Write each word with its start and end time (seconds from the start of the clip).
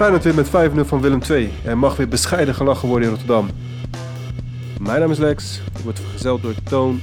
Feyenoord 0.00 0.24
wint 0.24 0.52
met 0.52 0.70
5-0 0.86 0.88
van 0.88 1.00
Willem 1.00 1.20
II 1.30 1.52
en 1.64 1.78
mag 1.78 1.96
weer 1.96 2.08
bescheiden 2.08 2.54
gelachen 2.54 2.88
worden 2.88 3.08
in 3.08 3.14
Rotterdam. 3.14 3.50
Mijn 4.80 5.00
naam 5.00 5.10
is 5.10 5.18
Lex, 5.18 5.60
ik 5.78 5.84
word 5.84 6.00
vergezeld 6.00 6.42
door 6.42 6.54
Toon. 6.64 7.00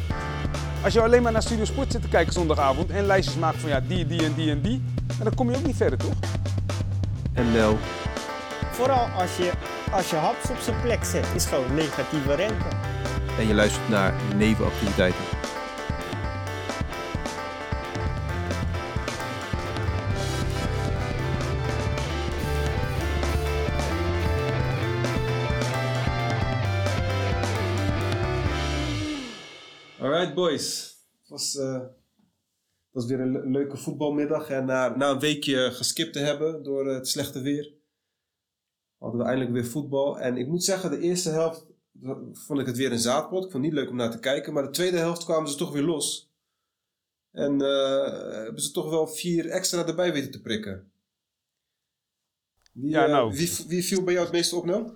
Als 0.83 0.93
je 0.93 1.01
alleen 1.01 1.21
maar 1.21 1.31
naar 1.31 1.41
Studio 1.41 1.65
Sport 1.65 1.91
zit 1.91 2.01
te 2.01 2.07
kijken 2.07 2.33
zondagavond 2.33 2.89
en 2.89 3.05
lijstjes 3.05 3.37
maakt 3.37 3.57
van 3.57 3.69
ja, 3.69 3.81
die, 3.87 4.07
die 4.07 4.23
en 4.23 4.33
die 4.33 4.51
en 4.51 4.61
die, 4.61 4.81
dan 5.23 5.33
kom 5.35 5.49
je 5.49 5.57
ook 5.57 5.65
niet 5.65 5.75
verder, 5.75 5.99
toch? 5.99 6.13
En 7.33 7.51
Nel. 7.51 7.77
Vooral 8.71 9.07
als 9.19 9.37
je, 9.37 9.51
als 9.91 10.09
je 10.09 10.15
haps 10.15 10.49
op 10.49 10.57
zijn 10.61 10.81
plek 10.81 11.03
zet, 11.03 11.27
is 11.35 11.45
gewoon 11.45 11.73
negatieve 11.75 12.35
rente. 12.35 12.65
En 13.39 13.47
je 13.47 13.53
luistert 13.53 13.89
naar 13.89 14.13
nevenactiviteiten. 14.35 15.36
Boys. 30.41 30.95
Het 31.19 31.29
was, 31.29 31.55
eh, 31.57 31.73
het 31.81 32.91
was 32.91 33.05
weer 33.05 33.19
een 33.19 33.31
le- 33.31 33.45
leuke 33.49 33.77
voetbalmiddag. 33.77 34.49
En 34.49 34.65
na, 34.65 34.95
na 34.95 35.09
een 35.09 35.19
weekje 35.19 35.71
geskipt 35.71 36.13
te 36.13 36.19
hebben 36.19 36.63
door 36.63 36.87
eh, 36.87 36.95
het 36.95 37.07
slechte 37.07 37.41
weer, 37.41 37.73
hadden 38.97 39.19
we 39.19 39.25
eindelijk 39.25 39.53
weer 39.53 39.65
voetbal. 39.65 40.19
En 40.19 40.37
ik 40.37 40.47
moet 40.47 40.63
zeggen, 40.63 40.89
de 40.91 40.99
eerste 40.99 41.29
helft 41.29 41.65
vond 42.33 42.59
ik 42.59 42.65
het 42.65 42.77
weer 42.77 42.91
een 42.91 42.99
zaadpot. 42.99 43.45
Ik 43.45 43.51
vond 43.51 43.63
het 43.63 43.73
niet 43.73 43.81
leuk 43.81 43.89
om 43.89 43.95
naar 43.95 44.11
te 44.11 44.19
kijken. 44.19 44.53
Maar 44.53 44.63
de 44.63 44.69
tweede 44.69 44.97
helft 44.97 45.23
kwamen 45.25 45.49
ze 45.49 45.55
toch 45.57 45.71
weer 45.71 45.83
los. 45.83 46.31
En 47.31 47.61
eh, 47.61 48.33
hebben 48.43 48.61
ze 48.61 48.71
toch 48.71 48.89
wel 48.89 49.07
vier 49.07 49.49
extra 49.49 49.85
erbij 49.85 50.13
weten 50.13 50.31
te 50.31 50.41
prikken. 50.41 50.91
Wie, 52.73 52.89
Ja, 52.89 53.05
nou. 53.07 53.33
wie, 53.37 53.51
wie 53.67 53.83
viel 53.83 54.03
bij 54.03 54.13
jou 54.13 54.25
het 54.25 54.35
meeste 54.35 54.55
op 54.55 54.65
nou? 54.65 54.91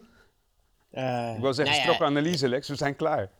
Eh, 0.90 1.34
Ik 1.36 1.42
wil 1.42 1.54
zeggen, 1.54 1.76
nou 1.76 1.88
ja, 1.88 1.94
strakke 1.94 2.04
analyse, 2.04 2.48
Lex, 2.50 2.68
we 2.68 2.76
zijn 2.76 2.96
klaar. 2.96 3.32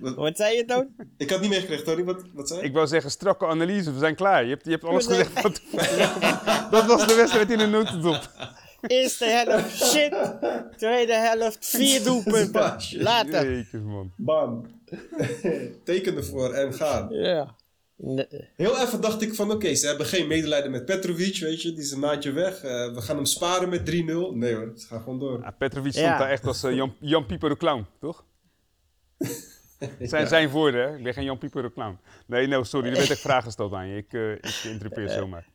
Wat 0.00 0.36
zei 0.36 0.56
je 0.56 0.64
dan? 0.64 0.88
Ik 1.16 1.30
had 1.30 1.40
niet 1.40 1.50
meegekregen, 1.50 1.84
Tony. 1.84 2.04
Wat, 2.04 2.22
wat 2.34 2.48
zei 2.48 2.60
je? 2.60 2.66
Ik 2.66 2.72
wil 2.72 2.86
zeggen, 2.86 3.10
strakke 3.10 3.46
analyse, 3.46 3.92
we 3.92 3.98
zijn 3.98 4.14
klaar. 4.14 4.42
Je 4.44 4.50
hebt, 4.50 4.64
je 4.64 4.70
hebt 4.70 4.84
alles 4.84 5.06
gezegd 5.06 5.42
wat 5.42 5.60
Dat 6.70 6.86
was 6.86 7.06
de 7.06 7.14
wedstrijd 7.14 7.50
in 7.50 7.58
de 7.58 7.66
notendop. 7.66 8.30
Eerste 8.86 9.24
helft 9.24 9.76
shit, 9.92 10.14
tweede 10.76 11.12
helft 11.14 11.66
vier 11.66 12.04
doelpunten. 12.08 12.78
Later. 12.92 13.50
Jezus, 13.50 13.80
man. 13.82 14.12
Bam. 14.16 14.66
Teken 15.84 16.16
ervoor 16.16 16.52
en 16.52 16.74
gaan. 16.74 17.08
Ja. 17.10 17.54
Nee. 17.96 18.26
Heel 18.56 18.80
even 18.80 19.00
dacht 19.00 19.22
ik 19.22 19.34
van, 19.34 19.50
oké, 19.50 19.74
ze 19.74 19.86
hebben 19.86 20.06
geen 20.06 20.26
medelijden 20.26 20.70
met 20.70 20.84
Petrovic, 20.84 21.38
weet 21.38 21.62
je. 21.62 21.70
Die 21.72 21.80
is 21.82 21.90
een 21.90 21.98
maandje 21.98 22.32
weg. 22.32 22.62
Eh, 22.62 22.94
we 22.94 23.00
gaan 23.00 23.16
hem 23.16 23.24
sparen 23.24 23.68
met 23.68 23.80
3-0. 23.80 23.84
Nee 24.32 24.54
hoor, 24.54 24.72
ze 24.76 24.86
gaan 24.86 25.02
gewoon 25.02 25.18
door. 25.18 25.40
Ja, 25.40 25.50
Petrovic 25.50 25.92
stond 25.92 26.06
Ja. 26.06 26.18
daar 26.18 26.30
echt 26.30 26.46
als 26.46 26.62
eh, 26.62 26.74
Jan, 26.74 26.94
Jan 27.00 27.26
Pieper 27.26 27.48
de 27.48 27.56
Clown, 27.56 27.86
toch? 28.00 28.24
Zijn, 30.00 30.26
zijn 30.26 30.48
woorden, 30.48 30.88
hè? 30.88 30.96
Ik 30.96 31.02
ben 31.02 31.14
geen 31.14 31.24
Jan 31.24 31.38
Pieper 31.38 31.62
de 31.62 31.72
Clown. 31.72 31.98
Nee, 32.26 32.46
no, 32.46 32.62
sorry, 32.62 32.88
er 32.88 32.96
werd 32.96 33.10
echt 33.10 33.20
vragen 33.20 33.42
gesteld 33.42 33.72
aan 33.72 33.88
je. 33.88 33.96
Ik, 33.96 34.12
eh 34.12 34.32
ik 34.32 34.60
interrupeer 34.64 35.08
zomaar. 35.08 35.46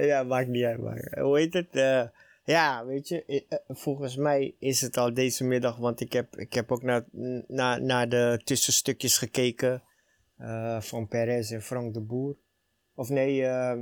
Ja, 0.00 0.22
maakt 0.22 0.48
niet 0.48 0.64
uit. 0.64 0.80
Maar, 0.80 1.18
hoe 1.20 1.38
heet 1.38 1.52
het? 1.52 1.68
Eh, 1.70 2.02
ja, 2.44 2.86
weet 2.86 3.08
je, 3.08 3.24
eh, 3.24 3.42
eh, 3.48 3.58
volgens 3.68 4.16
mij 4.16 4.54
is 4.58 4.80
het 4.80 4.96
al 4.96 5.14
deze 5.14 5.44
middag, 5.44 5.76
want 5.76 6.00
ik 6.00 6.12
heb, 6.12 6.36
ik 6.36 6.52
heb 6.52 6.72
ook 6.72 6.82
naar, 6.82 7.04
naar, 7.46 7.82
naar 7.82 8.08
de 8.08 8.40
tussenstukjes 8.44 9.18
gekeken 9.18 9.82
eh, 10.36 10.80
van 10.80 11.08
Perez 11.08 11.52
en 11.52 11.62
Frank 11.62 11.94
de 11.94 12.00
Boer. 12.00 12.36
Of 12.94 13.08
nee, 13.08 13.46
ehm, 13.46 13.80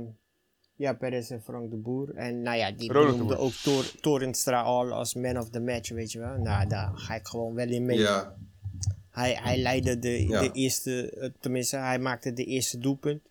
ja, 0.75 0.93
Perez 0.93 1.31
en 1.31 1.41
Frank 1.41 1.69
de 1.69 1.77
Boer. 1.77 2.15
En 2.15 2.41
nou 2.41 2.57
ja, 2.57 2.71
die 2.71 2.91
noemde 2.91 3.37
ook 3.37 3.51
Tor, 3.51 3.83
Torenstra 4.01 4.61
al 4.61 4.91
als 4.91 5.13
man 5.13 5.37
of 5.37 5.49
the 5.49 5.59
match, 5.59 5.89
weet 5.89 6.11
je 6.11 6.19
wel. 6.19 6.37
Nou, 6.37 6.67
daar 6.67 6.91
ga 6.93 7.15
ik 7.15 7.27
gewoon 7.27 7.53
wel 7.53 7.67
in 7.67 7.85
mee. 7.85 7.97
Ja, 7.97 8.35
Hij, 9.19 9.33
hij 9.41 9.57
leidde 9.57 9.99
de, 9.99 10.27
Ja. 10.27 10.41
de 10.41 10.51
eerste, 10.51 11.09
eh, 11.09 11.29
tenminste, 11.39 11.77
hij 11.77 11.99
maakte 11.99 12.33
de 12.33 12.43
eerste 12.43 12.77
doelpunt. 12.77 13.21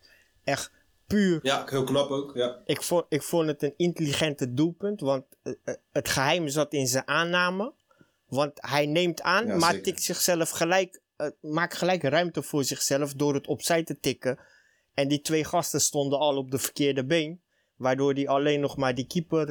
Echt 0.44 0.70
puur 1.06 1.38
ja, 1.42 1.64
heel 1.68 1.84
knap 1.84 2.10
ook. 2.10 2.34
Ja. 2.34 2.58
ik 2.66 2.82
vond, 2.82 3.04
ik 3.08 3.22
vond 3.22 3.46
het 3.46 3.62
een 3.62 3.74
intelligente 3.76 4.54
doelpunt, 4.54 5.00
want 5.00 5.24
eh, 5.42 5.52
eh, 5.64 5.74
het 5.92 6.08
geheim 6.08 6.48
zat 6.48 6.72
in 6.72 6.86
zijn 6.86 7.06
aanname. 7.08 7.72
Want 8.26 8.52
hij 8.54 8.86
neemt 8.86 9.22
aan, 9.22 9.46
Ja, 9.46 9.56
maar 9.56 9.70
zeker. 9.70 9.84
tikt 9.84 10.02
zichzelf 10.02 10.50
gelijk, 10.50 11.00
maakt 11.40 11.74
gelijk 11.76 12.02
ruimte 12.02 12.42
voor 12.42 12.64
zichzelf 12.64 13.14
door 13.14 13.34
het 13.34 13.46
opzij 13.46 13.82
te 13.84 14.00
tikken. 14.00 14.38
En 14.94 15.08
die 15.08 15.20
twee 15.20 15.44
gasten 15.44 15.80
stonden 15.80 16.18
al 16.18 16.36
op 16.36 16.50
de 16.50 16.58
verkeerde 16.58 17.04
been. 17.04 17.40
Waardoor 17.76 18.12
hij 18.12 18.28
alleen 18.28 18.60
nog 18.60 18.76
maar 18.76 18.94
die 18.94 19.06
keeper 19.06 19.46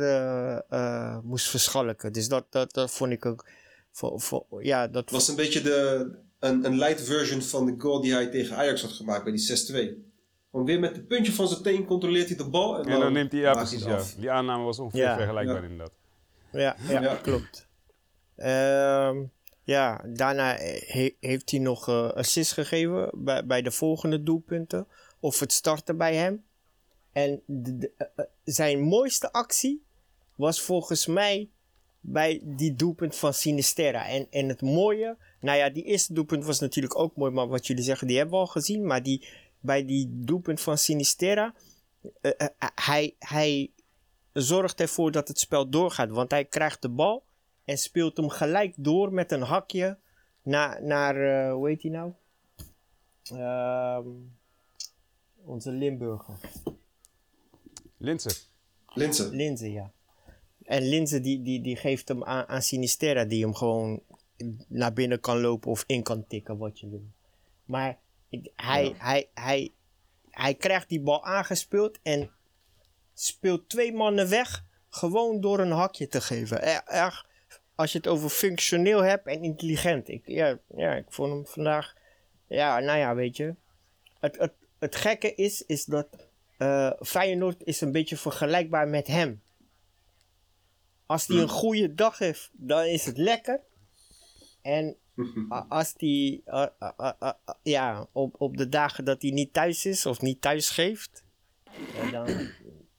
moest 1.24 1.50
verschalken. 1.50 2.14
Dus 2.14 2.28
dat, 2.28 2.46
dat, 2.50 2.74
dat 2.74 2.92
vond 2.92 3.12
ik 3.12 3.26
ook. 3.26 3.46
Voor, 3.92 4.22
voor, 4.22 4.46
ja, 4.60 4.88
dat 4.88 5.10
was 5.10 5.28
een 5.28 5.36
beetje 5.36 5.62
de, 5.62 6.10
een, 6.40 6.66
een 6.66 6.78
light 6.78 7.02
version 7.02 7.42
van 7.42 7.66
de 7.66 7.76
goal 7.78 8.02
die 8.02 8.14
hij 8.14 8.28
tegen 8.28 8.56
Ajax 8.58 8.82
had 8.82 8.92
gemaakt 8.92 9.24
bij 9.24 9.34
die 9.34 9.94
6-2. 9.96 10.06
Gewoon 10.52 10.66
weer 10.66 10.80
met 10.80 10.96
het 10.96 11.08
puntje 11.08 11.32
van 11.32 11.48
zijn 11.48 11.62
teen 11.62 11.86
controleert 11.86 12.28
hij 12.28 12.38
de 12.38 12.50
bal. 12.50 12.78
En 12.80 12.86
En 12.86 13.00
dan 13.00 13.14
neemt 13.14 13.32
hij, 13.32 13.42
ja 13.42 13.54
maakt 13.54 13.68
precies, 13.70 13.86
het 13.86 13.94
ja. 13.94 14.00
af. 14.00 14.14
Die 14.14 14.32
aanname 14.32 14.64
was 14.64 14.80
ongeveer 14.80 15.02
Ja. 15.02 15.16
vergelijkbaar 15.18 15.56
Ja. 15.56 15.62
inderdaad. 15.70 15.92
Ja, 16.52 16.76
ja, 16.90 17.02
Ja. 17.02 17.16
klopt. 17.16 17.68
Ehm, 18.36 19.24
ja, 19.64 20.02
daarna 20.14 20.56
he- 20.60 21.16
heeft 21.20 21.52
hij 21.52 21.60
nog 21.60 21.88
eh 21.88 22.10
assist 22.12 22.52
gegeven 22.52 23.10
bij, 23.14 23.46
bij 23.46 23.62
de 23.62 23.72
volgende 23.72 24.24
doelpunten. 24.24 24.88
Of 25.20 25.40
het 25.40 25.52
starten 25.54 25.98
bij 25.98 26.16
hem. 26.16 26.46
En 27.12 27.42
de- 27.46 27.78
de- 27.78 27.92
eh, 27.98 28.08
eh, 28.16 28.26
zijn 28.44 28.82
mooiste 28.82 29.32
actie 29.32 29.84
was 30.36 30.62
volgens 30.62 31.06
mij 31.06 31.50
bij 32.00 32.42
die 32.44 32.76
doelpunt 32.76 33.16
van 33.16 33.34
Sinisterra. 33.34 34.08
En, 34.08 34.28
en 34.30 34.48
het 34.50 34.62
mooie, 34.62 35.18
nou 35.40 35.58
ja, 35.58 35.70
die 35.70 35.84
eerste 35.84 36.14
doelpunt 36.14 36.46
was 36.46 36.60
natuurlijk 36.60 37.00
ook 37.00 37.16
mooi, 37.16 37.32
maar 37.32 37.48
wat 37.48 37.68
jullie 37.68 37.84
zeggen, 37.84 38.08
die 38.08 38.18
hebben 38.18 38.36
we 38.36 38.42
al 38.42 38.48
gezien. 38.48 38.86
Maar 38.86 39.04
die, 39.04 39.28
bij 39.60 39.86
die 39.86 40.10
doelpunt 40.12 40.62
van 40.62 40.78
Sinisterra, 40.78 41.54
eh, 42.22 42.32
eh, 42.38 42.48
hij, 42.76 43.16
hij 43.20 43.72
zorgt 44.34 44.80
ervoor 44.80 45.12
dat 45.12 45.28
het 45.28 45.40
spel 45.40 45.70
doorgaat. 45.70 46.10
Want 46.10 46.32
hij 46.32 46.46
krijgt 46.46 46.82
de 46.82 46.90
bal 46.90 47.24
en 47.66 47.78
speelt 47.78 48.18
hem 48.18 48.30
gelijk 48.30 48.74
door 48.78 49.14
met 49.14 49.32
een 49.32 49.42
hakje 49.42 49.98
naar, 50.42 50.84
naar 50.84 51.16
eh, 51.16 51.54
hoe 51.54 51.68
heet 51.68 51.82
hij 51.82 51.92
nou? 51.92 52.12
Ehm, 53.24 54.08
onze 55.36 55.72
Limburger. 55.72 56.36
Linse. 57.98 58.30
Linse. 58.94 59.30
Linze, 59.30 59.72
ja. 59.72 59.92
En 60.64 60.82
Linze 60.82 61.22
die, 61.22 61.42
die, 61.42 61.62
die 61.62 61.76
geeft 61.76 62.08
hem 62.08 62.24
aan, 62.24 62.48
aan 62.48 62.62
Sinisterra 62.62 63.26
die 63.26 63.44
hem 63.44 63.54
gewoon 63.54 64.02
naar 64.68 64.94
binnen 64.94 65.20
kan 65.20 65.42
lopen 65.42 65.72
of 65.72 65.84
in 65.88 66.04
kan 66.04 66.28
tikken, 66.28 66.58
wat 66.58 66.80
je 66.80 66.90
wil. 66.90 67.06
Maar 67.66 67.98
ik- 68.30 68.52
hij, 68.56 68.84
Ja. 68.86 68.94
hij, 68.98 69.30
hij, 69.34 69.72
hij 70.30 70.56
krijgt 70.56 70.90
die 70.90 71.02
bal 71.02 71.26
aangespeeld 71.26 72.00
en 72.04 72.32
speelt 73.14 73.70
twee 73.70 73.94
mannen 73.94 74.30
weg 74.30 74.64
gewoon 74.90 75.42
door 75.42 75.60
een 75.60 75.72
hakje 75.72 76.08
te 76.08 76.22
geven. 76.22 76.62
Erg, 76.88 77.26
als 77.76 77.92
je 77.92 77.98
het 77.98 78.08
over 78.08 78.30
functioneel 78.30 79.04
hebt 79.04 79.28
en 79.28 79.44
intelligent. 79.44 80.08
Ik, 80.08 80.22
ja, 80.26 80.60
ja, 80.76 80.94
ik 80.96 81.06
vond 81.10 81.32
hem 81.34 81.46
vandaag, 81.46 81.96
ja, 82.48 82.80
nou 82.80 82.98
ja, 83.00 83.16
weet 83.16 83.38
je. 83.38 83.56
Het, 84.20 84.38
het, 84.38 84.54
het 84.80 84.96
gekke 84.96 85.36
is, 85.36 85.62
is 85.66 85.86
dat 85.86 86.08
eh 86.58 86.92
Feyenoord 87.00 87.64
is 87.64 87.82
een 87.82 87.92
beetje 87.92 88.18
vergelijkbaar 88.18 88.88
met 88.88 89.08
hem. 89.08 89.42
Als 91.06 91.28
hij 91.28 91.38
een 91.38 91.50
goede 91.50 91.94
dag 91.94 92.18
heeft, 92.18 92.50
dan 92.54 92.84
is 92.86 93.06
het 93.06 93.18
lekker. 93.18 93.60
En 94.68 94.96
als 95.70 95.94
hij, 95.98 96.42
ja, 97.64 98.08
op, 98.12 98.36
op 98.42 98.58
de 98.58 98.70
dagen 98.70 99.06
dat 99.06 99.22
hij 99.22 99.32
niet 99.32 99.54
thuis 99.54 99.86
is 99.86 100.06
of 100.06 100.22
niet 100.22 100.42
thuis 100.42 100.70
geeft, 100.70 101.24
dan, 102.12 102.52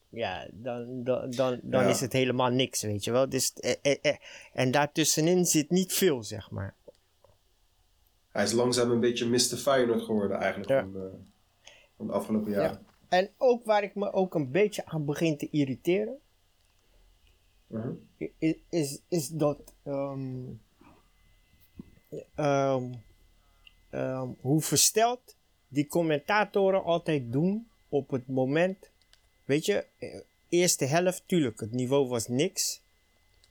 ja, 0.09 0.49
dan, 0.53 1.05
dan, 1.05 1.31
dan, 1.31 1.61
dan 1.63 1.83
Ja. 1.85 1.89
is 1.89 2.01
het 2.01 2.13
helemaal 2.13 2.51
niks, 2.51 2.83
weet 2.83 3.05
je 3.05 3.11
wel. 3.13 3.29
Dus, 3.29 3.53
eh, 3.53 3.75
eh, 3.83 3.97
eh, 4.03 4.17
en 4.53 4.71
daartussenin 4.71 5.45
zit 5.45 5.71
niet 5.71 5.93
veel, 5.93 6.23
zeg 6.23 6.51
maar. 6.51 6.75
Hij 8.29 8.45
is 8.45 8.53
langzaam 8.53 8.91
een 8.91 9.01
beetje 9.01 9.27
Mr. 9.29 9.39
Feyenoord 9.57 10.03
geworden 10.03 10.37
eigenlijk 10.39 10.71
Ja. 10.71 10.81
van, 10.81 10.93
de, 10.93 11.11
van 11.97 12.07
de 12.07 12.13
afgelopen 12.13 12.51
jaren. 12.51 12.71
Ja. 12.71 12.95
En 13.09 13.31
ook 13.37 13.65
waar 13.65 13.83
ik 13.83 13.95
me 13.95 14.13
ook 14.13 14.35
een 14.35 14.51
beetje 14.51 14.85
aan 14.87 15.05
begin 15.05 15.37
te 15.39 15.49
irriteren, 15.51 16.19
Mhm. 17.67 17.93
is, 18.39 18.55
is, 18.69 19.01
is 19.09 19.29
dat 19.29 19.75
ehm, 19.83 20.45
ehm, 22.35 22.85
ehm, 23.91 24.29
hoe 24.41 24.61
versteld 24.63 25.35
die 25.69 25.87
commentatoren 25.87 26.85
altijd 26.85 27.33
doen 27.33 27.69
op 27.89 28.11
het 28.11 28.29
moment. 28.29 28.91
Weet 29.45 29.65
je, 29.65 29.87
eh, 29.99 30.21
eerste 30.49 30.85
helft, 30.85 31.23
tuurlijk, 31.27 31.61
het 31.61 31.73
niveau 31.73 32.09
was 32.09 32.29
niks. 32.29 32.81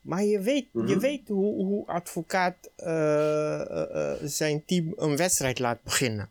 Maar 0.00 0.22
je 0.24 0.40
weet, 0.40 0.66
je 0.72 0.80
Mhm. 0.80 0.98
weet 0.98 1.28
hoe, 1.28 1.64
hoe 1.64 1.86
advocaat 1.86 2.70
eh, 2.76 3.60
eh, 4.12 4.18
zijn 4.24 4.64
team 4.64 4.92
een 4.96 5.16
wedstrijd 5.16 5.58
laat 5.58 5.82
beginnen. 5.82 6.30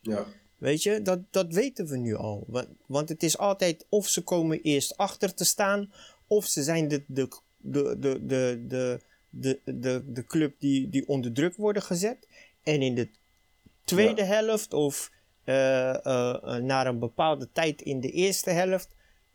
Ja. 0.00 0.26
Weet 0.58 0.82
je, 0.82 1.02
dat, 1.02 1.18
dat 1.30 1.52
weten 1.52 1.86
we 1.86 1.96
nu 1.96 2.14
al. 2.14 2.44
Want, 2.46 2.68
want 2.86 3.08
het 3.08 3.22
is 3.22 3.38
altijd 3.38 3.86
of 3.88 4.08
ze 4.08 4.22
komen 4.22 4.60
eerst 4.62 4.96
achter 4.96 5.34
te 5.34 5.44
staan, 5.44 5.92
of 6.26 6.46
ze 6.46 6.62
zijn 6.62 6.88
de, 6.88 7.02
de, 7.06 7.28
de, 7.56 7.96
de, 7.98 8.26
de, 8.26 8.64
de, 8.68 9.00
de, 9.30 9.60
de, 9.64 10.02
de 10.06 10.24
club 10.26 10.54
die, 10.58 10.88
die 10.88 11.08
onder 11.08 11.32
druk 11.32 11.56
worden 11.56 11.82
gezet. 11.82 12.28
En 12.62 12.82
in 12.82 12.94
de 12.94 13.08
tweede 13.84 14.24
helft 14.24 14.72
of 14.72 15.10
uh, 15.44 15.54
uh, 15.54 16.56
naar 16.56 16.86
een 16.86 16.98
bepaalde 16.98 17.48
tijd 17.52 17.82
in 17.82 18.00
de 18.00 18.10
eerste 18.10 18.50
helft 18.50 18.94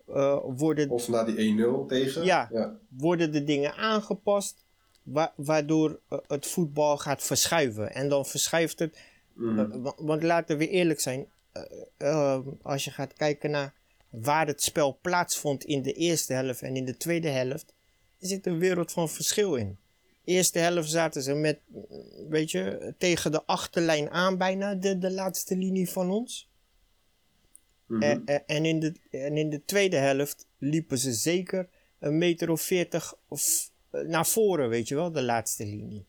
uh, 0.10 0.38
worden... 0.44 0.90
Of 0.90 1.08
na 1.08 1.24
die 1.24 1.58
1-0 1.86 1.88
tegen. 1.88 2.26
Ja, 2.26 2.50
ja, 2.52 2.78
worden 2.90 3.32
de 3.32 3.44
dingen 3.44 3.74
aangepast 3.74 4.66
wa 5.04 5.34
waardoor 5.36 6.00
het 6.28 6.48
voetbal 6.48 6.98
gaat 6.98 7.24
verschuiven. 7.24 7.94
En 7.94 8.10
dan 8.10 8.26
verschuift 8.26 8.80
het... 8.80 9.00
Mm. 9.34 9.94
want 9.98 10.24
laten 10.24 10.58
we 10.58 10.68
eerlijk 10.68 11.00
zijn, 11.00 11.28
als 12.62 12.84
je 12.84 12.92
gaat 12.92 13.14
kijken 13.14 13.52
naar 13.52 13.74
waar 14.10 14.48
het 14.48 14.64
spel 14.64 14.98
plaatsvond 15.02 15.64
in 15.64 15.82
de 15.82 15.94
eerste 15.94 16.34
helft 16.34 16.62
en 16.62 16.76
in 16.76 16.86
de 16.86 16.98
tweede 16.98 17.30
helft, 17.30 17.74
zit 18.20 18.46
een 18.46 18.60
wereld 18.60 18.92
van 18.92 19.10
verschil 19.10 19.56
in. 19.56 19.78
Eerste 20.24 20.60
helft 20.60 20.90
zaten 20.90 21.24
ze 21.24 21.34
met, 21.34 21.60
weet 22.30 22.52
je, 22.52 22.94
tegen 22.98 23.32
de 23.32 23.46
achterlijn 23.46 24.10
aan 24.10 24.38
bijna, 24.38 24.76
de, 24.76 24.98
de 24.98 25.12
laatste 25.12 25.58
linie 25.58 25.90
van 25.90 26.12
ons. 26.12 26.52
Mm 27.86 28.02
-hmm. 28.02 28.22
en, 28.26 28.46
en, 28.48 28.66
in 28.66 28.80
de, 28.80 28.94
en 29.10 29.38
in 29.38 29.50
de 29.50 29.66
tweede 29.66 29.98
helft 29.98 30.48
liepen 30.58 30.98
ze 30.98 31.14
zeker 31.14 31.70
een 32.00 32.18
meter 32.18 32.50
of 32.50 32.62
veertig 32.62 33.16
of, 33.28 33.72
naar 33.92 34.28
voren, 34.28 34.70
weet 34.70 34.88
je 34.88 34.96
wel, 34.96 35.12
de 35.12 35.24
laatste 35.24 35.66
linie. 35.66 36.06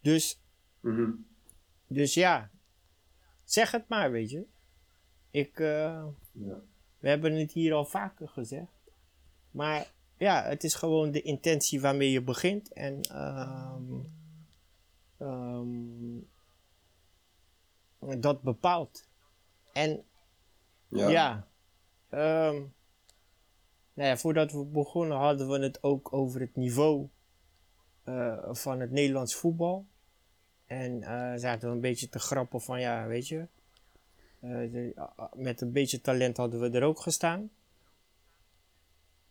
Dus, 0.00 0.40
mm 0.80 0.94
-hmm. 0.94 1.26
dus 1.86 2.14
ja, 2.14 2.50
zeg 3.44 3.70
het 3.70 3.88
maar, 3.88 4.10
weet 4.10 4.30
je. 4.30 4.46
Ik, 5.30 5.58
uh, 5.58 6.06
ja. 6.32 6.62
we 6.98 7.08
hebben 7.08 7.34
het 7.34 7.52
hier 7.52 7.72
al 7.72 7.84
vaker 7.84 8.28
gezegd. 8.28 8.90
Maar 9.50 9.92
ja, 10.22 10.44
het 10.44 10.64
is 10.64 10.74
gewoon 10.74 11.10
de 11.10 11.22
intentie 11.22 11.80
waarmee 11.80 12.10
je 12.10 12.22
begint. 12.22 12.72
En 12.72 13.00
um, 13.16 14.06
um, 15.18 16.28
dat 18.20 18.42
bepaalt. 18.42 19.06
En 19.72 20.04
ja, 20.88 21.08
ja, 21.08 21.46
um, 22.48 22.74
nou 23.94 24.08
ja, 24.08 24.16
voordat 24.16 24.52
we 24.52 24.64
begonnen 24.64 25.16
hadden 25.16 25.48
we 25.48 25.58
het 25.58 25.82
ook 25.82 26.12
over 26.12 26.40
het 26.40 26.56
niveau 26.56 27.08
uh, 28.04 28.38
van 28.50 28.80
het 28.80 28.90
Nederlands 28.90 29.34
voetbal. 29.34 29.86
En 30.66 31.00
uh, 31.00 31.32
zaten 31.36 31.68
we 31.68 31.74
een 31.74 31.80
beetje 31.80 32.08
te 32.08 32.18
grappen 32.18 32.60
van 32.60 32.80
ja, 32.80 33.06
weet 33.06 33.28
je. 33.28 33.46
Uh, 34.40 34.72
de, 34.72 35.08
met 35.34 35.60
een 35.60 35.72
beetje 35.72 36.00
talent 36.00 36.36
hadden 36.36 36.60
we 36.60 36.70
er 36.70 36.82
ook 36.82 37.00
gestaan. 37.00 37.50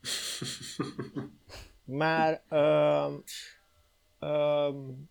maar 2.02 2.42
um, 2.50 3.24
um, 4.30 5.10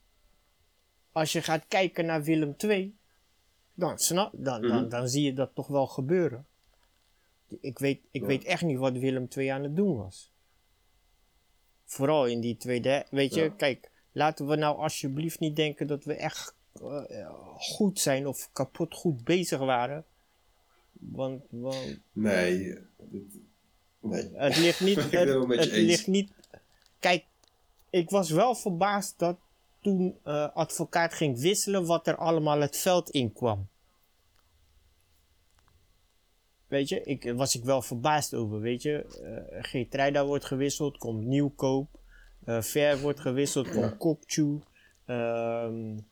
als 1.13 1.33
je 1.33 1.43
gaat 1.43 1.65
kijken 1.69 2.07
naar 2.07 2.23
Willem 2.23 2.55
II, 2.59 2.97
dan, 3.75 3.99
snap, 3.99 4.33
dan, 4.37 4.63
dan, 4.63 4.81
mhm. 4.81 4.89
dan 4.89 5.09
zie 5.09 5.25
je 5.25 5.33
dat 5.33 5.55
toch 5.55 5.67
wel 5.67 5.87
gebeuren. 5.87 6.47
Ik 7.61 7.79
weet, 7.79 8.01
ik 8.11 8.25
weet 8.25 8.45
echt 8.45 8.63
niet 8.63 8.79
wat 8.79 8.99
Willem 8.99 9.27
II 9.37 9.49
aan 9.49 9.63
het 9.63 9.77
doen 9.77 9.97
was. 9.97 10.33
Vooral 11.85 12.27
in 12.27 12.41
die 12.41 12.57
tweede. 12.57 13.07
Weet 13.11 13.35
je, 13.35 13.57
kijk, 13.57 13.91
laten 14.13 14.47
we 14.47 14.57
nou 14.57 14.77
alsjeblieft 14.77 15.41
niet 15.41 15.57
denken 15.57 15.87
dat 15.87 16.05
we 16.05 16.15
echt 16.15 16.55
uh, 16.83 17.31
goed 17.57 18.01
zijn 18.01 18.27
of 18.27 18.51
kapot 18.53 18.95
goed 18.95 19.25
bezig 19.25 19.59
waren. 19.59 20.05
Want, 20.93 21.45
want 21.51 22.01
nee, 22.13 22.79
Nee. 24.00 24.31
Het 24.32 24.56
ligt 24.56 24.81
niet. 24.81 24.97
het, 25.11 25.29
het 25.49 25.73
ligt 25.73 26.06
niet. 26.06 26.31
Kijk, 26.99 27.25
ik 27.91 28.11
was 28.11 28.31
wel 28.31 28.55
verbaasd 28.55 29.19
dat 29.19 29.37
toen 29.81 30.19
uh, 30.26 30.49
advocaat 30.55 31.14
ging 31.14 31.41
wisselen, 31.41 31.87
wat 31.87 32.06
er 32.06 32.17
allemaal 32.17 32.61
het 32.61 32.76
veld 32.76 33.11
in 33.11 33.32
kwam. 33.32 33.69
Weet 36.67 36.88
je, 36.88 37.02
ik, 37.02 37.32
was 37.37 37.55
ik 37.55 37.64
wel 37.64 37.82
verbaasd 37.82 38.35
over. 38.35 38.61
Weet 38.61 38.82
je, 38.82 39.05
uh, 39.52 39.62
Geertruida 39.62 40.25
wordt 40.25 40.44
gewisseld, 40.44 40.99
komt 40.99 41.25
Nieuwkoop. 41.25 41.88
Uh, 42.44 42.61
Ver 42.61 43.00
wordt 43.00 43.20
gewisseld, 43.20 43.70
komt 43.70 43.97
Kokchu. 43.97 44.61
Um, 45.06 46.06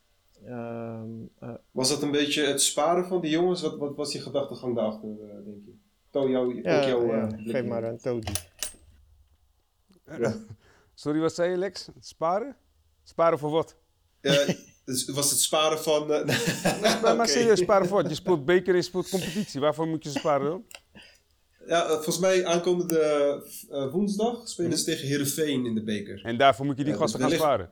um, 0.46 1.30
was 1.70 1.88
dat 1.88 2.02
een 2.02 2.10
beetje 2.10 2.46
het 2.46 2.62
sparen 2.62 3.06
van 3.06 3.20
die 3.20 3.30
jongens? 3.30 3.62
Wat, 3.62 3.76
wat 3.76 3.96
was 3.96 4.12
die 4.12 4.20
gedachtegang 4.20 4.74
daarachter, 4.74 5.16
denk 5.44 5.64
je? 5.64 5.77
Toon 6.10 6.30
jou, 6.30 6.62
ja, 6.62 6.86
ja, 6.86 6.96
uh, 6.96 7.26
geef 7.36 7.64
maar 7.64 7.84
een 7.84 7.98
Todi. 7.98 8.32
Ja. 10.18 10.34
Sorry, 10.94 11.20
wat 11.20 11.34
zei 11.34 11.50
je 11.50 11.56
Lex? 11.56 11.88
Sparen? 12.00 12.56
Sparen 13.02 13.38
voor 13.38 13.50
wat? 13.50 13.76
Dus 14.84 15.08
was 15.08 15.30
het 15.30 15.40
sparen 15.40 15.78
van... 15.78 16.10
Uh, 16.10 16.24
maar, 17.02 17.16
maar 17.16 17.28
serieus, 17.28 17.58
sparen 17.58 17.86
voor 17.86 18.02
wat? 18.02 18.10
Je 18.10 18.16
speelt 18.16 18.44
beker 18.44 18.68
en 18.68 18.76
je 18.76 18.82
speelt 18.82 19.08
competitie. 19.08 19.60
Waarvoor 19.60 19.86
moet 19.86 20.04
je 20.04 20.10
ze 20.10 20.18
sparen 20.18 20.46
dan? 20.46 20.64
Ja, 21.66 21.84
uh, 21.84 21.90
volgens 21.90 22.18
mij 22.18 22.46
aankomende 22.46 23.42
uh, 23.70 23.92
woensdag 23.92 24.48
spelen 24.48 24.78
ze 24.78 24.84
hm. 24.84 24.90
tegen 24.90 25.08
Heerenveen 25.08 25.66
in 25.66 25.74
de 25.74 25.82
beker. 25.82 26.24
En 26.24 26.36
daarvoor 26.36 26.66
moet 26.66 26.78
je 26.78 26.84
die 26.84 26.94
gasten 26.94 27.20
gaan 27.20 27.30
sparen? 27.30 27.70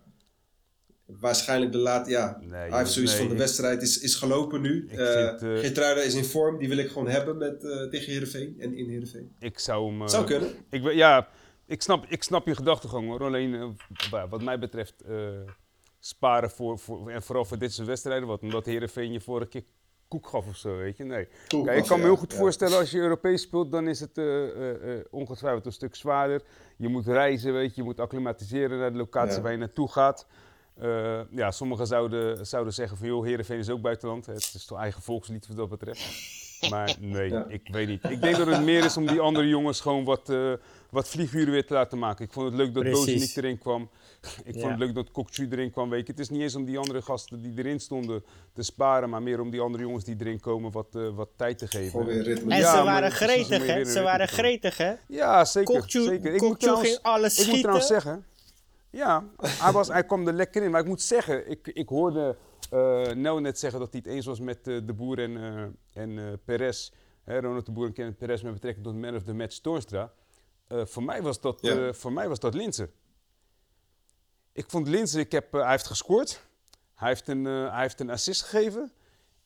Waarschijnlijk 1.06 1.72
de 1.72 1.78
laat, 1.78 2.08
ja. 2.08 2.38
Nee, 2.40 2.70
hij 2.70 2.78
heeft 2.78 2.90
zoiets 2.90 3.12
nee, 3.12 3.20
van 3.20 3.30
de 3.30 3.36
wedstrijd 3.36 3.82
is, 3.82 3.98
is 3.98 4.14
gelopen 4.14 4.60
nu. 4.60 4.88
Uh, 4.92 5.32
uh, 5.42 6.04
is 6.04 6.14
in 6.14 6.24
vorm, 6.24 6.58
die 6.58 6.68
wil 6.68 6.76
ik 6.76 6.88
gewoon 6.88 7.08
hebben 7.08 7.36
met, 7.36 7.64
uh, 7.64 7.88
tegen 7.88 8.12
Heerenveen 8.12 8.56
en 8.58 8.74
in 8.74 8.88
Heerenveen. 8.88 9.36
Ik 9.38 9.58
zou 9.58 9.90
hem... 9.90 10.08
zou 10.08 10.26
kunnen. 10.26 10.50
Ik, 10.70 10.92
ja, 10.92 11.28
ik 11.66 11.82
snap, 11.82 12.06
ik 12.08 12.22
snap 12.22 12.46
je 12.46 12.54
gedachtegang 12.54 13.08
hoor. 13.08 13.22
Alleen 13.22 13.76
wat 14.30 14.42
mij 14.42 14.58
betreft 14.58 15.04
sparen 15.98 16.50
voor, 16.50 16.78
voor, 16.78 17.10
en 17.10 17.22
vooral 17.22 17.44
voor 17.44 17.58
dit 17.58 17.72
soort 17.72 17.86
wedstrijden. 17.86 18.28
Wat, 18.28 18.40
omdat 18.40 18.66
Heerenveen 18.66 19.12
je 19.12 19.20
vorige 19.20 19.48
keer 19.48 19.64
koek 20.08 20.26
gaf 20.26 20.46
of 20.46 20.56
zo, 20.56 20.76
weet 20.76 20.96
je. 20.96 21.04
Nee. 21.04 21.28
Kijk, 21.48 21.78
ik 21.78 21.84
kan 21.84 21.98
me 21.98 22.04
heel 22.04 22.16
goed 22.16 22.32
ja. 22.32 22.38
voorstellen 22.38 22.78
als 22.78 22.90
je 22.90 22.98
Europees 22.98 23.42
speelt, 23.42 23.72
dan 23.72 23.88
is 23.88 24.00
het 24.00 24.20
ongetwijfeld 25.10 25.66
een 25.66 25.72
stuk 25.72 25.94
zwaarder. 25.94 26.42
Je 26.76 26.88
moet 26.88 27.06
reizen, 27.06 27.52
weet 27.52 27.74
je. 27.74 27.80
Je 27.80 27.82
moet 27.82 28.00
acclimatiseren 28.00 28.78
naar 28.78 28.92
de 28.92 28.98
locatie 28.98 29.42
waar 29.42 29.52
je 29.52 29.58
naartoe 29.58 29.90
gaat. 29.90 30.26
Uh, 30.82 31.20
ja, 31.30 31.50
sommigen 31.50 31.86
zouden, 31.86 32.46
zouden 32.46 32.72
zeggen 32.72 32.96
van 32.96 33.06
joh, 33.06 33.24
Heerenveen 33.24 33.58
is 33.58 33.70
ook 33.70 33.80
buitenland. 33.80 34.26
Het 34.26 34.52
is 34.54 34.64
toch 34.64 34.78
eigen 34.78 35.02
volkslied 35.02 35.46
wat 35.46 35.56
dat 35.56 35.68
betreft. 35.68 36.04
Maar 36.70 36.96
nee, 37.00 37.30
ja. 37.30 37.46
ik 37.48 37.68
weet 37.72 37.88
niet. 37.88 38.04
Ik 38.04 38.20
denk 38.20 38.36
dat 38.36 38.46
het 38.46 38.62
meer 38.62 38.84
is 38.84 38.96
om 38.96 39.06
die 39.06 39.20
andere 39.20 39.48
jongens 39.48 39.80
gewoon 39.80 40.04
wat, 40.04 40.30
uh, 40.30 40.52
wat 40.90 41.08
vlieguren 41.08 41.50
weer 41.52 41.66
te 41.66 41.72
laten 41.72 41.98
maken. 41.98 42.24
Ik 42.24 42.32
vond 42.32 42.46
het 42.46 42.54
leuk 42.54 42.74
dat 42.74 42.84
Bozenik 42.84 43.36
erin 43.36 43.58
kwam. 43.58 43.90
Ik 44.44 44.54
vond 44.54 44.70
het 44.70 44.78
leuk 44.78 44.94
dat 44.94 45.10
Kokchu 45.10 45.48
erin 45.50 45.70
kwam. 45.70 45.90
Weet 45.90 46.06
je. 46.06 46.12
Het 46.12 46.20
is 46.20 46.28
niet 46.28 46.40
eens 46.40 46.54
om 46.54 46.64
die 46.64 46.78
andere 46.78 47.02
gasten 47.02 47.42
die 47.42 47.52
erin 47.56 47.80
stonden 47.80 48.24
te 48.52 48.62
sparen, 48.62 49.10
maar 49.10 49.22
meer 49.22 49.40
om 49.40 49.50
die 49.50 49.60
andere 49.60 49.82
jongens 49.82 50.04
die 50.04 50.16
erin 50.18 50.40
komen 50.40 50.72
wat, 50.72 50.94
uh, 50.96 51.08
wat 51.14 51.28
tijd 51.36 51.58
te 51.58 51.66
geven. 51.66 52.08
En 52.08 52.58
ja, 52.58 52.76
ze 52.76 52.82
waren 52.82 53.10
gretig, 53.10 53.66
hè? 53.66 53.84
Ze 53.84 54.02
waren 54.02 54.28
gretig, 54.28 54.76
hè? 54.76 54.94
Ja, 55.08 55.44
zeker. 55.44 55.74
Kokchu, 55.74 56.02
zeker. 56.02 56.32
Ik 56.32 56.38
Kokchu 56.38 56.46
moet 56.46 56.60
trouwens, 56.60 56.88
ging 56.88 57.02
alles 57.02 57.32
schieten. 57.32 57.46
Ik 57.46 57.52
moet 57.52 57.62
trouwens 57.62 58.04
zeggen, 58.04 58.24
ja, 58.96 59.24
hij, 59.36 59.72
was, 59.72 59.88
hij 59.88 60.04
kwam 60.04 60.26
er 60.26 60.32
lekker 60.32 60.62
in. 60.62 60.70
Maar 60.70 60.80
ik 60.80 60.86
moet 60.86 61.02
zeggen, 61.02 61.50
ik, 61.50 61.68
ik 61.68 61.88
hoorde 61.88 62.36
uh, 62.72 63.10
Nel 63.10 63.40
net 63.40 63.58
zeggen 63.58 63.80
dat 63.80 63.92
hij 63.92 64.00
het 64.04 64.12
eens 64.12 64.26
was 64.26 64.40
met 64.40 64.68
uh, 64.68 64.86
De 64.86 64.92
Boer 64.92 65.18
en, 65.18 65.30
uh, 65.30 65.62
en 65.92 66.40
Perez. 66.44 66.90
Hè, 67.24 67.40
Ronald 67.40 67.66
De 67.66 67.72
Boer 67.72 67.86
en 67.86 67.92
Kenneth 67.92 68.18
Perez 68.18 68.42
met 68.42 68.52
betrekking 68.52 68.86
tot 68.86 68.96
man 68.96 69.14
of 69.14 69.22
the 69.22 69.34
match 69.34 69.58
Toornstra. 69.58 70.12
voor, 70.68 71.02
mij 71.02 71.22
was 71.22 71.40
dat, 71.40 71.58
ja. 71.60 71.92
voor 71.92 72.12
mij 72.12 72.28
was 72.28 72.40
dat 72.40 72.54
Linse. 72.54 72.90
Ik 74.52 74.70
vond 74.70 74.88
Linse, 74.88 75.20
ik 75.20 75.32
heb, 75.32 75.52
hij 75.52 75.70
heeft 75.70 75.86
gescoord. 75.86 76.44
Hij 76.94 77.08
heeft, 77.08 77.28
een, 77.28 77.44
hij 77.44 77.80
heeft 77.80 78.00
een 78.00 78.10
assist 78.10 78.42
gegeven. 78.42 78.92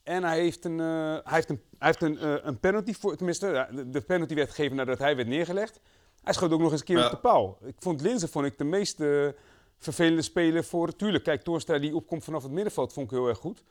En 0.02 0.25
hij 0.25 0.40
heeft 0.40 0.64
een, 0.64 0.78
hij 0.78 1.23
heeft 1.25 1.50
een, 1.50 1.62
hij 1.78 1.87
heeft 1.87 2.02
een, 2.02 2.47
een 2.49 2.61
penalty 2.61 2.95
voor, 2.95 3.16
tenminste, 3.16 3.69
de 3.87 4.00
penalty 4.00 4.35
werd 4.35 4.49
gegeven 4.49 4.76
nadat 4.76 4.99
hij 4.99 5.16
werd 5.16 5.28
neergelegd. 5.28 5.80
Hij 6.22 6.32
schoot 6.32 6.52
ook 6.52 6.60
nog 6.60 6.70
eens 6.70 6.80
een 6.80 6.86
keer 6.86 6.98
ja. 6.98 7.04
op 7.04 7.10
de 7.10 7.16
paal. 7.16 7.58
Ik 7.64 7.74
vond 7.78 8.00
Linzen 8.00 8.28
vond 8.28 8.46
ik 8.46 8.58
de 8.58 8.64
meest 8.64 9.00
uh, 9.00 9.28
vervelende 9.78 10.22
speler 10.22 10.64
voor. 10.64 10.96
Tuurlijk, 10.96 11.24
kijk, 11.24 11.42
Torstra 11.42 11.78
die 11.78 11.94
opkomt 11.94 12.24
vanaf 12.24 12.42
het 12.42 12.52
middenveld 12.52 12.92
vond 12.92 13.10
ik 13.10 13.18
heel 13.18 13.28
erg 13.28 13.38
goed. 13.38 13.62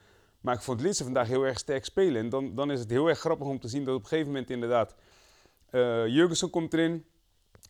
Maar 0.41 0.55
ik 0.55 0.61
vond 0.61 0.81
Linzen 0.81 1.05
vandaag 1.05 1.27
heel 1.27 1.43
erg 1.43 1.59
sterk 1.59 1.85
spelen. 1.85 2.21
En 2.21 2.29
dan, 2.29 2.55
dan 2.55 2.71
is 2.71 2.79
het 2.79 2.89
heel 2.89 3.07
erg 3.07 3.19
grappig 3.19 3.47
om 3.47 3.59
te 3.59 3.67
zien 3.67 3.83
dat 3.83 3.95
op 3.95 4.01
een 4.01 4.07
gegeven 4.07 4.31
moment 4.31 4.49
inderdaad... 4.49 4.95
Uh, 5.71 6.07
Jurgensen 6.07 6.49
komt 6.49 6.73
erin, 6.73 7.05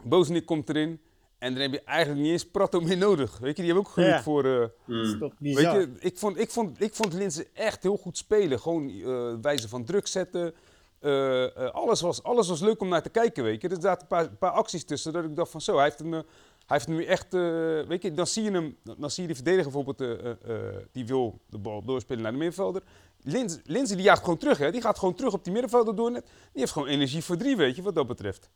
Bozenik 0.03 0.45
komt 0.45 0.69
erin. 0.69 1.01
En 1.38 1.53
dan 1.53 1.62
heb 1.62 1.71
je 1.71 1.83
eigenlijk 1.83 2.21
niet 2.21 2.31
eens 2.31 2.50
Prato 2.50 2.81
meer 2.81 2.98
nodig. 2.98 3.38
Weet 3.38 3.57
je, 3.57 3.63
die 3.63 3.74
hebben 3.74 3.83
ook 3.83 3.93
gehuurd 3.93 4.13
ja. 4.13 4.21
voor... 4.21 4.45
Uh, 4.45 4.65
mm. 4.86 5.33
Weet 5.39 5.57
je, 5.57 5.91
ik 6.00 6.17
vond, 6.17 6.39
ik 6.39 6.51
vond, 6.51 6.81
ik 6.81 6.95
vond 6.95 7.13
Linzen 7.13 7.45
echt 7.53 7.83
heel 7.83 7.98
goed 7.98 8.17
spelen. 8.17 8.59
Gewoon 8.59 8.89
uh, 8.89 9.33
wijze 9.41 9.69
van 9.69 9.86
druk 9.86 10.07
zetten... 10.07 10.53
Uh, 11.01 11.41
uh, 11.44 11.70
alles, 11.72 12.01
was, 12.01 12.24
alles 12.24 12.48
was 12.48 12.60
leuk 12.60 12.82
om 12.82 12.88
naar 12.88 13.01
te 13.01 13.10
kijken, 13.10 13.44
weet 13.44 13.62
je. 13.62 13.68
Er 13.70 13.82
zaten 13.82 14.01
een 14.01 14.08
paar, 14.08 14.29
paar, 14.29 14.51
acties 14.51 14.84
tussen 14.86 15.13
dat 15.13 15.24
ik 15.24 15.36
dacht 15.36 15.51
van 15.51 15.62
zo, 15.62 15.75
hij 15.75 15.84
heeft, 15.84 16.00
een, 16.00 16.08
uh, 16.08 16.13
hij 16.13 16.77
heeft 16.77 16.88
nu 16.88 17.06
echt, 17.06 17.34
eh, 17.34 17.39
weet 17.88 18.01
je, 18.01 18.12
dan 18.13 18.27
zie 18.27 18.44
je 18.44 18.51
hem, 18.51 18.77
dan 18.98 19.12
zie 19.12 19.22
je 19.22 19.27
die 19.27 19.36
verdediger 19.44 19.72
bijvoorbeeld, 19.72 20.01
eh, 20.01 20.32
eh, 20.32 20.68
eh, 20.70 20.75
die 20.91 21.06
wil 21.06 21.39
de 21.50 21.58
bal 21.58 21.84
doorspelen 21.86 22.22
naar 22.22 22.32
de 22.32 22.38
middenvelder. 22.38 22.82
Lins, 23.22 23.60
Linse 23.63 23.96
die 23.96 24.03
jaagt 24.03 24.24
gewoon 24.24 24.38
terug, 24.38 24.58
hè. 24.58 24.72
Die 24.72 24.82
gaat 24.82 25.00
gewoon 25.00 25.15
terug 25.15 25.34
op 25.34 25.44
die 25.44 25.53
middenvelder 25.53 25.96
door 25.96 26.12
net. 26.12 26.24
Die 26.25 26.32
heeft 26.62 26.72
gewoon 26.72 26.88
energie 26.88 27.24
voor 27.24 27.38
drie, 27.38 27.56
weet 27.58 27.75
je, 27.75 27.82
wat 27.82 27.96
dat 27.96 28.08
betreft. 28.08 28.50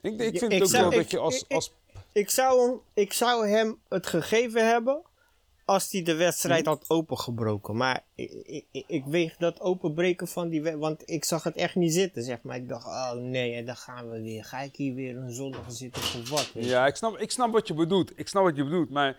Ik, 0.00 0.20
ik 0.20 0.38
vind 0.38 0.40
Ja, 0.52 0.58
het 0.58 0.62
ook 0.62 0.68
zou- 0.68 0.82
wel 0.82 0.92
ik- 0.92 0.96
dat 0.98 1.10
je 1.10 1.18
als, 1.18 1.44
als 1.48 1.72
Ik 2.12 2.30
zou, 2.30 2.60
hem, 2.68 2.80
ik 2.94 3.12
zou 3.12 3.48
hem 3.48 3.78
het 3.88 4.06
gegeven 4.06 4.66
hebben 4.68 5.02
als 5.64 5.92
hij 5.92 6.02
de 6.02 6.14
wedstrijd 6.14 6.66
had 6.66 6.84
opengebroken. 6.88 7.76
Maar 7.76 8.04
ik, 8.14 8.64
ik, 8.70 8.84
ik- 8.86 9.04
weeg 9.04 9.36
dat 9.36 9.60
openbreken 9.60 10.28
van 10.28 10.48
die 10.48 10.62
wedstrijd, 10.62 10.86
want 10.96 11.10
ik 11.10 11.24
zag 11.24 11.42
het 11.42 11.56
echt 11.56 11.74
niet 11.74 11.92
zitten, 11.92 12.22
zeg 12.22 12.38
maar. 12.42 12.56
Ik 12.56 12.68
dacht, 12.68 12.86
oh 12.86 13.12
nee, 13.12 13.54
en 13.54 13.64
dan 13.64 13.76
gaan 13.76 14.10
we 14.10 14.22
weer. 14.22 14.44
Ga 14.44 14.60
ik 14.60 14.76
hier 14.76 14.94
weer 14.94 15.16
een 15.16 15.30
zondag 15.32 15.64
zitten 15.68 16.02
of 16.02 16.30
wat? 16.30 16.50
Ja, 16.54 16.86
ik 16.86 16.96
snap, 16.96 17.18
ik 17.18 17.30
snap 17.30 17.52
wat 17.52 17.68
je 17.68 17.74
bedoelt. 17.74 18.12
Ik 18.18 18.28
snap 18.28 18.42
wat 18.44 18.56
je 18.56 18.64
bedoelt. 18.64 18.90
Maar 18.90 19.16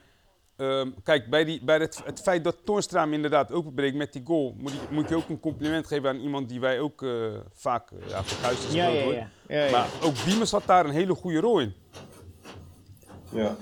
ehm, 0.58 0.92
kijk, 1.04 1.30
bij, 1.30 1.44
die, 1.44 1.64
bij 1.64 1.78
het, 1.78 2.02
het 2.06 2.22
feit 2.22 2.44
dat 2.44 2.58
Toornstra 2.64 3.02
hem 3.02 3.14
inderdaad 3.14 3.52
openbreekt 3.52 3.96
met 3.96 4.14
die 4.14 4.22
goal, 4.26 4.56
moet, 4.58 4.72
je- 4.72 4.78
moet 4.92 5.10
je 5.10 5.16
ook 5.16 5.30
een 5.30 5.40
compliment 5.40 5.88
geven 5.88 6.10
aan 6.10 6.20
iemand 6.20 6.50
die 6.50 6.60
wij 6.60 6.80
ook 6.80 7.02
eh, 7.04 7.34
vaak 7.54 7.92
uh, 7.92 8.00
ja, 8.10 8.24
voor 8.24 8.48
gespeeld 8.50 8.74
ja. 8.76 9.30
ja, 9.48 9.66
ja. 9.66 9.72
Maar 9.72 9.90
ook 10.04 10.26
Diemers 10.26 10.52
had 10.52 10.66
daar 10.66 10.86
een 10.86 10.92
hele 10.92 11.16
goede 11.16 11.40
rol 11.40 11.60
in. 11.60 11.74
Ja. 13.32 13.56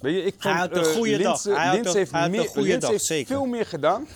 Weet 0.00 0.14
je, 0.14 0.22
ik 0.22 0.32
vond, 0.38 0.42
Hij 0.42 0.52
had 0.52 0.76
een 0.76 0.82
eh, 0.84 0.90
goede 0.96 1.18
dag. 1.18 1.42
Hij 1.42 1.54
had 1.66 1.94
heeft, 1.94 2.10
hij 2.10 2.20
had 2.20 2.24
een 2.24 2.30
meer, 2.30 2.44
goede 2.48 2.60
Linse 2.62 2.78
dag, 2.80 2.90
heeft 2.90 3.04
zeker. 3.04 3.26
veel 3.26 3.44
meer 3.44 3.66
gedaan. 3.66 4.06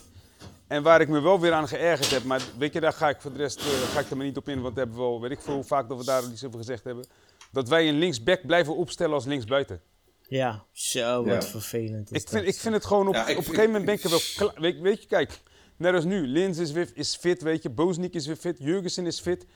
En 0.66 0.82
waar 0.82 1.00
ik 1.00 1.08
me 1.08 1.20
wel 1.20 1.40
weer 1.40 1.52
aan 1.52 1.68
geërgerd 1.68 2.10
heb, 2.10 2.24
maar 2.24 2.42
weet 2.58 2.72
je, 2.72 2.80
daar 2.80 2.92
ga 2.92 3.08
ik 3.08 3.20
voor 3.20 3.32
de 3.32 3.38
rest 3.38 3.58
eh, 3.60 3.64
ga 3.66 4.00
ik 4.00 4.10
er 4.10 4.16
maar 4.16 4.26
niet 4.26 4.36
op 4.36 4.48
in, 4.48 4.60
want 4.60 4.76
hebben 4.76 4.96
we 4.96 5.02
wel, 5.02 5.20
weet 5.20 5.30
ik 5.30 5.40
veel 5.40 5.54
hoe 5.54 5.64
vaak 5.64 5.88
dat 5.88 5.98
we 5.98 6.04
daar 6.04 6.22
iets 6.32 6.44
over 6.44 6.58
gezegd 6.58 6.84
hebben. 6.84 7.04
Dat 7.52 7.68
wij 7.68 7.88
een 7.88 7.98
linksback 7.98 8.46
blijven 8.46 8.76
opstellen 8.76 9.14
als 9.14 9.24
linksbuiten. 9.24 9.80
Ja, 10.28 10.64
zo 10.72 11.24
wat 11.24 11.42
Ja. 11.42 11.48
vervelend 11.50 12.10
is 12.12 12.22
Ik 12.22 12.28
vind, 12.28 12.44
dat. 12.44 12.54
ik 12.54 12.60
vind 12.60 12.74
het 12.74 12.84
gewoon 12.84 13.08
op, 13.08 13.14
Ja, 13.14 13.26
ik- 13.26 13.30
op 13.30 13.36
een 13.36 13.44
gegeven 13.44 13.66
moment 13.66 13.84
ben 13.84 13.94
ik 13.94 14.04
er 14.04 14.10
wel 14.10 14.20
klaar. 14.36 14.60
Weet, 14.60 14.80
weet 14.80 15.02
je, 15.02 15.08
kijk, 15.08 15.40
net 15.76 15.94
als 15.94 16.04
nu. 16.04 16.26
Lins 16.26 16.58
is, 16.58 16.72
weer, 16.72 16.90
is 16.94 17.16
fit, 17.16 17.42
weet 17.42 17.62
je. 17.62 17.70
Boznik 17.70 18.14
is 18.14 18.26
weer 18.26 18.36
fit. 18.36 18.56
Jurgensen 18.58 19.06
is 19.06 19.20
fit. 19.20 19.46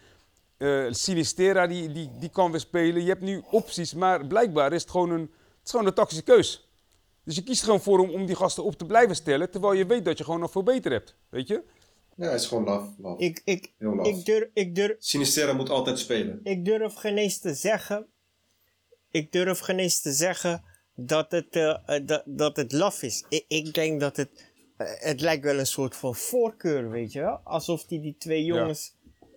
eh 0.56 0.84
Sinistera 0.90 1.66
die, 1.66 1.92
die, 1.92 2.10
die 2.20 2.28
kan 2.28 2.50
weer 2.50 2.60
spelen. 2.60 3.02
Je 3.02 3.08
hebt 3.08 3.20
nu 3.20 3.42
opties, 3.50 3.94
maar 3.94 4.26
blijkbaar 4.26 4.72
is 4.72 4.80
het 4.82 4.90
gewoon 4.90 5.10
een, 5.10 5.30
is 5.66 5.70
gewoon 5.70 5.86
een 5.86 5.94
tactische 5.94 6.22
keus. 6.24 6.68
Dus 7.24 7.34
je 7.36 7.42
kiest 7.42 7.58
er 7.60 7.64
gewoon 7.66 7.80
voor 7.80 7.98
om, 7.98 8.10
om 8.10 8.26
die 8.26 8.36
gasten 8.36 8.64
op 8.64 8.74
te 8.76 8.84
blijven 8.86 9.16
stellen, 9.16 9.50
terwijl 9.50 9.72
je 9.72 9.86
weet 9.86 10.04
dat 10.04 10.18
je 10.18 10.24
gewoon 10.24 10.40
nog 10.40 10.50
veel 10.50 10.62
beter 10.62 10.92
hebt. 10.92 11.16
Weet 11.28 11.48
je? 11.48 11.62
Ja, 12.16 12.26
hij 12.26 12.34
is 12.34 12.46
gewoon 12.46 12.64
laf. 12.64 12.88
laf. 12.98 13.18
Ik, 13.18 13.42
ik, 13.44 13.72
Heel 13.78 13.94
laf. 13.94 14.06
ik, 14.06 14.24
durf, 14.24 14.48
ik, 14.52 14.74
durf, 14.74 14.96
Sinistera 14.98 15.52
moet 15.52 15.68
altijd 15.70 15.98
spelen. 15.98 16.40
ik 16.42 16.64
durf 16.64 16.94
geen 16.94 17.16
eens 17.18 17.38
te 17.38 17.54
zeggen. 17.54 18.06
Ik 19.10 19.32
durf 19.32 19.58
geen 19.58 19.78
eens 19.78 20.00
te 20.00 20.12
zeggen 20.12 20.64
dat 20.94 21.30
het, 21.30 21.56
eh, 21.56 21.78
eh, 21.96 22.06
dat, 22.06 22.22
dat 22.26 22.56
het 22.56 22.72
laf 22.72 23.02
is. 23.02 23.24
Ik, 23.28 23.44
ik 23.48 23.74
denk 23.74 24.00
dat 24.00 24.16
het. 24.16 24.52
eh, 24.76 24.86
het 24.98 25.20
lijkt 25.20 25.44
wel 25.44 25.58
een 25.58 25.66
soort 25.66 25.96
van 25.96 26.14
voorkeur, 26.14 26.90
weet 26.90 27.12
je 27.12 27.20
wel? 27.20 27.40
Alsof 27.44 27.84
die, 27.84 28.00
die 28.00 28.16
twee 28.18 28.44
jongens. 28.44 28.94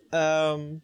ehm, 0.10 0.76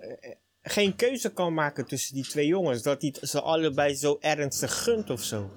eh, 0.00 0.30
geen 0.68 0.96
keuze 0.96 1.32
kan 1.32 1.54
maken 1.54 1.86
tussen 1.86 2.14
die 2.14 2.24
twee 2.24 2.46
jongens. 2.46 2.82
Dat 2.82 3.02
hij 3.02 3.14
ze 3.20 3.40
allebei 3.40 3.94
zo 3.94 4.16
ernstig 4.20 4.82
gunt 4.82 5.10
of 5.10 5.22
zo. 5.22 5.50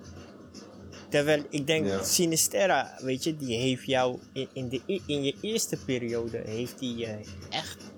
Terwijl 1.09 1.43
ik 1.49 1.67
denk, 1.67 1.85
Ja. 1.85 2.03
Sinisterra, 2.03 2.97
weet 3.01 3.23
je, 3.23 3.35
die 3.35 3.57
heeft 3.57 3.85
jou 3.85 4.19
in, 4.33 4.49
in, 4.53 4.69
de, 4.69 4.81
in 4.85 5.23
je 5.23 5.35
eerste 5.41 5.77
periode, 5.85 6.41
heeft 6.45 6.79
hij 6.79 6.89
je 6.89 7.19
echt, 7.49 7.91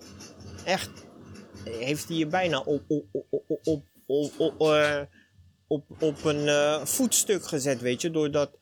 echt, 0.66 0.90
heeft 1.64 2.08
hij 2.08 2.18
je 2.18 2.28
bijna 2.28 2.60
op, 2.60 2.84
op, 2.88 3.06
op, 3.12 3.26
op, 3.30 3.60
op, 3.64 3.84
op, 4.06 4.32
op, 4.38 4.62
eh, 4.62 5.02
op, 5.68 5.86
op 6.00 6.24
een 6.24 6.48
eh, 6.48 6.86
voetstuk 6.86 7.46
gezet, 7.46 7.82
weet 7.82 8.02
je, 8.02 8.12
doordat 8.12 8.58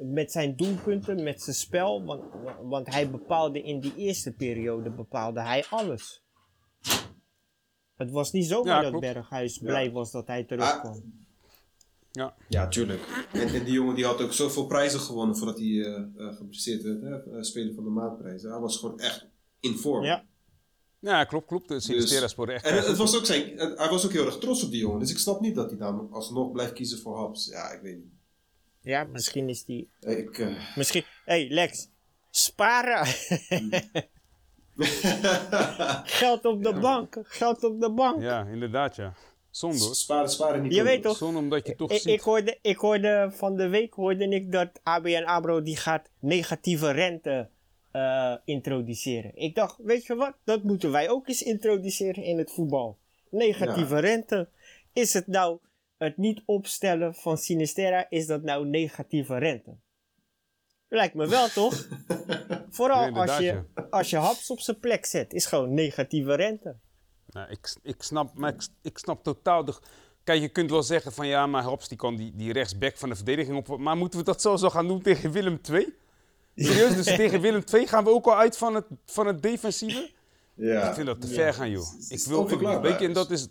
met 0.00 0.32
zijn 0.32 0.56
doelpunten, 0.56 1.22
met 1.22 1.42
zijn 1.42 1.56
spel, 1.56 2.04
want, 2.04 2.22
want 2.62 2.86
hij 2.90 3.10
bepaalde 3.10 3.62
in 3.62 3.80
die 3.80 3.94
eerste 3.96 4.32
periode, 4.32 4.90
bepaalde 4.90 5.40
hij 5.40 5.64
alles. 5.70 6.22
Het 7.96 8.10
was 8.10 8.32
niet 8.32 8.46
zomaar 8.46 8.74
Ja, 8.74 8.80
dat 8.80 8.90
klopt. 8.90 9.12
Berghuis 9.12 9.58
blij 9.58 9.90
was 9.90 10.10
dat 10.10 10.26
hij 10.26 10.44
terugkwam. 10.44 11.20
Ja. 12.12 12.34
Ja, 12.48 12.68
tuurlijk. 12.68 13.26
En, 13.32 13.48
en 13.48 13.64
die 13.64 13.72
jongen 13.72 13.94
die 13.94 14.04
had 14.04 14.20
ook 14.20 14.32
zoveel 14.32 14.66
prijzen 14.66 15.00
gewonnen 15.00 15.36
voordat 15.36 15.58
hij 15.58 15.66
eh 15.84 15.96
eh, 15.96 16.36
geblesseerd 16.36 16.82
werd. 16.82 17.00
Hè? 17.02 17.36
Eh, 17.36 17.42
Speler 17.42 17.74
van 17.74 17.84
de 17.84 17.90
maandprijs. 17.90 18.42
Hij 18.42 18.58
was 18.58 18.76
gewoon 18.76 19.00
echt 19.00 19.26
in 19.60 19.74
vorm. 19.76 20.04
Ja. 20.04 20.24
Ja, 20.98 21.24
klopt, 21.24 21.46
klopt. 21.46 21.74
Spoorde 22.26 22.52
echt. 22.52 22.64
En 22.64 22.74
het, 22.76 22.96
was 22.96 23.16
ook 23.16 23.26
zijn, 23.26 23.58
het- 23.58 23.78
hij 23.78 23.88
was 23.88 24.04
ook 24.04 24.12
heel 24.12 24.26
erg 24.26 24.38
trots 24.38 24.64
op 24.64 24.70
die 24.70 24.80
jongen. 24.80 24.98
Dus 24.98 25.10
ik 25.10 25.18
snap 25.18 25.40
niet 25.40 25.54
dat 25.54 25.70
hij 25.70 25.78
dan 25.78 26.08
alsnog 26.12 26.52
blijft 26.52 26.72
kiezen 26.72 26.98
voor 26.98 27.16
Haps. 27.16 27.46
Ja, 27.46 27.70
ik 27.70 27.80
weet 27.82 27.96
niet. 27.96 28.12
Ja, 28.80 29.04
misschien 29.04 29.48
is 29.48 29.64
die. 29.64 29.90
Ik, 30.00 30.38
eh, 30.38 30.76
Misschien. 30.76 31.02
Hé, 31.24 31.40
hey, 31.46 31.48
Lex. 31.50 31.88
Sparen. 32.30 33.06
Geld 36.04 36.44
op 36.44 36.62
de 36.62 36.72
bank. 36.80 37.18
Geld 37.22 37.64
op 37.64 37.80
de 37.80 37.90
bank. 37.90 38.22
Ja, 38.22 38.44
inderdaad, 38.52 38.96
ja. 38.96 39.12
Zonde 39.50 39.78
hoor. 39.84 39.94
sparen, 39.94 40.28
sparen 40.30 40.62
niet. 40.62 40.74
Je 40.74 40.82
weet 40.82 41.02
toch- 41.02 41.16
Zonde 41.16 41.38
omdat 41.38 41.66
je 41.66 41.76
toch 41.76 41.90
Ik, 41.90 42.00
ziet. 42.00 42.12
ik, 42.12 42.20
hoorde, 42.20 42.58
ik 42.62 42.76
hoorde 42.76 43.30
van 43.32 43.56
de 43.56 43.68
week 43.68 43.94
hoorde 43.94 44.28
ik 44.28 44.52
dat 44.52 44.68
ABN 44.82 45.22
AMRO 45.24 45.62
die 45.62 45.76
gaat 45.76 46.10
negatieve 46.18 46.90
rente 46.90 47.48
eh, 47.90 48.34
introduceren. 48.44 49.32
Ik 49.34 49.54
dacht, 49.54 49.76
weet 49.82 50.06
je 50.06 50.14
wat? 50.14 50.32
Dat 50.44 50.62
moeten 50.62 50.90
wij 50.90 51.08
ook 51.10 51.28
eens 51.28 51.42
introduceren 51.42 52.22
in 52.24 52.38
het 52.38 52.50
voetbal. 52.52 52.98
Negatieve 53.30 53.98
rente. 53.98 54.48
Is 54.92 55.12
het 55.12 55.26
nou 55.26 55.58
het 55.96 56.16
niet 56.16 56.42
opstellen 56.44 57.14
van 57.14 57.38
Sinisterra, 57.38 58.06
is 58.08 58.26
dat 58.26 58.42
nou 58.42 58.66
negatieve 58.66 59.38
rente? 59.38 59.70
Lijkt 60.92 61.14
me 61.14 61.28
wel, 61.28 61.48
toch? 61.48 61.86
Vooral 62.70 63.10
als, 63.10 63.38
je, 63.38 63.62
als 63.90 64.10
je 64.10 64.16
haps 64.16 64.50
op 64.50 64.60
zijn 64.60 64.78
plek 64.78 65.04
zet, 65.06 65.32
is 65.32 65.46
gewoon 65.46 65.74
negatieve 65.74 66.34
rente. 66.34 66.76
Nou, 67.26 67.50
ik, 67.50 67.76
ik, 67.82 68.02
snap, 68.02 68.34
maar 68.34 68.54
ik, 68.54 68.62
ik 68.82 68.98
snap 68.98 69.22
totaal. 69.22 69.64
De, 69.64 69.74
kijk, 70.24 70.40
je 70.40 70.48
kunt 70.48 70.70
wel 70.70 70.82
zeggen 70.82 71.12
van 71.12 71.26
ja, 71.26 71.46
maar 71.46 71.62
Hops 71.62 71.88
die 71.88 71.98
kan 71.98 72.16
die, 72.16 72.32
die 72.36 72.52
rechtsback 72.52 72.96
van 72.96 73.08
de 73.08 73.14
verdediging 73.14 73.56
op. 73.56 73.78
Maar 73.78 73.96
moeten 73.96 74.18
we 74.18 74.24
dat 74.24 74.40
zo 74.42 74.56
zo 74.56 74.70
gaan 74.70 74.88
doen 74.88 75.02
tegen 75.02 75.30
Willem 75.30 75.60
II? 75.70 75.94
Serieus, 76.56 76.94
dus 76.94 77.16
tegen 77.22 77.40
Willem 77.40 77.62
II 77.72 77.86
gaan 77.86 78.04
we 78.04 78.10
ook 78.10 78.26
al 78.26 78.36
uit 78.36 78.56
van 78.56 78.74
het, 78.74 78.86
van 79.06 79.26
het 79.26 79.42
defensieve? 79.42 80.10
Ja. 80.54 80.88
Ik 80.88 80.94
vind 80.94 81.06
dat 81.06 81.20
te 81.20 81.26
ver 81.26 81.54
gaan, 81.54 81.70
joh. 81.70 81.90
Het 81.92 82.04
Ik 82.04 82.10
is 82.10 82.26
wil, 82.26 82.36
ik, 82.36 82.42
onverklaarbaar. 82.42 82.90
weet 82.90 83.00
je, 83.00 83.06
en 83.06 83.12
dat 83.12 83.30
is. 83.30 83.48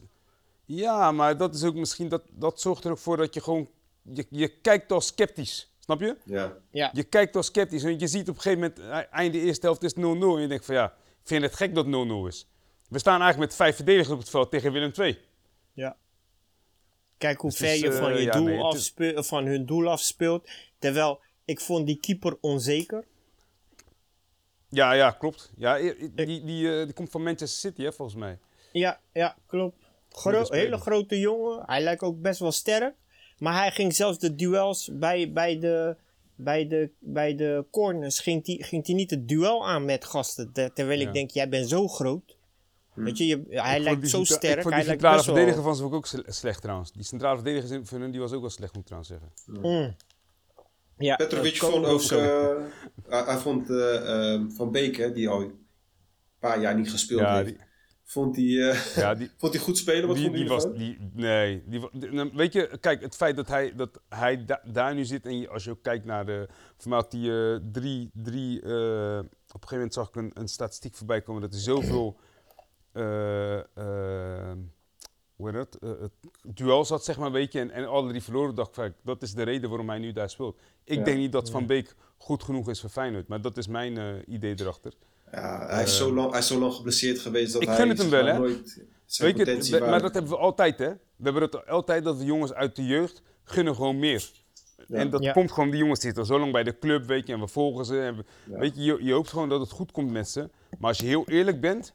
Ja, 0.65 1.11
maar 1.11 1.37
dat 1.37 1.55
is 1.55 1.63
ook 1.63 1.75
misschien. 1.75 2.09
Dat, 2.09 2.23
dat 2.31 2.61
zorgt 2.61 2.83
er 2.83 2.91
ook 2.91 2.97
voor 2.97 3.17
dat 3.17 3.33
je 3.33 3.41
gewoon. 3.41 3.69
Je, 4.01 4.25
je 4.29 4.47
kijkt 4.47 4.91
al 4.91 5.01
sceptisch. 5.01 5.70
Snap 5.97 6.01
je? 6.09 6.17
Ja. 6.33 6.57
Ja. 6.71 6.89
Je 6.93 7.03
kijkt 7.03 7.35
al 7.35 7.43
sceptisch. 7.43 7.83
Want 7.83 7.99
je 7.99 8.07
ziet 8.07 8.29
op 8.29 8.35
een 8.35 8.41
gegeven 8.41 8.59
moment. 8.77 8.79
eh, 9.07 9.13
Einde 9.19 9.39
eerste 9.39 9.65
helft 9.65 9.83
is 9.83 9.93
0-0. 9.93 9.97
En 9.99 10.41
je 10.41 10.47
denkt 10.47 10.65
van 10.65 10.75
ja. 10.75 10.93
Vind 11.23 11.41
je 11.41 11.47
het 11.47 11.55
gek 11.55 11.75
dat 11.75 11.85
het 11.85 11.93
0-0 11.93 12.27
is? 12.27 12.47
We 12.89 12.99
staan 12.99 13.21
eigenlijk 13.21 13.49
met 13.49 13.55
vijf 13.55 13.75
verdedigers 13.75 14.09
op 14.13 14.19
het 14.19 14.29
veld 14.29 14.51
tegen 14.51 14.71
Willem 14.71 14.91
II. 14.99 15.19
Ja. 15.73 15.97
Kijk 17.17 17.41
hoe 17.41 17.49
Dus 17.49 17.59
ver 17.59 17.75
je 17.75 17.91
van, 17.91 18.11
eh, 18.11 18.17
je 18.17 18.23
ja, 18.23 18.31
doel 18.31 18.43
nee, 18.45 18.59
afspe- 18.59 19.23
van 19.23 19.45
hun 19.45 19.65
doel 19.65 19.89
afspeelt. 19.89 20.49
Terwijl 20.79 21.21
ik 21.45 21.59
vond 21.59 21.85
die 21.85 21.99
keeper 21.99 22.37
onzeker. 22.41 23.03
Ja, 24.69 24.91
ja, 24.93 25.11
klopt. 25.11 25.51
Ja, 25.57 25.77
die, 25.77 26.43
die, 26.43 26.77
eh, 26.79 26.83
die 26.85 26.93
komt 26.93 27.09
van 27.09 27.23
Manchester 27.23 27.59
City, 27.71 27.83
hè, 27.83 27.93
volgens 27.93 28.17
mij. 28.17 28.39
Ja, 28.71 28.99
ja, 29.13 29.35
klopt. 29.47 29.75
Gro- 30.09 30.21
Goede 30.31 30.45
speler. 30.45 30.63
hele 30.63 30.77
grote 30.77 31.19
jongen. 31.19 31.63
Hij 31.65 31.81
lijkt 31.81 32.01
ook 32.01 32.21
best 32.21 32.39
wel 32.39 32.51
sterk. 32.51 32.95
Maar 33.41 33.53
hij 33.61 33.71
ging 33.71 33.95
zelfs 33.95 34.19
de 34.19 34.35
duels 34.35 34.89
bij, 34.93 35.31
bij, 35.31 35.59
de, 35.59 35.95
bij, 36.35 36.67
de, 36.67 36.89
bij 36.99 37.35
de 37.35 37.65
corners. 37.71 38.19
Ging 38.19 38.45
hij 38.45 38.55
ging 38.59 38.85
die 38.85 38.95
niet 38.95 39.09
het 39.09 39.27
duel 39.27 39.67
aan 39.67 39.85
met 39.85 40.05
gasten. 40.05 40.51
Ter- 40.53 40.73
terwijl 40.73 40.99
Ja. 40.99 41.07
ik 41.07 41.13
denk, 41.13 41.29
jij 41.29 41.49
bent 41.49 41.69
zo 41.69 41.87
groot. 41.87 42.37
Weet 42.93 43.17
je, 43.17 43.25
je 43.27 43.43
hij 43.49 43.77
Ik 43.77 43.83
lijkt 43.83 44.09
zo 44.09 44.23
sterk. 44.23 44.55
Ik 44.55 44.61
vond 44.61 44.75
die 44.75 44.83
centrale 44.83 45.23
verdediger 45.23 45.61
van 45.63 45.75
ze 45.75 45.83
ook, 45.83 45.93
ook 45.93 46.07
sle- 46.07 46.23
slecht 46.25 46.61
trouwens. 46.61 46.91
Die 46.91 47.03
centrale 47.03 47.35
verdediger 47.41 47.85
van 47.85 48.01
hun 48.01 48.11
die 48.11 48.19
was 48.19 48.31
ook 48.31 48.41
wel 48.41 48.49
slecht, 48.49 48.73
moet 48.73 48.81
ik 48.81 48.87
trouwens 48.87 49.11
zeggen. 49.11 49.31
Mm. 49.45 49.95
Ja, 50.97 51.15
Petrovic 51.15 51.53
eh, 51.53 51.59
vond 51.59 51.85
ook... 51.85 52.01
eh, 52.01 53.25
hij, 53.25 53.37
vond 53.37 53.69
eh, 53.69 54.33
ehm, 54.33 54.49
Van 54.49 54.71
Beek, 54.71 54.97
hè, 54.97 55.11
die 55.11 55.29
al 55.29 55.41
een 55.41 55.65
paar 56.39 56.61
jaar 56.61 56.75
niet 56.75 56.89
gespeeld 56.91 57.19
Ja, 57.21 57.35
heeft, 57.35 57.47
die- 57.47 57.57
vond 58.11 58.35
hij 58.35 58.45
eh, 58.69 58.95
Ja, 58.95 59.13
die, 59.19 59.29
vond 59.37 59.53
hij 59.53 59.61
goed 59.61 59.77
spelen? 59.77 60.07
Wat 60.07 60.15
die, 60.15 60.25
vond 60.25 60.37
die 60.37 60.47
was, 60.47 60.73
die, 60.73 60.97
nee, 61.13 61.63
die, 61.65 61.87
die- 61.91 62.09
nou, 62.11 62.31
weet 62.33 62.53
je, 62.53 62.77
kijk, 62.79 63.01
het 63.01 63.15
feit 63.15 63.35
dat 63.35 63.47
hij, 63.47 63.75
dat 63.75 64.01
hij 64.09 64.45
da- 64.45 64.61
daar 64.65 64.93
nu 64.95 65.05
zit 65.05 65.25
en 65.25 65.39
je, 65.39 65.49
als 65.49 65.63
je 65.63 65.69
ook 65.71 65.81
kijkt 65.83 66.05
naar 66.05 66.25
de, 66.25 66.47
voor 66.77 66.89
mij 66.89 66.99
had 66.99 67.11
hij 67.11 67.53
eh, 67.53 67.59
drie, 67.71 68.09
drie 68.13 68.61
eh, 68.61 68.67
op 69.19 69.61
een 69.61 69.67
gegeven 69.69 69.75
moment 69.75 69.93
zag 69.93 70.07
ik 70.07 70.15
een, 70.15 70.31
een 70.33 70.47
statistiek 70.47 70.95
voorbij 70.95 71.21
komen 71.21 71.41
dat 71.41 71.51
hij 71.51 71.61
zoveel, 71.61 72.17
hoe 75.35 75.49
heet 75.49 75.53
dat, 75.53 75.77
het 75.81 76.11
duels 76.57 76.89
had, 76.89 77.03
zeg 77.03 77.17
maar, 77.17 77.31
weet 77.31 77.51
je, 77.53 77.59
en, 77.59 77.71
en 77.71 77.87
alle 77.87 78.09
drie 78.09 78.23
verloren, 78.23 78.55
dacht 78.55 78.77
ik, 78.77 78.93
dat 79.03 79.21
is 79.21 79.33
de 79.33 79.43
reden 79.43 79.69
waarom 79.69 79.89
hij 79.89 79.99
nu 79.99 80.11
daar 80.11 80.29
speelt. 80.29 80.59
Ik 80.83 80.97
Ja. 80.97 81.03
denk 81.03 81.17
niet 81.17 81.31
dat 81.31 81.49
Van 81.49 81.65
Beek 81.65 81.95
goed 82.17 82.43
genoeg 82.43 82.69
is 82.69 82.81
voor 82.81 82.89
Feyenoord, 82.89 83.27
maar 83.27 83.41
dat 83.41 83.57
is 83.57 83.67
mijn 83.67 84.23
idee 84.33 84.53
erachter. 84.59 84.93
Ja, 85.31 85.65
hij 85.69 85.83
is, 85.83 85.97
zo 85.97 86.13
lang, 86.13 86.29
hij 86.29 86.39
is 86.39 86.47
zo 86.47 86.59
lang 86.59 86.73
geblesseerd 86.73 87.19
geweest 87.19 87.53
dat 87.53 87.61
ik 87.61 87.67
hij 87.67 87.77
gun 87.77 87.89
het 87.89 87.97
hem 87.97 88.09
wel, 88.09 88.25
hè? 88.25 88.37
nooit 88.37 88.83
Zijn 89.05 89.35
Weet 89.35 89.65
je, 89.67 89.79
waar- 89.79 89.89
maar 89.89 90.01
dat 90.01 90.13
hebben 90.13 90.31
we 90.31 90.37
altijd, 90.37 90.79
hè? 90.79 90.89
We 90.89 91.23
hebben 91.23 91.41
het 91.41 91.67
altijd 91.67 92.03
dat 92.03 92.19
de 92.19 92.25
jongens 92.25 92.53
uit 92.53 92.75
de 92.75 92.85
jeugd 92.85 93.21
gunnen 93.43 93.75
gewoon 93.75 93.99
meer. 93.99 94.31
Ja. 94.87 94.97
En 94.97 95.09
dat 95.09 95.23
Ja. 95.23 95.31
komt 95.31 95.51
gewoon, 95.51 95.69
die 95.69 95.79
jongens 95.79 95.99
zitten 96.01 96.25
zo 96.25 96.39
lang 96.39 96.51
bij 96.51 96.63
de 96.63 96.79
club, 96.79 97.05
weet 97.05 97.27
je, 97.27 97.33
en 97.33 97.39
we 97.39 97.47
volgen 97.47 97.85
ze. 97.85 97.99
En 98.01 98.15
we- 98.15 98.23
Ja. 98.51 98.57
Weet 98.57 98.75
je, 98.75 98.81
je, 98.83 98.97
je 99.03 99.13
hoopt 99.13 99.29
gewoon 99.29 99.49
dat 99.49 99.59
het 99.59 99.71
goed 99.71 99.91
komt 99.91 100.11
met 100.11 100.29
ze. 100.29 100.49
Maar 100.79 100.89
als 100.89 100.97
je 100.97 101.05
heel 101.05 101.27
eerlijk 101.27 101.61
bent, 101.61 101.93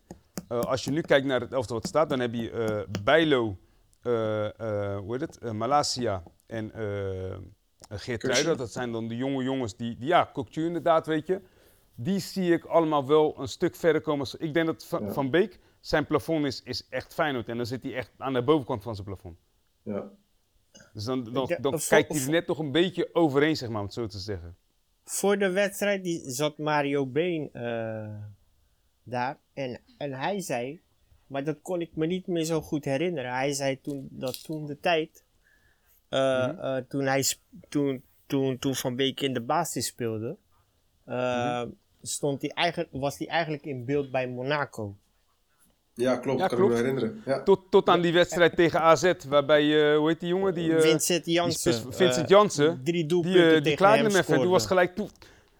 eh, 0.49 0.61
als 0.61 0.85
je 0.85 0.91
nu 0.91 1.01
kijkt 1.01 1.27
naar 1.27 1.41
het 1.41 1.53
elftal 1.53 1.77
wat 1.77 1.87
staat, 1.87 2.09
dan 2.09 2.21
heb 2.21 2.35
je 2.35 2.51
eh 2.51 3.03
Bijlo, 3.05 3.57
eh, 4.03 4.45
eh, 4.45 4.99
hoe 4.99 5.13
heet 5.19 5.21
het, 5.41 5.53
Malasia 5.53 6.23
en 6.47 6.73
Geert. 7.89 8.23
Ruijder. 8.25 8.57
Dat 8.57 8.73
zijn 8.73 8.93
dan 8.93 9.09
de 9.09 9.17
jonge 9.17 9.43
jongens 9.45 9.77
die, 9.77 9.97
die 9.99 10.09
ja, 10.09 10.25
Kokju 10.33 10.67
inderdaad, 10.67 11.07
weet 11.07 11.27
je. 11.27 11.41
Die 11.97 12.19
zie 12.19 12.53
ik 12.53 12.65
allemaal 12.65 13.07
wel 13.07 13.41
een 13.41 13.49
stuk 13.49 13.75
verder 13.77 14.01
komen. 14.01 14.27
Ik 14.39 14.55
denk 14.55 14.67
dat 14.67 14.85
Van, 14.87 15.05
Ja. 15.05 15.13
van 15.13 15.31
Beek, 15.31 15.61
zijn 15.81 16.07
plafond 16.07 16.45
is, 16.45 16.63
is 16.63 16.89
echt 16.89 17.15
Feyenoord. 17.15 17.49
En 17.49 17.57
dan 17.57 17.67
zit 17.67 17.83
hij 17.83 17.95
echt 17.95 18.11
aan 18.19 18.33
de 18.33 18.43
bovenkant 18.45 18.83
van 18.83 18.95
zijn 18.95 19.07
plafond. 19.07 19.39
Ja. 19.83 20.11
Dus 20.93 21.05
dan, 21.05 21.25
dan, 21.33 21.47
kijkt 21.89 22.13
hij 22.13 22.23
er 22.23 22.31
net 22.31 22.47
nog 22.47 22.59
een 22.59 22.73
beetje 22.73 23.15
overheen, 23.15 23.57
zeg 23.57 23.69
maar, 23.69 23.79
om 23.79 23.85
het 23.85 23.95
zo 23.95 24.07
te 24.07 24.19
zeggen. 24.19 24.57
Voor 25.05 25.39
de 25.39 25.51
wedstrijd 25.51 26.05
die 26.05 26.31
zat 26.31 26.59
Mario 26.59 27.07
Been 27.07 27.49
eh, 27.53 28.23
daar. 29.03 29.39
En, 29.55 29.81
en 29.99 30.13
hij 30.13 30.41
zei, 30.41 30.81
maar 31.27 31.45
dat 31.45 31.63
kon 31.63 31.81
ik 31.81 31.97
me 31.97 32.07
niet 32.07 32.27
meer 32.27 32.45
zo 32.45 32.61
goed 32.61 32.85
herinneren. 32.85 33.31
Hij 33.33 33.53
zei 33.53 33.81
toen 33.81 34.09
dat 34.11 34.45
toen 34.45 34.67
de 34.67 34.81
tijd, 34.81 35.25
eh, 36.09 36.47
Mhm. 36.47 36.59
eh, 36.59 36.77
toen, 36.77 37.05
hij, 37.05 37.25
toen, 37.69 38.05
toen, 38.27 38.59
toen 38.59 38.75
Van 38.75 38.97
Beek 38.97 39.21
in 39.21 39.35
de 39.35 39.43
basis 39.43 39.87
speelde, 39.87 40.37
eh, 41.05 41.15
Mhm. 41.63 41.71
Stond 42.07 42.41
hij 42.43 42.51
eigenlijk, 42.51 42.89
was 42.93 43.19
hij 43.19 43.27
eigenlijk 43.29 43.65
in 43.65 43.85
beeld 43.85 44.11
bij 44.11 44.29
Monaco. 44.29 44.97
ja, 45.95 46.17
klopt. 46.17 46.41
Ja, 46.41 46.47
kan 46.47 46.63
ik 46.63 46.69
me 46.69 46.75
herinneren. 46.75 47.23
Ja. 47.27 47.43
Tot, 47.43 47.61
tot 47.71 47.89
aan 47.89 48.01
die 48.01 48.13
wedstrijd 48.13 48.57
tegen 48.57 48.81
AZ, 48.81 49.13
waarbij, 49.29 49.91
eh, 49.93 49.97
hoe 49.99 50.09
heet 50.09 50.21
die 50.21 50.29
jongen? 50.29 50.55
Die, 50.55 50.75
eh, 50.77 50.81
Vincent 50.81 51.25
die 51.25 51.35
Jansen. 51.35 51.73
Vincent 51.93 52.17
eh, 52.25 52.29
Jansen. 52.29 52.81
drie 52.85 52.93
Die, 52.95 53.07
doelpunten 53.07 53.53
die 53.53 53.63
tegen 53.63 53.77
klaarde 53.77 54.03
hem 54.03 54.11
hem 54.13 54.21
even. 54.21 54.35
Toen 54.41 54.49
was 54.51 54.67
gelijk... 54.67 54.95
Toe, 54.95 55.09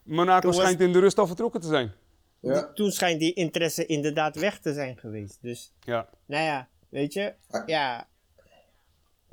Monaco 0.03 0.41
Toen 0.41 0.51
was- 0.51 0.61
schijnt 0.61 0.81
in 0.81 0.93
de 0.93 0.99
rust 0.99 1.19
al 1.19 1.27
vertrokken 1.27 1.61
te 1.61 1.67
zijn. 1.67 1.93
Ja. 2.41 2.73
Toen 2.75 2.91
schijnt 2.93 3.21
die 3.21 3.33
interesse 3.35 3.87
inderdaad 3.87 4.37
weg 4.37 4.59
te 4.59 4.73
zijn 4.75 4.97
geweest. 4.99 5.39
Dus, 5.43 5.73
Ja. 5.85 6.09
nou 6.27 6.45
ja, 6.45 6.69
weet 6.89 7.13
je, 7.13 7.33
Ah. 7.51 7.63
ja, 7.67 8.07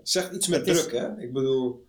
Zegt 0.04 0.32
iets 0.34 0.48
met 0.48 0.68
is- 0.68 0.82
druk, 0.88 1.00
hè? 1.02 1.22
Ik 1.22 1.34
bedoel, 1.34 1.88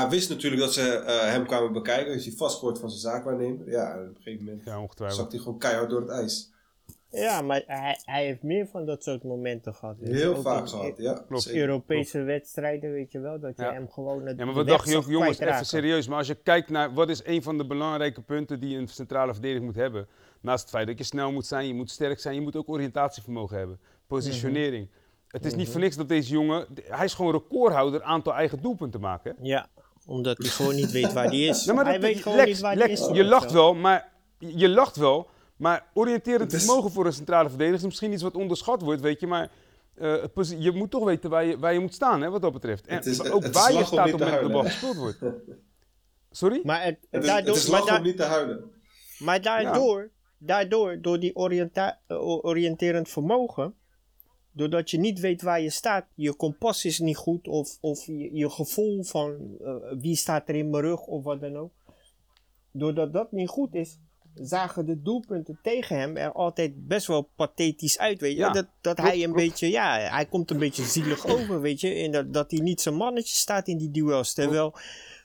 hij 0.00 0.08
wist 0.08 0.28
natuurlijk 0.28 0.62
dat 0.62 0.72
ze 0.72 0.88
eh, 0.92 1.20
hem 1.30 1.46
kwamen 1.46 1.72
bekijken. 1.72 2.12
Dus 2.12 2.24
hij 2.24 2.34
vastgehoord 2.34 2.78
van 2.78 2.90
zijn 2.90 3.00
zaakwaarnemer. 3.14 3.70
Ja, 3.70 3.92
en 3.94 4.00
op 4.00 4.16
een 4.16 4.22
gegeven 4.22 4.44
moment 4.44 4.64
ja, 4.64 4.80
ongetwijfeld. 4.80 5.20
zakt 5.20 5.32
hij 5.32 5.40
gewoon 5.40 5.58
keihard 5.58 5.90
door 5.90 6.00
het 6.00 6.10
ijs. 6.10 6.50
Ja, 7.10 7.42
maar 7.42 7.62
hij, 7.66 7.98
hij 8.04 8.24
heeft 8.24 8.42
meer 8.42 8.66
van 8.66 8.86
dat 8.86 9.02
soort 9.02 9.22
momenten 9.22 9.74
gehad. 9.74 9.96
Heel 10.00 10.34
Ook 10.36 10.42
vaak 10.42 10.68
gehad, 10.68 10.98
E- 10.98 11.02
ja. 11.02 11.22
Klopt. 11.26 11.50
Europese 11.52 12.22
wedstrijden, 12.22 12.92
weet 12.92 13.12
je 13.12 13.20
wel, 13.20 13.40
dat 13.40 13.56
je 13.56 13.62
Ja. 13.62 13.72
hem 13.72 13.90
gewoon 13.90 14.26
het 14.26 14.38
Ja, 14.38 14.44
maar 14.44 14.54
wat 14.54 14.66
dacht 14.66 14.88
je 14.88 14.96
ook, 14.96 15.06
jongens, 15.06 15.38
even 15.38 15.66
serieus. 15.66 16.08
Maar 16.08 16.18
als 16.18 16.26
je 16.26 16.34
kijkt 16.34 16.68
naar 16.70 16.94
wat 16.94 17.08
is 17.08 17.24
een 17.24 17.42
van 17.42 17.58
de 17.58 17.66
belangrijke 17.66 18.20
punten 18.22 18.60
die 18.60 18.78
een 18.78 18.88
centrale 18.88 19.32
verdediger 19.32 19.64
moet 19.64 19.74
hebben. 19.74 20.06
Naast 20.40 20.60
het 20.60 20.70
feit 20.70 20.86
dat 20.86 20.98
je 20.98 21.04
snel 21.04 21.32
moet 21.32 21.46
zijn, 21.46 21.66
je 21.66 21.74
moet 21.74 21.90
sterk 21.90 22.20
zijn, 22.20 22.34
je 22.34 22.40
moet 22.40 22.56
ook 22.56 22.68
oriëntatievermogen 22.68 23.58
hebben. 23.58 23.80
Positionering. 24.06 24.88
Het 25.28 25.44
is 25.44 25.54
niet 25.54 25.68
voor 25.68 25.80
niks 25.80 25.96
dat 25.96 26.08
deze 26.08 26.32
jongen, 26.32 26.66
hij 26.84 27.04
is 27.04 27.14
gewoon 27.14 27.32
recordhouder 27.32 28.02
aantal 28.02 28.34
eigen 28.34 28.62
doelpunten 28.62 29.00
maken. 29.00 29.34
hè? 29.38 29.46
Ja, 29.46 29.66
omdat 30.06 30.38
hij 30.38 30.48
gewoon 30.48 30.74
niet 30.74 30.90
weet 30.90 31.12
waar 31.12 31.24
hij 31.26 31.40
is. 31.40 31.64
Nee, 31.66 31.76
maar 31.76 31.84
hij 31.86 32.00
weet 32.00 32.22
gewoon 32.22 32.36
Lex, 32.38 32.48
niet 32.50 32.60
waar 32.60 32.76
Lex, 32.76 33.00
hij 33.00 33.10
is. 33.10 33.16
je 33.16 33.24
lacht 33.24 33.52
wel, 33.52 33.74
maar 33.74 34.08
je 34.38 34.68
lacht 34.68 34.96
wel, 34.96 35.28
maar 35.56 35.86
oriënterend 35.94 36.52
is- 36.52 36.64
vermogen 36.64 36.90
voor 36.90 37.06
een 37.06 37.12
centrale 37.12 37.48
verdediger 37.48 37.78
is 37.78 37.84
misschien 37.84 38.12
iets 38.12 38.22
wat 38.22 38.34
onderschat 38.34 38.82
wordt, 38.82 39.00
weet 39.00 39.20
je, 39.20 39.26
maar 39.26 39.50
eh, 39.94 40.14
je 40.58 40.72
moet 40.74 40.90
toch 40.90 41.04
weten 41.04 41.30
waar 41.30 41.44
je, 41.44 41.58
waar 41.58 41.72
je 41.72 41.78
moet 41.80 41.94
staan, 41.94 42.22
hè, 42.22 42.30
wat 42.30 42.42
dat 42.42 42.52
betreft. 42.52 42.86
En 42.86 42.96
Het 42.96 43.06
is- 43.06 43.30
ook 43.30 43.46
waar 43.46 43.72
je 43.72 43.84
staat 43.84 43.92
op 43.92 43.98
het 43.98 44.10
te 44.18 44.24
moment 44.24 44.30
dat 44.32 44.40
de 44.42 44.48
bal 44.52 44.62
gespeeld 44.64 44.96
wordt. 44.96 45.18
Sorry? 46.30 46.60
Maar, 46.64 46.82
het, 46.84 46.98
Het 47.10 47.22
is, 47.22 47.28
daardoor, 47.28 47.54
het 47.54 47.62
is 47.64 47.68
maar, 47.70 47.78
lachen 47.80 47.94
da- 47.94 48.00
om 48.00 48.06
niet 48.06 48.16
te 48.16 48.22
huilen. 48.22 48.70
maar 49.18 49.42
daardoor, 49.42 50.10
daardoor, 50.38 50.98
door 51.00 51.20
die 51.20 51.32
eh, 51.34 52.22
oriënterend 52.44 53.08
vermogen, 53.08 53.74
doordat 54.52 54.90
je 54.90 54.98
niet 54.98 55.20
weet 55.20 55.42
waar 55.42 55.60
je 55.60 55.70
staat, 55.70 56.04
je 56.14 56.34
kompas 56.34 56.84
is 56.84 56.98
niet 56.98 57.16
goed, 57.16 57.48
of, 57.48 57.78
of 57.80 58.06
je, 58.06 58.30
je 58.32 58.50
gevoel 58.50 59.02
van 59.02 59.36
eh, 59.64 59.74
wie 60.00 60.16
staat 60.16 60.48
er 60.48 60.54
in 60.54 60.70
mijn 60.70 60.82
rug, 60.82 61.00
of 61.00 61.24
wat 61.24 61.40
dan 61.40 61.56
ook. 61.56 61.70
Doordat 62.70 63.12
dat 63.12 63.32
niet 63.32 63.48
goed 63.48 63.74
is, 63.74 63.98
zagen 64.34 64.86
de 64.86 65.02
doelpunten 65.02 65.58
tegen 65.62 65.98
hem 65.98 66.16
er 66.16 66.32
altijd 66.32 66.86
best 66.88 67.06
wel 67.06 67.28
pathetisch 67.36 67.98
uit, 67.98 68.20
weet 68.20 68.32
je. 68.32 68.38
Ja, 68.38 68.50
dat 68.52 68.66
dat 68.80 68.94
klopt, 68.94 69.10
hij 69.10 69.18
een 69.18 69.32
klopt. 69.32 69.36
beetje, 69.48 69.70
ja, 69.70 69.98
hij 69.98 70.26
komt 70.26 70.50
een 70.50 70.58
beetje 70.58 70.84
zielig 70.84 71.26
over, 71.34 71.60
weet 71.60 71.80
je. 71.80 71.94
En 71.94 72.10
dat, 72.10 72.32
dat 72.32 72.50
hij 72.50 72.60
niet 72.60 72.80
zijn 72.80 72.94
mannetje 72.94 73.34
staat 73.34 73.68
in 73.68 73.78
die 73.78 73.90
duels. 73.90 74.32
Terwijl, 74.34 74.74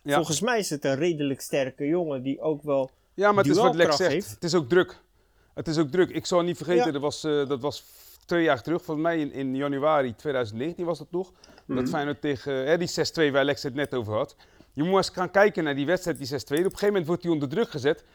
Ja. 0.03 0.15
volgens 0.15 0.39
mij 0.39 0.59
is 0.59 0.69
het 0.69 0.85
een 0.85 0.95
redelijk 0.95 1.41
sterke 1.41 1.85
jongen 1.85 2.23
die 2.23 2.41
ook 2.41 2.63
wel... 2.63 2.89
Ja, 3.13 3.31
maar 3.31 3.43
het 3.43 3.53
is 3.53 3.59
wat 3.61 3.75
Lex 3.75 3.95
zegt. 3.95 4.11
heeft. 4.11 4.29
Het 4.29 4.43
is 4.43 4.53
ook 4.53 4.69
druk. 4.69 5.01
Het 5.53 5.67
is 5.67 5.77
ook 5.77 5.89
druk. 5.89 6.09
Ik 6.09 6.25
zal 6.25 6.41
niet 6.41 6.57
vergeten, 6.57 6.85
Ja. 6.85 6.91
dat, 6.91 7.01
was, 7.01 7.23
eh, 7.23 7.47
dat 7.47 7.61
was 7.61 7.83
twee 8.27 8.43
jaar 8.43 8.61
terug, 8.61 8.83
volgens 8.83 9.05
mij 9.07 9.19
in, 9.19 9.31
in 9.31 9.55
januari 9.55 10.15
2019 10.15 10.85
was 10.85 10.97
dat 10.97 11.11
nog. 11.11 11.31
Dat 11.67 11.89
Feyenoord 11.89 12.21
tegen, 12.21 12.65
eh, 12.65 12.77
die 12.79 13.29
6-2 13.29 13.31
waar 13.31 13.43
Lex 13.45 13.63
het 13.63 13.73
net 13.73 13.93
over 13.93 14.13
had. 14.13 14.35
Je 14.73 14.83
moet 14.83 14.95
eens 14.97 15.09
gaan 15.09 15.31
kijken 15.31 15.63
naar 15.63 15.75
die 15.75 15.85
wedstrijd, 15.85 16.17
die 16.17 16.27
6-2. 16.27 16.31
Op 16.37 16.49
een 16.51 16.57
gegeven 16.63 16.87
moment 16.87 17.07
wordt 17.07 17.23
hij 17.23 17.31
onder 17.31 17.49
druk 17.49 17.69
gezet. 17.69 18.05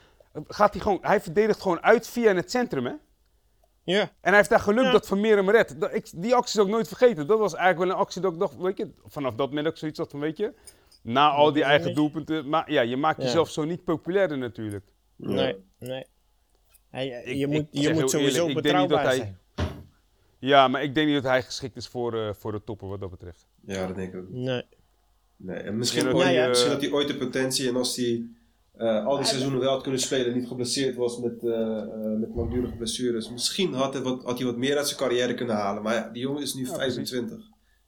Gaat 0.47 0.73
hij, 0.73 0.83
gewoon, 0.83 0.99
hij 1.01 1.21
verdedigt 1.21 1.61
gewoon 1.61 1.83
uit 1.83 2.09
via 2.09 2.35
het 2.35 2.51
centrum, 2.51 2.85
hè? 2.87 2.93
Ja, 3.85 4.01
En 4.01 4.11
hij 4.21 4.37
heeft 4.37 4.49
daar 4.49 4.61
geluk 4.61 4.85
Ja. 4.85 4.91
dat 4.93 5.07
Vermeer 5.07 5.37
hem 5.37 5.51
redt. 5.51 5.81
Dat, 5.81 5.95
ik, 5.95 6.07
die 6.15 6.35
actie 6.35 6.61
is 6.61 6.67
ook 6.67 6.73
nooit 6.73 6.89
vergeten. 6.89 7.27
Dat 7.27 7.39
was 7.39 7.55
eigenlijk 7.55 7.85
wel 7.89 7.97
een 7.99 8.05
actie 8.05 8.21
dat 8.21 8.33
ik 8.33 8.39
dacht, 8.39 8.57
weet 8.57 8.77
je, 8.77 8.91
vanaf 9.07 9.35
dat 9.35 9.49
moment 9.49 9.67
ook 9.67 9.77
zoiets 9.77 9.99
had 9.99 10.11
van, 10.11 10.21
weet 10.21 10.37
je, 10.37 10.53
na 11.03 11.31
al 11.31 11.53
die 11.53 11.63
eigen 11.65 11.95
doelpunten, 11.95 12.49
maar 12.49 12.73
ja, 12.73 12.81
je 12.81 12.97
maakt 12.97 13.19
Ja. 13.19 13.25
jezelf 13.25 13.51
zo 13.51 13.65
niet 13.65 13.85
populairder 13.85 14.39
natuurlijk. 14.39 14.85
nee, 15.17 15.57
nee. 15.79 16.07
Hij, 16.91 17.07
je 17.07 17.23
ik 17.25 17.47
moet, 17.49 17.67
je 17.71 17.93
moet 17.95 18.11
sowieso 18.11 18.41
eerlijk, 18.47 18.57
ik 18.57 18.63
denk 18.63 18.79
niet 18.79 18.89
dat 18.89 18.99
betrouwbaar 19.03 19.05
hij- 19.05 19.17
zijn. 19.17 19.39
Ja, 20.45 20.69
maar 20.69 20.83
ik 20.83 20.95
denk 20.95 21.07
niet 21.07 21.23
dat 21.23 21.31
hij 21.33 21.43
geschikt 21.43 21.77
is 21.77 21.89
voor, 21.89 22.15
eh, 22.27 22.35
voor 22.35 22.53
de 22.53 22.65
toppen 22.65 22.89
wat 22.89 23.01
dat 23.01 23.11
betreft. 23.11 23.47
Ja, 23.61 23.87
dat 23.87 23.97
denk 23.97 24.13
ik 24.15 24.21
ook. 24.21 24.29
Nee. 24.31 24.63
Nee, 25.37 25.57
en 25.57 25.77
misschien, 25.79 26.05
Ja, 26.05 26.13
ooit, 26.13 26.29
ja. 26.31 26.49
misschien 26.49 26.71
had 26.71 26.81
hij 26.81 26.91
ooit 26.93 27.09
de 27.09 27.17
potentie 27.17 27.69
en 27.69 27.77
als 27.77 27.97
hij 27.97 28.25
eh, 28.73 29.07
al 29.07 29.17
die 29.17 29.27
seizoenen 29.27 29.61
wel 29.61 29.71
had 29.71 29.83
kunnen 29.83 30.01
spelen 30.01 30.27
en 30.27 30.39
niet 30.39 30.49
geblesseerd 30.49 30.97
was 30.97 31.19
met, 31.19 31.45
eh, 31.45 31.79
eh, 31.83 32.19
met 32.19 32.35
langdurige 32.35 32.77
blessures. 32.77 33.31
Misschien 33.31 33.73
had 33.73 33.93
hij, 33.93 34.03
wat, 34.03 34.23
had 34.23 34.37
hij 34.39 34.47
wat 34.47 34.57
meer 34.57 34.77
uit 34.77 34.87
zijn 34.87 34.99
carrière 34.99 35.35
kunnen 35.35 35.57
halen. 35.57 35.83
Maar 35.83 35.95
ja, 35.95 36.09
die 36.09 36.23
jongen 36.23 36.43
is 36.43 36.55
nu 36.55 36.65
Ja, 36.67 36.75
25. 36.75 37.39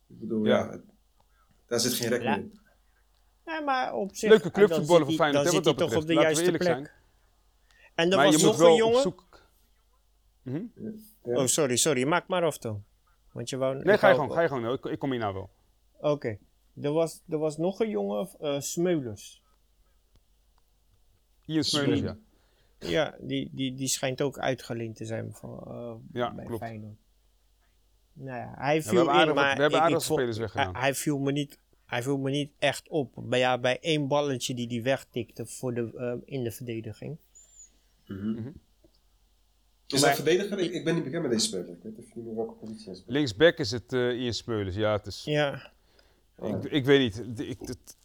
Ik 0.09 0.19
bedoel, 0.21 0.45
Ja. 0.45 0.59
ja. 0.59 0.71
het- 0.71 0.85
daar 1.67 1.81
zit 1.81 1.93
geen 1.93 2.09
rek 2.09 2.23
Ja. 2.23 2.31
meer 2.37 2.45
in. 2.45 2.59
Nee, 3.45 3.63
maar 3.63 3.95
op 3.95 4.15
zich... 4.15 4.31
Leuke 4.31 4.51
clubvoetballen 4.51 5.07
zit 5.07 5.17
voor 5.17 5.25
Feyenoord, 5.25 5.45
Dan 5.45 5.55
zit 5.55 5.65
dat 5.65 5.79
hij 5.79 5.89
toch 5.89 5.97
op 5.97 6.07
de 6.07 6.15
juiste 6.15 6.53
plek. 6.53 6.93
En 7.95 8.11
er 8.11 8.17
maar 8.17 8.25
was 8.27 8.35
je 8.35 8.41
moet 8.41 8.51
nog 8.51 8.57
wel 8.57 8.71
een 8.71 8.77
jongen... 8.77 8.97
op 8.97 9.03
zoek... 9.03 9.43
Mhm. 10.43 10.63
Ja. 11.25 11.37
Oh, 11.37 11.47
sorry, 11.47 11.77
sorry. 11.77 12.07
Maak 12.07 12.27
maar 12.29 12.43
af, 12.45 12.59
Toon. 12.59 12.85
Want 13.33 13.49
je 13.49 13.57
wou... 13.57 13.83
Nee, 13.83 13.99
ga 13.99 14.09
je 14.09 14.15
gewoon, 14.15 14.33
ga 14.33 14.41
je 14.41 14.49
gewoon. 14.49 14.73
Ik, 14.73 14.85
ik 14.85 14.99
kom 14.99 15.11
hier 15.11 15.21
nou 15.21 15.35
wel. 15.35 15.51
Oké. 16.01 16.39
Er, 16.81 16.93
was, 16.93 17.23
er 17.29 17.39
was 17.39 17.57
nog 17.57 17.81
een 17.81 17.89
jongen, 17.89 18.29
eh 18.41 18.61
Smeulers. 18.61 19.43
Ian 21.45 21.65
Smeulers, 21.65 22.01
ja. 22.01 22.17
Ja, 22.79 23.15
die, 23.21 23.51
die, 23.53 23.75
die 23.75 23.89
schijnt 23.89 24.23
ook 24.23 24.39
uitgeleend 24.39 24.97
te 24.97 25.05
zijn 25.05 25.33
van, 25.33 25.63
eh, 25.67 25.95
Ja, 26.13 26.35
bij 26.35 26.45
klopt. 26.45 26.63
Feyenoord. 26.63 26.97
Nou 28.13 28.39
ja, 28.39 28.55
hij 28.57 28.83
we 28.83 28.89
viel 28.89 29.11
aardig 29.11 29.29
in, 29.29 29.35
maar 29.35 29.57
we 29.57 29.63
hebben 29.63 29.81
aardig 29.81 30.03
spelers 30.03 30.39
weggedaan. 30.39 30.73
Hij, 30.73 30.83
hij 30.83 30.95
viel 30.95 31.19
me 31.19 31.33
niet, 31.33 31.59
hij 31.87 32.03
viel 32.03 32.19
me 32.19 32.31
niet 32.31 32.53
echt 32.59 32.89
op. 32.89 33.13
Bij, 33.17 33.39
ja, 33.39 33.59
bij 33.59 33.81
één 33.81 34.09
balletje 34.09 34.55
die 34.55 34.67
hij 34.69 34.83
wegtikte 34.83 35.47
voor 35.47 35.75
de, 35.75 35.93
eh, 35.97 36.35
in 36.35 36.45
de 36.45 36.51
verdediging. 36.51 37.17
Mhm. 38.07 38.51
Is 39.87 40.03
een 40.03 40.15
verdediger? 40.15 40.59
Ik, 40.59 40.73
ik 40.73 40.85
ben 40.85 40.95
niet 40.95 41.05
bekend 41.05 41.23
met 41.23 41.31
deze 41.31 41.47
speler. 41.47 41.69
Ik 41.69 41.79
weet 41.83 41.97
niet 41.97 42.25
meer 42.25 42.35
welke 42.35 42.53
positie 42.55 42.85
hij 42.87 42.95
speelt. 42.95 43.11
Linksback 43.17 43.59
is 43.59 43.71
het 43.71 43.93
eh 43.93 44.21
Ian. 44.21 44.73
Ja, 44.73 44.93
het 44.93 45.07
is... 45.07 45.23
Ja, 45.25 45.71
Ik, 46.43 46.65
ik 46.65 46.85
weet 46.85 47.01
niet. 47.01 47.41
Ik, 47.49 47.59
het 47.61 47.97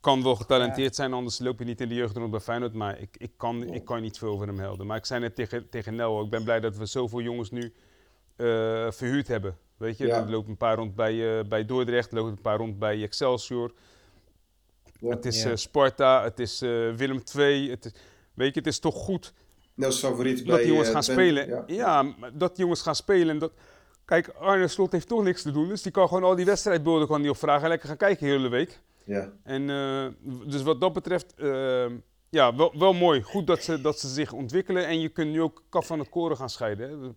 kan 0.00 0.22
wel 0.22 0.34
getalenteerd 0.36 0.94
zijn, 0.94 1.12
anders 1.12 1.38
loop 1.38 1.58
je 1.58 1.64
niet 1.64 1.80
in 1.80 1.88
de 1.88 1.94
jeugd 1.94 2.16
rond 2.16 2.30
bij 2.30 2.40
Feyenoord. 2.40 2.72
Maar 2.72 3.00
ik, 3.00 3.16
ik, 3.18 3.30
kan, 3.36 3.62
ik 3.62 3.84
kan 3.84 4.02
niet 4.02 4.18
veel 4.18 4.28
over 4.28 4.46
hem 4.46 4.58
helden. 4.58 4.86
Maar 4.86 4.96
ik 4.96 5.04
zei 5.04 5.20
net 5.20 5.34
tegen, 5.34 5.68
tegen 5.68 5.94
Nel, 5.94 6.22
ik 6.22 6.30
ben 6.30 6.44
blij 6.44 6.60
dat 6.60 6.76
we 6.76 6.86
zoveel 6.86 7.20
jongens 7.20 7.50
nu 7.50 7.72
eh, 8.36 8.90
verhuurd 8.90 9.28
hebben. 9.28 9.56
Weet 9.76 9.98
je, 9.98 10.06
Ja. 10.06 10.22
er 10.22 10.30
lopen 10.30 10.50
een 10.50 10.56
paar 10.56 10.76
rond 10.76 10.94
bij, 10.94 11.38
eh, 11.38 11.44
bij 11.48 11.64
Dordrecht, 11.64 12.08
er 12.10 12.14
lopen 12.16 12.30
een 12.32 12.40
paar 12.40 12.56
rond 12.58 12.78
bij 12.78 13.02
Excelsior. 13.02 13.72
Ja. 15.00 15.08
Het 15.10 15.24
is 15.24 15.42
Ja. 15.42 15.56
Sparta, 15.56 16.22
het 16.22 16.38
is 16.38 16.62
eh, 16.62 16.92
Willem 16.94 17.22
II. 17.36 17.70
Het 17.70 17.84
is, 17.84 17.92
weet 18.34 18.54
je, 18.54 18.60
het 18.60 18.68
is 18.68 18.78
toch 18.78 18.94
goed 18.94 19.32
Nels 19.74 19.98
favoriet 19.98 20.36
dat 20.38 20.46
bij, 20.46 20.56
die 20.58 20.66
jongens 20.66 20.88
eh, 20.88 20.94
gaan 20.94 21.02
Ben- 21.06 21.14
spelen. 21.14 21.64
Ja. 21.66 22.02
Dat 22.32 22.50
die 22.50 22.60
jongens 22.64 22.82
gaan 22.82 22.94
spelen. 22.94 23.28
En 23.28 23.38
dat, 23.38 23.52
kijk, 24.04 24.28
Arne 24.28 24.68
Slot 24.68 24.92
heeft 24.92 25.08
toch 25.08 25.22
niks 25.22 25.42
te 25.42 25.50
doen. 25.50 25.68
Dus 25.68 25.82
die 25.82 25.92
kan 25.92 26.08
gewoon 26.08 26.24
al 26.24 26.34
die 26.36 26.44
wedstrijdbeelden 26.44 27.08
kan 27.08 27.20
die 27.20 27.30
opvragen 27.30 27.62
en 27.62 27.68
lekker 27.68 27.88
gaan 27.88 27.96
kijken 27.96 28.26
de 28.26 28.32
hele 28.32 28.48
week. 28.48 28.80
Ja. 29.04 29.32
En 29.42 29.70
eh, 29.70 30.06
dus 30.46 30.62
wat 30.62 30.80
dat 30.80 30.92
betreft, 30.92 31.34
eh, 31.34 31.86
ja, 32.30 32.54
wel, 32.56 32.74
wel 32.78 32.92
mooi. 32.92 33.22
Goed 33.22 33.46
dat 33.46 33.62
ze, 33.62 33.80
dat 33.80 33.98
ze 33.98 34.08
zich 34.08 34.32
ontwikkelen. 34.32 34.86
En 34.86 35.00
je 35.00 35.08
kunt 35.08 35.30
nu 35.30 35.42
ook 35.42 35.62
kaf 35.68 35.86
van 35.86 35.98
het 35.98 36.08
koren 36.08 36.36
gaan 36.36 36.50
scheiden. 36.50 36.90
Hè. 37.02 37.08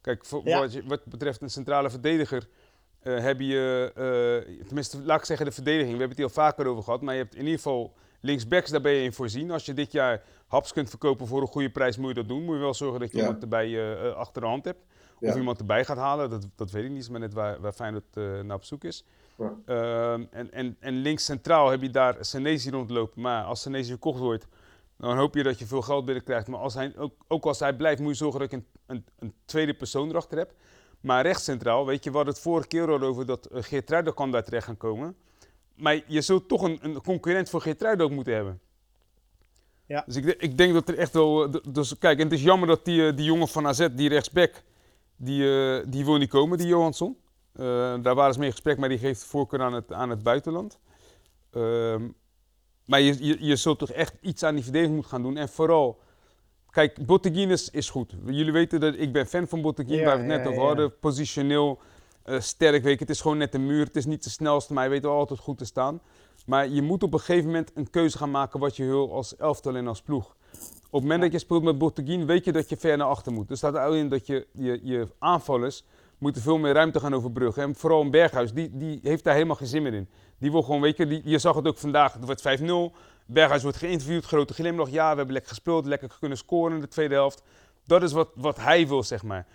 Kijk, 0.00 0.24
voor, 0.24 0.40
Ja. 0.44 0.58
wat, 0.58 0.72
je- 0.72 0.82
wat 0.86 1.04
betreft 1.04 1.42
een 1.42 1.50
centrale 1.50 1.90
verdediger 1.90 2.48
eh, 3.02 3.18
heb 3.18 3.40
je, 3.40 3.90
eh, 3.94 4.66
tenminste, 4.66 5.02
laat 5.02 5.18
ik 5.18 5.24
zeggen 5.24 5.46
de 5.46 5.52
verdediging, 5.52 5.92
we 5.92 5.98
hebben 5.98 6.08
het 6.08 6.18
hier 6.18 6.26
al 6.26 6.44
vaker 6.44 6.66
over 6.66 6.82
gehad, 6.82 7.00
maar 7.00 7.14
je 7.14 7.20
hebt 7.20 7.34
in 7.34 7.40
ieder 7.40 7.54
geval 7.56 7.94
linksbacks, 8.24 8.70
daar 8.70 8.80
ben 8.80 8.92
je 8.92 9.02
in 9.02 9.12
voorzien. 9.12 9.50
Als 9.50 9.66
je 9.66 9.74
dit 9.74 9.92
jaar 9.92 10.22
Haps 10.46 10.72
kunt 10.72 10.88
verkopen 10.88 11.26
voor 11.26 11.40
een 11.40 11.46
goede 11.46 11.70
prijs, 11.70 11.96
moet 11.96 12.08
je 12.08 12.14
dat 12.14 12.28
doen. 12.28 12.44
Moet 12.44 12.54
je 12.54 12.60
wel 12.60 12.74
zorgen 12.74 13.00
dat 13.00 13.10
je 13.10 13.16
Ja. 13.16 13.22
iemand 13.24 13.42
erbij 13.42 13.94
eh, 14.02 14.14
achter 14.14 14.42
de 14.42 14.48
hand 14.48 14.64
hebt. 14.64 14.80
Of 15.20 15.28
Ja. 15.28 15.36
iemand 15.36 15.58
erbij 15.58 15.84
gaat 15.84 15.96
halen, 15.96 16.30
dat, 16.30 16.46
dat 16.54 16.70
weet 16.70 16.84
ik 16.84 16.90
niet, 16.90 17.10
maar 17.10 17.20
net 17.20 17.32
waar, 17.34 17.60
waar 17.60 17.72
Feyenoord 17.72 18.16
eh 18.16 18.40
naar 18.40 18.56
op 18.56 18.64
zoek 18.64 18.84
is. 18.84 19.04
Ja. 19.38 19.54
Ehm, 19.66 20.24
en, 20.30 20.52
en, 20.52 20.76
en 20.80 20.94
links 20.94 21.24
centraal 21.24 21.70
heb 21.70 21.82
je 21.82 21.90
daar 21.90 22.16
Senesi 22.20 22.70
rondlopen. 22.70 23.20
Maar 23.22 23.44
als 23.44 23.60
Senesi 23.60 23.88
verkocht 23.90 24.18
wordt, 24.18 24.46
dan 24.98 25.16
hoop 25.16 25.34
je 25.34 25.42
dat 25.42 25.58
je 25.58 25.66
veel 25.66 25.82
geld 25.82 26.04
binnenkrijgt. 26.04 26.46
Maar 26.48 26.60
als 26.60 26.74
hij, 26.74 26.92
ook, 26.96 27.14
ook 27.28 27.44
als 27.44 27.58
hij 27.60 27.76
blijft, 27.76 28.00
moet 28.00 28.10
je 28.10 28.16
zorgen 28.16 28.40
dat 28.40 28.50
je 28.50 28.56
een, 28.56 28.66
een, 28.86 29.04
een 29.18 29.34
tweede 29.44 29.74
persoon 29.74 30.08
erachter 30.08 30.38
hebt. 30.38 30.54
Maar 31.00 31.22
rechts 31.22 31.44
centraal, 31.44 31.86
weet 31.86 32.04
je, 32.04 32.10
we 32.10 32.16
hadden 32.16 32.34
het 32.34 32.42
vorige 32.42 32.68
keer 32.68 32.90
al 32.90 33.00
over 33.00 33.26
dat 33.26 33.48
uh, 33.52 33.62
Geertruida 33.62 34.10
kan 34.10 34.30
daar 34.30 34.44
terecht 34.44 34.66
gaan 34.66 34.76
komen. 34.76 35.16
Maar 35.74 36.00
je 36.06 36.20
zult 36.20 36.48
toch 36.48 36.62
een, 36.62 36.78
een 36.82 37.02
concurrent 37.02 37.50
voor 37.50 37.60
Geertruida 37.60 38.04
ook 38.04 38.10
moeten 38.10 38.34
hebben. 38.34 38.60
Ja. 39.86 40.02
Dus 40.06 40.16
ik, 40.16 40.24
ik 40.24 40.58
denk 40.58 40.72
dat 40.72 40.88
er 40.88 40.98
echt 40.98 41.12
wel... 41.12 41.44
eh, 41.44 41.54
Dus 41.68 41.98
kijk, 41.98 42.18
en 42.18 42.24
het 42.24 42.32
is 42.32 42.42
jammer 42.42 42.68
dat 42.68 42.84
die, 42.84 43.06
eh, 43.06 43.16
die 43.16 43.24
jongen 43.24 43.48
van 43.48 43.66
AZ, 43.66 43.88
die 43.92 44.08
rechtsback, 44.08 44.62
die, 45.16 45.42
eh, 45.78 45.84
die 45.86 46.04
wil 46.04 46.16
niet 46.16 46.28
komen, 46.28 46.58
die 46.58 46.66
Johansson. 46.66 47.16
Daar 48.02 48.14
waren 48.14 48.32
ze 48.32 48.38
mee 48.38 48.48
in 48.48 48.54
gesprek, 48.54 48.78
maar 48.78 48.88
die 48.88 48.98
geeft 48.98 49.24
voorkeur 49.24 49.60
aan 49.62 49.72
het, 49.72 49.92
aan 49.92 50.10
het 50.10 50.22
buitenland. 50.22 50.78
Ehm, 51.50 52.08
maar 52.84 53.00
je, 53.00 53.24
je, 53.26 53.36
je 53.40 53.56
zult 53.56 53.78
toch 53.78 53.90
echt 53.90 54.14
iets 54.20 54.42
aan 54.42 54.54
die 54.54 54.62
verdediging 54.62 54.94
moeten 54.94 55.12
gaan 55.12 55.22
doen. 55.22 55.36
En 55.36 55.48
vooral, 55.48 56.00
kijk, 56.70 57.06
Botteguin 57.06 57.50
is, 57.50 57.70
is 57.70 57.90
goed. 57.90 58.14
Jullie 58.26 58.52
weten 58.52 58.80
dat 58.80 58.94
ik 58.98 59.12
ben 59.12 59.26
fan 59.26 59.48
van 59.48 59.62
Botteguin, 59.62 59.98
Ja, 59.98 60.04
waar 60.04 60.14
we 60.14 60.22
het 60.22 60.30
net 60.30 60.42
ja, 60.44 60.50
over 60.50 60.62
hadden. 60.62 60.98
Positioneel, 60.98 61.78
eh, 62.24 62.40
sterk, 62.40 62.82
weet. 62.82 63.00
Het 63.00 63.10
is 63.10 63.20
gewoon 63.20 63.38
net 63.38 63.54
een 63.54 63.66
muur. 63.66 63.84
Het 63.84 63.96
is 63.96 64.04
niet 64.06 64.24
de 64.24 64.30
snelste, 64.30 64.72
maar 64.72 64.82
hij 64.82 64.92
weet 64.92 65.02
wel 65.02 65.12
altijd 65.12 65.40
goed 65.40 65.58
te 65.58 65.64
staan. 65.64 66.00
Maar 66.46 66.68
je 66.68 66.82
moet 66.82 67.02
op 67.02 67.12
een 67.12 67.18
gegeven 67.18 67.46
moment 67.46 67.70
een 67.74 67.90
keuze 67.90 68.18
gaan 68.18 68.30
maken 68.30 68.60
wat 68.60 68.76
je 68.76 68.84
wil 68.84 69.12
als 69.12 69.36
elftal 69.36 69.76
en 69.76 69.86
als 69.86 70.02
ploeg. 70.02 70.36
Op 70.84 71.00
het 71.00 71.02
moment 71.02 71.20
dat 71.20 71.32
je 71.32 71.38
speelt 71.38 71.62
met 71.62 71.78
Botteguin, 71.78 72.26
weet 72.26 72.44
je 72.44 72.52
dat 72.52 72.68
je 72.68 72.76
ver 72.76 72.96
naar 72.96 73.06
achter 73.06 73.32
moet. 73.32 73.50
Er 73.50 73.56
staat 73.56 73.92
in 73.94 74.08
dat 74.08 74.26
je, 74.26 74.46
je, 74.52 74.80
je 74.82 75.08
aanvallers 75.18 75.84
moeten 76.18 76.42
veel 76.42 76.58
meer 76.58 76.72
ruimte 76.72 77.00
gaan 77.00 77.14
overbruggen. 77.14 77.62
En 77.62 77.74
vooral 77.74 78.00
een 78.00 78.10
Berghuis, 78.10 78.52
die, 78.52 78.70
die 78.72 79.00
heeft 79.02 79.24
daar 79.24 79.34
helemaal 79.34 79.56
geen 79.56 79.66
zin 79.66 79.82
meer 79.82 79.94
in. 79.94 80.08
Die 80.38 80.50
wil 80.50 80.62
gewoon, 80.62 80.80
weet 80.80 80.96
je, 80.96 81.06
die, 81.06 81.20
je 81.24 81.38
zag 81.38 81.56
het 81.56 81.66
ook 81.66 81.78
vandaag, 81.78 82.12
het 82.12 82.24
wordt 82.24 82.60
5-0. 82.60 82.96
Berghuis 83.26 83.62
wordt 83.62 83.78
geïnterviewd, 83.78 84.24
grote 84.24 84.54
glimlach. 84.54 84.90
Ja, 84.90 85.10
we 85.10 85.16
hebben 85.16 85.32
lekker 85.32 85.50
gespeeld, 85.50 85.86
lekker 85.86 86.16
kunnen 86.20 86.38
scoren 86.38 86.74
in 86.74 86.80
de 86.80 86.88
tweede 86.88 87.14
helft. 87.14 87.42
Dat 87.86 88.02
is 88.02 88.12
wat, 88.12 88.28
wat 88.34 88.56
hij 88.56 88.88
wil, 88.88 89.02
zeg 89.02 89.22
maar. 89.22 89.46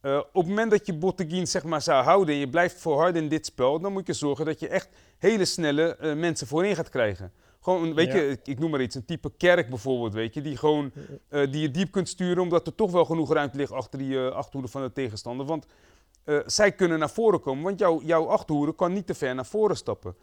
Eh, 0.00 0.16
op 0.16 0.34
het 0.42 0.46
moment 0.46 0.70
dat 0.70 0.86
je 0.86 0.94
Botteguin 0.94 1.46
zeg 1.46 1.64
maar, 1.64 1.82
zou 1.82 2.04
houden 2.04 2.34
en 2.34 2.40
je 2.40 2.48
blijft 2.48 2.80
volharden 2.80 3.22
in 3.22 3.28
dit 3.28 3.46
spel, 3.46 3.80
dan 3.80 3.92
moet 3.92 4.06
je 4.06 4.12
zorgen 4.12 4.44
dat 4.44 4.60
je 4.60 4.68
echt 4.68 4.88
hele 5.18 5.44
snelle 5.44 5.96
eh, 5.96 6.14
mensen 6.16 6.46
voorin 6.46 6.74
gaat 6.76 6.88
krijgen. 6.88 7.32
Gewoon, 7.60 7.94
weet 7.94 8.12
Ja. 8.12 8.16
je, 8.16 8.38
ik, 8.44 8.58
noem 8.58 8.70
maar 8.70 8.80
iets, 8.80 8.94
een 8.94 9.04
type 9.04 9.32
kerk 9.36 9.68
bijvoorbeeld, 9.68 10.12
weet 10.12 10.34
je, 10.34 10.40
die 10.42 10.56
gewoon 10.56 10.92
eh, 11.28 11.50
die 11.50 11.60
je 11.60 11.70
diep 11.70 11.90
kunt 11.90 12.08
sturen, 12.08 12.42
omdat 12.42 12.66
er 12.66 12.74
toch 12.74 12.90
wel 12.90 13.04
genoeg 13.04 13.32
ruimte 13.32 13.56
ligt 13.56 13.72
achter 13.72 13.98
die 13.98 14.18
achterhoede 14.18 14.68
van 14.68 14.82
de 14.82 14.92
tegenstander. 14.92 15.46
Want 15.46 15.66
zij 16.46 16.72
kunnen 16.72 16.98
naar 16.98 17.10
voren 17.10 17.40
komen, 17.40 17.64
want 17.64 17.78
jouw 17.78 18.00
jouw 18.02 18.26
achterhoede 18.26 18.74
kan 18.74 18.92
niet 18.92 19.06
te 19.06 19.14
ver 19.14 19.34
naar 19.34 19.46
voren 19.46 19.76
stappen. 19.76 20.14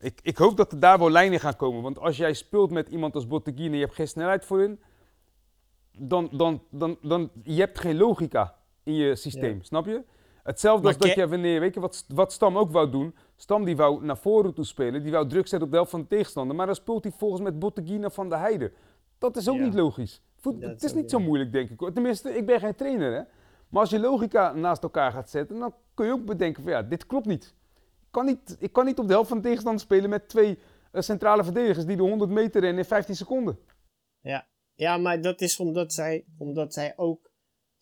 Ik, 0.00 0.20
ik 0.22 0.36
hoop 0.36 0.56
dat 0.56 0.72
er 0.72 0.80
daar 0.80 0.98
wel 0.98 1.10
lijnen 1.10 1.40
gaan 1.40 1.56
komen, 1.56 1.82
want 1.82 1.98
als 1.98 2.16
jij 2.16 2.32
speelt 2.32 2.70
met 2.70 2.88
iemand 2.88 3.14
als 3.14 3.26
Botteguin 3.26 3.70
en 3.70 3.78
je 3.78 3.84
hebt 3.84 3.94
geen 3.94 4.08
snelheid 4.08 4.44
voorin, 4.44 4.80
dan, 5.98 6.28
dan, 6.32 6.62
dan, 6.70 6.98
dan 7.02 7.30
je 7.42 7.60
hebt 7.60 7.78
geen 7.78 7.96
logica 7.96 8.54
in 8.84 8.94
je 8.94 9.16
systeem, 9.16 9.62
snap 9.62 9.86
je? 9.86 10.02
Hetzelfde 10.42 10.82
Maar 10.84 10.96
als 10.96 11.06
dat 11.06 11.14
je 11.16 11.28
wanneer, 11.28 11.60
weet 11.60 11.74
je 11.74 11.80
wat, 11.80 12.04
wat 12.08 12.32
Stam 12.32 12.58
ook 12.58 12.70
wou 12.72 12.90
doen? 12.90 13.14
Stam 13.36 13.64
die 13.64 13.76
wou 13.76 14.04
naar 14.04 14.18
voren 14.18 14.54
toe 14.54 14.64
spelen, 14.64 15.02
die 15.02 15.12
wou 15.12 15.28
druk 15.28 15.46
zetten 15.46 15.62
op 15.62 15.68
de 15.70 15.76
helft 15.76 15.90
van 15.90 16.00
de 16.00 16.06
tegenstander, 16.06 16.56
maar 16.56 16.66
dan 16.66 16.74
speelt 16.74 17.04
hij 17.04 17.12
volgens 17.16 17.40
met 17.42 17.58
Botteguin 17.58 18.10
van 18.10 18.28
de 18.28 18.36
Heide. 18.36 18.72
Dat 19.18 19.36
is 19.36 19.48
ook 19.48 19.56
Ja. 19.56 19.62
niet 19.64 19.74
logisch. 19.74 20.22
Voet- 20.36 20.60
Dat 20.60 20.70
het 20.70 20.82
is 20.82 20.94
niet 20.94 21.10
zo 21.10 21.18
moeilijk, 21.20 21.52
denk 21.52 21.70
ik. 21.70 21.80
hoor. 21.80 21.92
Tenminste, 21.92 22.30
ik 22.36 22.46
ben 22.46 22.60
geen 22.60 22.74
trainer, 22.74 23.12
hè. 23.12 23.22
Maar 23.68 23.80
als 23.80 23.90
je 23.90 23.98
logica 24.00 24.52
naast 24.52 24.82
elkaar 24.82 25.12
gaat 25.12 25.30
zetten, 25.30 25.58
dan 25.58 25.74
kun 25.94 26.06
je 26.06 26.12
ook 26.12 26.24
bedenken 26.24 26.62
van 26.62 26.72
ja, 26.72 26.82
dit 26.82 27.06
klopt 27.06 27.26
niet. 27.26 27.44
Ik 28.00 28.10
kan 28.10 28.24
niet, 28.26 28.56
ik 28.58 28.72
kan 28.72 28.84
niet 28.84 28.98
op 28.98 29.06
de 29.06 29.12
helft 29.12 29.28
van 29.28 29.36
de 29.36 29.42
tegenstander 29.42 29.80
spelen 29.80 30.10
met 30.10 30.28
twee 30.28 30.58
eh, 30.92 31.00
centrale 31.02 31.44
verdedigers 31.44 31.86
die 31.86 31.96
de 31.96 32.02
100 32.02 32.30
meter 32.30 32.60
rennen 32.60 32.78
in 32.78 32.84
15 32.88 33.16
seconden. 33.16 33.58
Ja. 34.20 34.46
ja, 34.74 34.96
maar 34.96 35.20
dat 35.20 35.40
is 35.40 35.58
omdat 35.60 35.92
zij, 35.92 36.24
omdat 36.38 36.72
zij 36.74 36.92
ook, 36.96 37.30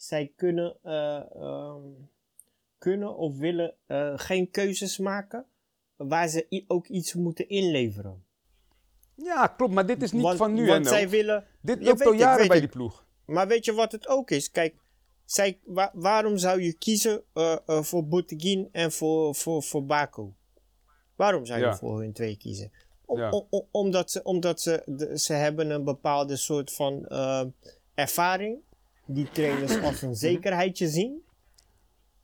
zij 0.03 0.33
kunnen, 0.37 0.77
eh, 0.83 1.17
ehm, 1.35 1.81
kunnen 2.79 3.17
of 3.17 3.37
willen 3.39 3.75
eh, 3.87 4.13
geen 4.17 4.51
keuzes 4.51 4.99
maken 4.99 5.47
waar 5.97 6.29
ze 6.29 6.65
ook 6.67 6.87
iets 6.87 7.15
moeten 7.15 7.49
inleveren. 7.49 8.25
Ja, 9.15 9.47
klopt, 9.47 9.73
maar 9.75 9.87
dit 9.87 10.03
is 10.03 10.13
niet 10.13 10.23
want, 10.23 10.37
van 10.39 10.53
nu 10.55 10.67
Want 10.67 10.85
en 10.87 10.93
zij 10.93 11.09
willen, 11.09 11.47
Dit 11.61 11.83
loopt 11.83 12.07
al 12.07 12.13
jaren 12.13 12.47
bij 12.49 12.57
ik. 12.57 12.63
die 12.63 12.73
ploeg. 12.73 13.07
maar 13.27 13.47
weet 13.49 13.65
je 13.65 13.73
wat 13.73 13.93
het 13.93 14.09
ook 14.09 14.31
is? 14.31 14.51
Kijk, 14.51 14.75
zij, 15.25 15.59
wa- 15.65 15.91
waarom 15.95 16.39
zou 16.39 16.63
je 16.63 16.73
kiezen 16.73 17.23
eh, 17.33 17.57
voor 17.67 18.07
Bouteguin 18.07 18.69
en 18.73 18.93
voor, 18.93 19.35
voor, 19.35 19.63
voor 19.63 19.85
Baku? 19.87 20.33
Waarom 21.17 21.47
zou 21.47 21.59
je 21.61 21.65
Ja. 21.65 21.77
voor 21.77 22.01
hun 22.01 22.13
twee 22.13 22.37
kiezen? 22.37 22.73
Om- 23.05 23.19
Ja. 23.19 23.31
om- 23.31 23.47
om- 23.51 23.67
omdat 23.71 24.11
ze, 24.11 24.23
omdat 24.23 24.61
ze, 24.61 24.83
de- 24.87 25.19
ze 25.19 25.33
hebben 25.33 25.71
een 25.71 25.85
bepaalde 25.85 26.37
soort 26.37 26.73
van 26.73 27.07
eh, 27.07 27.45
ervaring 27.95 28.59
die 29.13 29.31
trainers 29.31 29.81
als 29.83 30.03
een 30.03 30.15
zekerheidje 30.17 30.89
zien. 30.89 31.23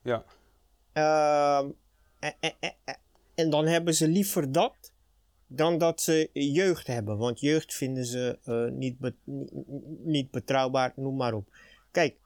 Ja. 0.03 0.25
Ehm, 0.93 1.71
en, 2.19 2.35
en, 2.41 2.53
en, 2.61 2.77
en 3.35 3.51
dan 3.51 3.67
hebben 3.67 3.95
ze 3.95 4.09
liever 4.09 4.53
dat 4.53 4.93
dan 5.47 5.79
dat 5.79 6.01
ze 6.01 6.31
jeugd 6.33 6.87
hebben. 6.87 7.19
Want 7.19 7.41
jeugd 7.41 7.75
vinden 7.75 8.05
ze 8.05 8.39
eh, 8.45 8.67
niet, 8.79 8.99
be- 8.99 9.15
niet, 10.05 10.31
betrouwbaar, 10.31 10.93
noem 10.97 11.17
maar 11.17 11.35
op. 11.35 11.57
Kijk, 11.91 12.17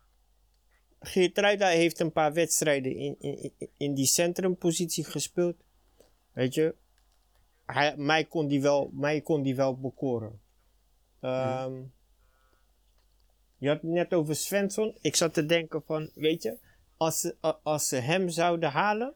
Geertruida 1.01 1.68
heeft 1.68 2.01
een 2.01 2.12
paar 2.12 2.33
wedstrijden 2.33 2.96
in, 2.96 3.16
in, 3.18 3.53
in 3.77 3.94
die 3.94 4.07
centrumpositie 4.07 5.05
gespeeld. 5.05 5.57
Weet 6.33 6.55
je, 6.55 6.75
hij, 7.66 7.96
mij, 7.96 8.25
kon 8.25 8.46
die 8.46 8.62
wel, 8.62 8.90
mij 8.92 9.20
kon 9.20 9.42
die 9.42 9.57
wel 9.57 9.79
bekoren. 9.79 10.40
Ehm, 11.20 11.72
Je 13.62 13.68
had 13.68 13.83
het 13.83 13.90
net 13.90 14.14
over 14.14 14.37
Svensson. 14.37 14.96
Ik 15.01 15.16
zat 15.16 15.35
te 15.35 15.46
denken 15.46 15.83
van, 15.87 16.11
weet 16.14 16.42
je, 16.42 16.57
als 16.96 17.20
ze, 17.20 17.37
als 17.62 17.88
ze 17.88 17.96
hem 17.96 18.29
zouden 18.29 18.70
halen, 18.70 19.14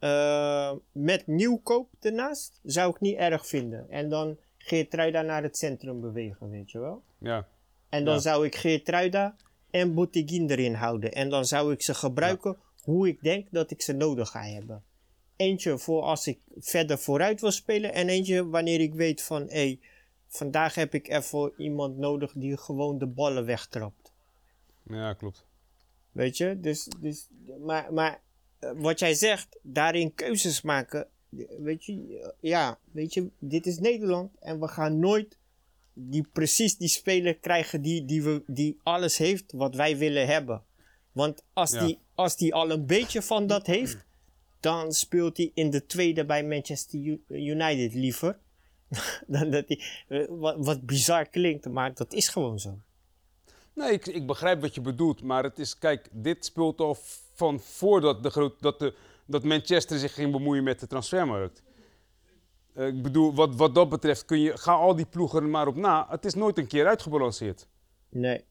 eh, 0.00 0.72
met 0.92 1.26
nieuwkoop 1.26 1.88
ernaast, 2.00 2.60
zou 2.62 2.90
ik 2.90 3.00
niet 3.00 3.16
erg 3.16 3.46
vinden. 3.46 3.90
En 3.90 4.08
dan 4.08 4.36
Geertruida 4.58 5.22
naar 5.22 5.42
het 5.42 5.56
centrum 5.56 6.00
bewegen, 6.00 6.50
weet 6.50 6.70
je 6.70 6.78
wel. 6.78 7.02
Ja. 7.18 7.46
En 7.88 8.04
dan 8.04 8.14
Ja. 8.14 8.20
zou 8.20 8.46
ik 8.46 8.54
Geertruida 8.54 9.36
en 9.70 9.94
Bouteguin 9.94 10.50
erin 10.50 10.74
houden. 10.74 11.12
En 11.12 11.28
dan 11.30 11.44
zou 11.44 11.72
ik 11.72 11.82
ze 11.82 11.94
gebruiken 11.94 12.56
hoe 12.82 13.08
ik 13.08 13.22
denk 13.22 13.46
dat 13.50 13.70
ik 13.70 13.82
ze 13.82 13.92
nodig 13.92 14.28
ga 14.30 14.42
hebben. 14.42 14.82
Eentje 15.36 15.78
voor 15.78 16.02
als 16.02 16.26
ik 16.26 16.38
verder 16.58 16.98
vooruit 16.98 17.40
wil 17.40 17.50
spelen. 17.50 17.92
En 17.94 18.08
eentje 18.08 18.48
wanneer 18.48 18.80
ik 18.80 18.94
weet 18.94 19.22
van... 19.22 19.48
Hé, 19.48 19.78
vandaag 20.32 20.74
heb 20.74 20.94
ik 20.94 21.08
even 21.08 21.52
iemand 21.56 21.96
nodig 21.96 22.32
die 22.34 22.56
gewoon 22.56 22.98
de 22.98 23.06
ballen 23.06 23.44
wegtrapt. 23.44 24.12
ja, 24.82 25.12
klopt. 25.14 25.44
Weet 26.12 26.36
je? 26.36 26.60
Dus, 26.60 26.88
dus, 27.00 27.28
maar 27.64 27.92
maar 27.92 28.20
eh, 28.58 28.70
wat 28.76 28.98
jij 28.98 29.14
zegt, 29.14 29.58
daarin 29.62 30.14
keuzes 30.14 30.62
maken. 30.62 31.06
Weet 31.58 31.84
je, 31.84 32.32
ja, 32.40 32.78
weet 32.90 33.14
je, 33.14 33.30
dit 33.38 33.66
is 33.66 33.78
Nederland. 33.78 34.30
En 34.40 34.60
we 34.60 34.68
gaan 34.68 34.98
nooit 34.98 35.38
die, 35.92 36.26
precies 36.32 36.76
die 36.76 36.88
speler 36.88 37.34
krijgen 37.36 37.82
die, 37.82 38.04
die, 38.04 38.22
we, 38.22 38.42
die 38.46 38.78
alles 38.82 39.16
heeft 39.18 39.52
wat 39.52 39.74
wij 39.74 39.96
willen 39.96 40.26
hebben. 40.26 40.62
Want 41.12 41.42
als, 41.52 41.70
Ja. 41.72 41.86
die, 41.86 41.98
als 42.14 42.36
die 42.36 42.54
al 42.54 42.70
een 42.70 42.86
beetje 42.86 43.22
van 43.22 43.46
dat 43.46 43.66
heeft, 43.66 44.04
dan 44.60 44.92
speelt 44.92 45.36
hij 45.36 45.50
in 45.54 45.70
de 45.70 45.86
tweede 45.86 46.24
bij 46.24 46.44
Manchester 46.44 47.18
United 47.28 47.94
liever. 47.94 48.38
Dan 49.26 49.50
dat 49.56 49.64
hij, 49.66 49.80
eh, 50.08 50.26
wat, 50.28 50.56
wat 50.58 50.86
bizar 50.86 51.26
klinkt, 51.26 51.68
maar 51.68 51.94
dat 51.94 52.12
is 52.12 52.28
gewoon 52.28 52.58
zo. 52.58 52.78
Nee, 53.74 53.92
ik, 53.92 54.06
ik 54.06 54.26
begrijp 54.26 54.60
wat 54.60 54.74
je 54.74 54.80
bedoelt, 54.80 55.22
maar 55.22 55.42
het 55.42 55.58
is, 55.58 55.78
kijk, 55.78 56.08
dit 56.12 56.44
speelt 56.44 56.80
al 56.80 56.96
van 57.34 57.60
voordat 57.60 58.22
de 58.22 58.30
groot, 58.30 58.60
dat, 58.60 58.78
de, 58.78 58.94
dat 59.26 59.44
Manchester 59.44 59.98
zich 59.98 60.14
ging 60.14 60.32
bemoeien 60.32 60.64
met 60.64 60.80
de 60.80 60.86
transfermarkt. 60.86 61.62
Eh, 62.74 62.86
ik 62.86 63.02
bedoel, 63.02 63.34
wat, 63.34 63.54
wat 63.54 63.74
dat 63.74 63.88
betreft 63.88 64.24
kun 64.24 64.40
je, 64.40 64.56
ga 64.56 64.72
al 64.72 64.96
die 64.96 65.06
ploegen 65.06 65.42
er 65.42 65.48
maar 65.48 65.66
op 65.66 65.76
na. 65.76 66.06
Het 66.10 66.24
is 66.24 66.34
nooit 66.34 66.58
een 66.58 66.66
keer 66.66 66.86
uitgebalanceerd. 66.86 67.66
Nee. 68.08 68.44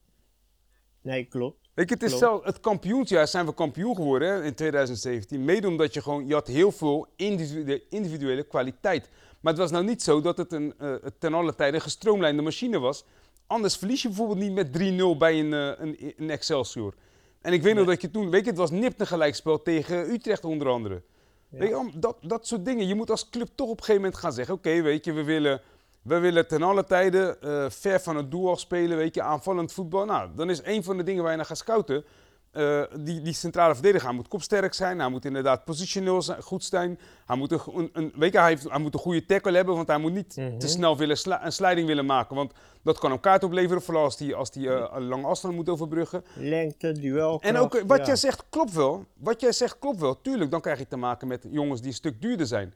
Nee, 1.02 1.24
klopt. 1.24 1.62
Je, 1.74 1.82
het 1.82 2.02
is 2.02 2.18
zelf, 2.18 2.44
het 2.44 2.60
kampioensjaar 2.60 3.28
zijn 3.28 3.46
we 3.46 3.54
kampioen 3.54 3.94
geworden 3.94 4.28
hè, 4.28 4.44
in 4.44 4.54
2017. 4.54 5.44
Mede 5.44 5.66
omdat 5.66 5.94
je 5.94 6.02
gewoon, 6.02 6.26
je 6.26 6.34
had 6.34 6.46
heel 6.46 6.72
veel 6.72 7.06
individuele, 7.16 7.82
individuele 7.88 8.42
kwaliteit. 8.42 9.08
Maar 9.42 9.52
het 9.52 9.62
was 9.62 9.70
nou 9.70 9.84
niet 9.84 10.02
zo 10.02 10.20
dat 10.20 10.36
het 10.36 10.52
een, 10.52 10.74
eh, 10.78 10.94
ten 11.18 11.34
alle 11.34 11.54
tijde 11.54 11.76
een 11.76 11.82
gestroomlijnde 11.82 12.42
machine 12.42 12.78
was. 12.78 13.04
Anders 13.46 13.76
verlies 13.76 14.02
je 14.02 14.08
bijvoorbeeld 14.08 14.38
niet 14.38 14.52
met 14.52 14.72
3-0 14.72 15.16
bij 15.16 15.40
een, 15.40 15.52
eh, 15.52 15.84
een, 15.86 16.14
een 16.16 16.30
Excelsior. 16.30 16.94
En 17.40 17.52
ik 17.52 17.62
weet 17.62 17.74
nog 17.74 17.86
dat 17.86 18.00
je 18.00 18.10
toen, 18.10 18.30
weet 18.30 18.44
je, 18.44 18.50
het 18.50 18.58
was 18.58 18.70
nipt 18.70 19.00
een 19.00 19.06
gelijkspel 19.06 19.62
tegen 19.62 20.10
Utrecht 20.10 20.44
onder 20.44 20.68
andere. 20.68 21.02
Weet 21.48 21.68
je, 21.68 21.90
dat, 21.94 22.16
dat 22.20 22.46
soort 22.46 22.64
dingen. 22.64 22.86
Je 22.86 22.94
moet 22.94 23.10
als 23.10 23.30
club 23.30 23.48
toch 23.54 23.68
op 23.68 23.78
een 23.78 23.84
gegeven 23.84 24.02
moment 24.02 24.20
gaan 24.20 24.32
zeggen, 24.32 24.54
oké, 24.54 24.82
weet 24.82 25.04
je, 25.04 25.12
we 25.12 25.24
willen, 25.24 25.60
we 26.02 26.18
willen 26.18 26.48
ten 26.48 26.62
alle 26.62 26.84
tijde 26.84 27.38
eh, 27.40 27.70
ver 27.70 28.00
van 28.00 28.16
het 28.16 28.30
doel 28.30 28.50
af 28.50 28.60
spelen, 28.60 28.96
weet 28.96 29.14
je, 29.14 29.22
aanvallend 29.22 29.72
voetbal. 29.72 30.04
Nou, 30.04 30.30
dan 30.36 30.50
is 30.50 30.60
een 30.64 30.84
van 30.84 30.96
de 30.96 31.02
dingen 31.02 31.22
waar 31.22 31.30
je 31.30 31.36
naar 31.36 31.46
gaat 31.46 31.58
scouten, 31.58 32.04
eh, 32.52 32.82
die, 33.00 33.20
die 33.22 33.32
centrale 33.32 33.74
verdediger. 33.74 34.06
Hij 34.06 34.16
moet 34.16 34.28
kopsterk 34.28 34.74
zijn, 34.74 34.98
hij 34.98 35.08
moet 35.08 35.24
inderdaad 35.24 35.64
positioneel 35.64 36.22
zijn, 36.22 36.42
goed 36.42 36.64
zijn. 36.64 36.98
Hij 37.26 37.36
moet 37.36 37.52
een, 37.52 37.60
een, 37.74 37.90
een- 37.92 38.12
weet 38.16 38.32
je, 38.32 38.38
hij, 38.38 38.48
heeft, 38.48 38.68
hij 38.70 38.78
moet 38.78 38.94
een 38.94 39.00
goede 39.00 39.26
tackle 39.26 39.56
hebben, 39.56 39.74
want 39.74 39.88
hij 39.88 39.98
moet 39.98 40.12
niet 40.12 40.36
Mhm. 40.36 40.58
te 40.58 40.68
snel 40.68 40.96
willen 40.96 41.18
sla- 41.18 41.44
een 41.44 41.52
sliding 41.52 41.86
willen 41.86 42.06
maken. 42.06 42.36
Want 42.36 42.52
dat 42.82 42.98
kan 42.98 43.10
hem 43.10 43.20
kaart 43.20 43.44
opleveren, 43.44 43.82
vooral 43.82 44.04
als 44.04 44.18
hij 44.18 44.34
als 44.34 44.50
die, 44.50 44.68
eh, 44.74 44.90
een 44.94 45.04
lange 45.06 45.26
afstand 45.26 45.54
moet 45.54 45.68
overbruggen. 45.68 46.24
Lengte, 46.34 46.92
duel. 46.92 47.40
En 47.40 47.56
ook 47.56 47.74
eh, 47.74 47.82
wat 47.86 47.98
ja. 47.98 48.04
jij 48.06 48.16
zegt 48.16 48.44
klopt 48.48 48.72
wel. 48.72 49.04
Wat 49.16 49.40
jij 49.40 49.52
zegt 49.52 49.78
klopt 49.78 50.00
wel. 50.00 50.20
Tuurlijk, 50.20 50.50
dan 50.50 50.60
krijg 50.60 50.78
je 50.78 50.88
te 50.88 50.96
maken 50.96 51.28
met 51.28 51.46
jongens 51.50 51.80
die 51.80 51.88
een 51.88 51.94
stuk 51.96 52.20
duurder 52.22 52.46
zijn. 52.46 52.74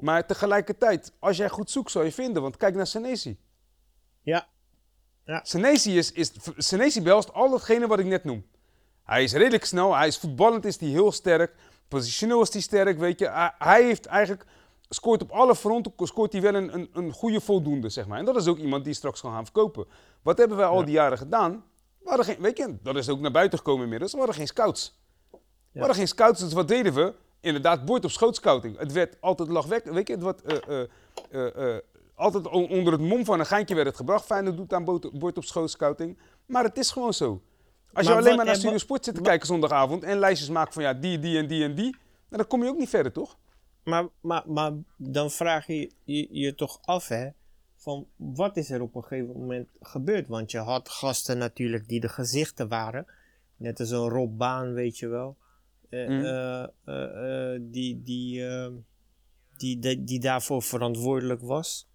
Maar 0.00 0.26
tegelijkertijd, 0.26 1.12
als 1.18 1.36
jij 1.36 1.48
goed 1.48 1.70
zoekt, 1.70 1.90
zal 1.90 2.02
je 2.02 2.12
vinden. 2.12 2.42
Want 2.42 2.56
kijk 2.56 2.74
naar 2.74 2.86
Senesi. 2.86 3.38
Ja, 4.22 4.46
Senesi, 5.42 5.96
is, 5.98 6.12
is, 6.12 6.32
Senesi 6.56 7.02
behelst 7.02 7.32
al 7.32 7.50
datgene 7.50 7.86
wat 7.86 7.98
ik 7.98 8.06
net 8.06 8.24
noem. 8.24 8.44
Hij 9.04 9.22
is 9.22 9.32
redelijk 9.32 9.64
snel, 9.64 9.96
hij 9.96 10.06
is 10.06 10.18
voetballend, 10.18 10.64
is 10.64 10.80
hij 10.80 10.88
heel 10.88 11.12
sterk. 11.12 11.54
Positioneel 11.88 12.42
is 12.42 12.52
hij 12.52 12.62
sterk, 12.62 12.98
weet 12.98 13.18
je. 13.18 13.50
Hij, 13.58 13.82
heeft 13.84 14.06
eigenlijk, 14.06 14.44
scoort 14.88 15.22
op 15.22 15.30
alle 15.30 15.56
fronten, 15.56 15.92
scoort 15.96 16.32
hij 16.32 16.42
wel 16.42 16.54
een, 16.54 16.74
een, 16.74 16.88
een 16.92 17.12
goede 17.12 17.40
voldoende, 17.40 17.88
zeg 17.88 18.06
maar. 18.06 18.18
En 18.18 18.24
dat 18.24 18.36
is 18.36 18.46
ook 18.46 18.58
iemand 18.58 18.84
die 18.84 18.94
straks 18.94 19.20
kan 19.20 19.32
gaan 19.32 19.44
verkopen. 19.44 19.86
Wat 20.22 20.38
hebben 20.38 20.56
wij 20.56 20.66
al 20.66 20.78
Ja. 20.78 20.84
die 20.84 20.94
jaren 20.94 21.18
gedaan? 21.18 21.64
We 21.98 22.08
hadden 22.08 22.26
geen, 22.26 22.36
weet 22.40 22.56
je, 22.58 22.76
dat 22.82 22.96
is 22.96 23.08
ook 23.08 23.20
naar 23.20 23.30
buiten 23.30 23.58
gekomen 23.58 23.82
inmiddels. 23.82 24.12
We 24.12 24.18
hadden 24.18 24.36
geen 24.36 24.46
scouts. 24.46 25.00
We 25.30 25.38
Ja. 25.72 25.78
hadden 25.78 25.96
geen 25.96 26.08
scouts, 26.08 26.40
dus 26.40 26.52
wat 26.52 26.68
deden 26.68 26.94
we? 26.94 27.14
Inderdaad, 27.40 27.84
bord 27.84 28.04
op 28.04 28.10
schoot 28.10 28.36
scouting. 28.36 28.78
Het 28.78 28.92
werd 28.92 29.16
altijd 29.20 29.48
lachwekkend, 29.48 29.94
weet 29.94 30.06
je, 30.08 30.14
het 30.14 30.22
wordt, 30.22 30.42
eh, 30.42 30.80
eh, 31.30 31.74
eh, 31.74 31.80
altijd 32.14 32.48
onder 32.48 32.92
het 32.92 33.00
mom 33.00 33.24
van 33.24 33.40
een 33.40 33.46
geintje 33.46 33.74
werd 33.74 33.86
het 33.86 33.96
gebracht. 33.96 34.24
Feyenoord 34.24 34.56
doet 34.56 34.72
aan 34.72 34.84
bord 35.12 35.36
op 35.36 35.44
schoot 35.44 35.70
scouting. 35.70 36.18
Maar 36.46 36.64
het 36.64 36.78
is 36.78 36.90
gewoon 36.90 37.14
zo. 37.14 37.42
Als 37.92 38.06
je 38.06 38.14
alleen 38.14 38.36
maar 38.36 38.44
naar 38.44 38.56
Studio 38.56 38.78
Sport 38.78 39.04
zit 39.04 39.14
te 39.14 39.20
kijken 39.20 39.46
zondagavond 39.46 40.02
en 40.02 40.18
lijstjes 40.18 40.48
maakt 40.48 40.74
van 40.74 40.82
ja, 40.82 40.94
die, 40.94 41.18
die 41.18 41.38
en 41.38 41.46
die 41.46 41.64
en 41.64 41.74
die, 41.74 41.90
nou, 41.90 41.96
dan 42.28 42.46
kom 42.46 42.62
je 42.62 42.68
ook 42.68 42.78
niet 42.78 42.88
verder, 42.88 43.12
toch? 43.12 43.38
Maar, 43.84 44.08
maar, 44.20 44.42
maar 44.46 44.72
dan 44.96 45.30
vraag 45.30 45.66
je, 45.66 45.92
je 46.04 46.28
je 46.30 46.54
toch 46.54 46.78
af, 46.82 47.08
hè, 47.08 47.28
van 47.76 48.06
wat 48.16 48.56
is 48.56 48.70
er 48.70 48.80
op 48.82 48.94
een 48.94 49.02
gegeven 49.02 49.32
moment 49.40 49.68
gebeurd? 49.80 50.28
Want 50.28 50.50
je 50.50 50.58
had 50.58 50.88
gasten 50.88 51.38
natuurlijk 51.38 51.88
die 51.88 52.00
de 52.00 52.08
gezichten 52.08 52.68
waren. 52.68 53.06
Net 53.56 53.80
als 53.80 53.90
een 53.90 54.08
Rob 54.08 54.38
Baan, 54.38 54.72
weet 54.72 54.98
je 54.98 55.08
wel. 55.08 55.36
Eh, 55.88 56.08
Mm. 56.08 56.24
eh, 56.24 56.62
eh, 57.54 57.60
die, 57.62 58.02
die, 58.02 58.46
eh, 58.46 58.68
die, 59.56 59.78
die, 59.78 60.04
die 60.04 60.20
daarvoor 60.20 60.62
verantwoordelijk 60.62 61.40
was. 61.40 61.88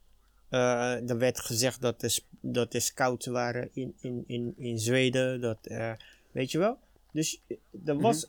Eh, 0.49 1.09
er 1.09 1.17
werd 1.17 1.39
gezegd 1.39 1.81
dat 1.81 2.01
er, 2.01 2.09
sp- 2.11 2.25
dat 2.39 2.73
er 2.73 2.81
scouts 2.81 3.25
waren 3.25 3.69
in, 3.73 3.95
in, 4.01 4.23
in, 4.27 4.53
in 4.57 4.79
Zweden. 4.79 5.41
Dat, 5.41 5.57
eh, 5.61 5.91
weet 6.31 6.51
je 6.51 6.57
wel? 6.57 6.77
Dus 7.11 7.41
eh, 7.47 7.57
er 7.85 7.99
was, 7.99 8.27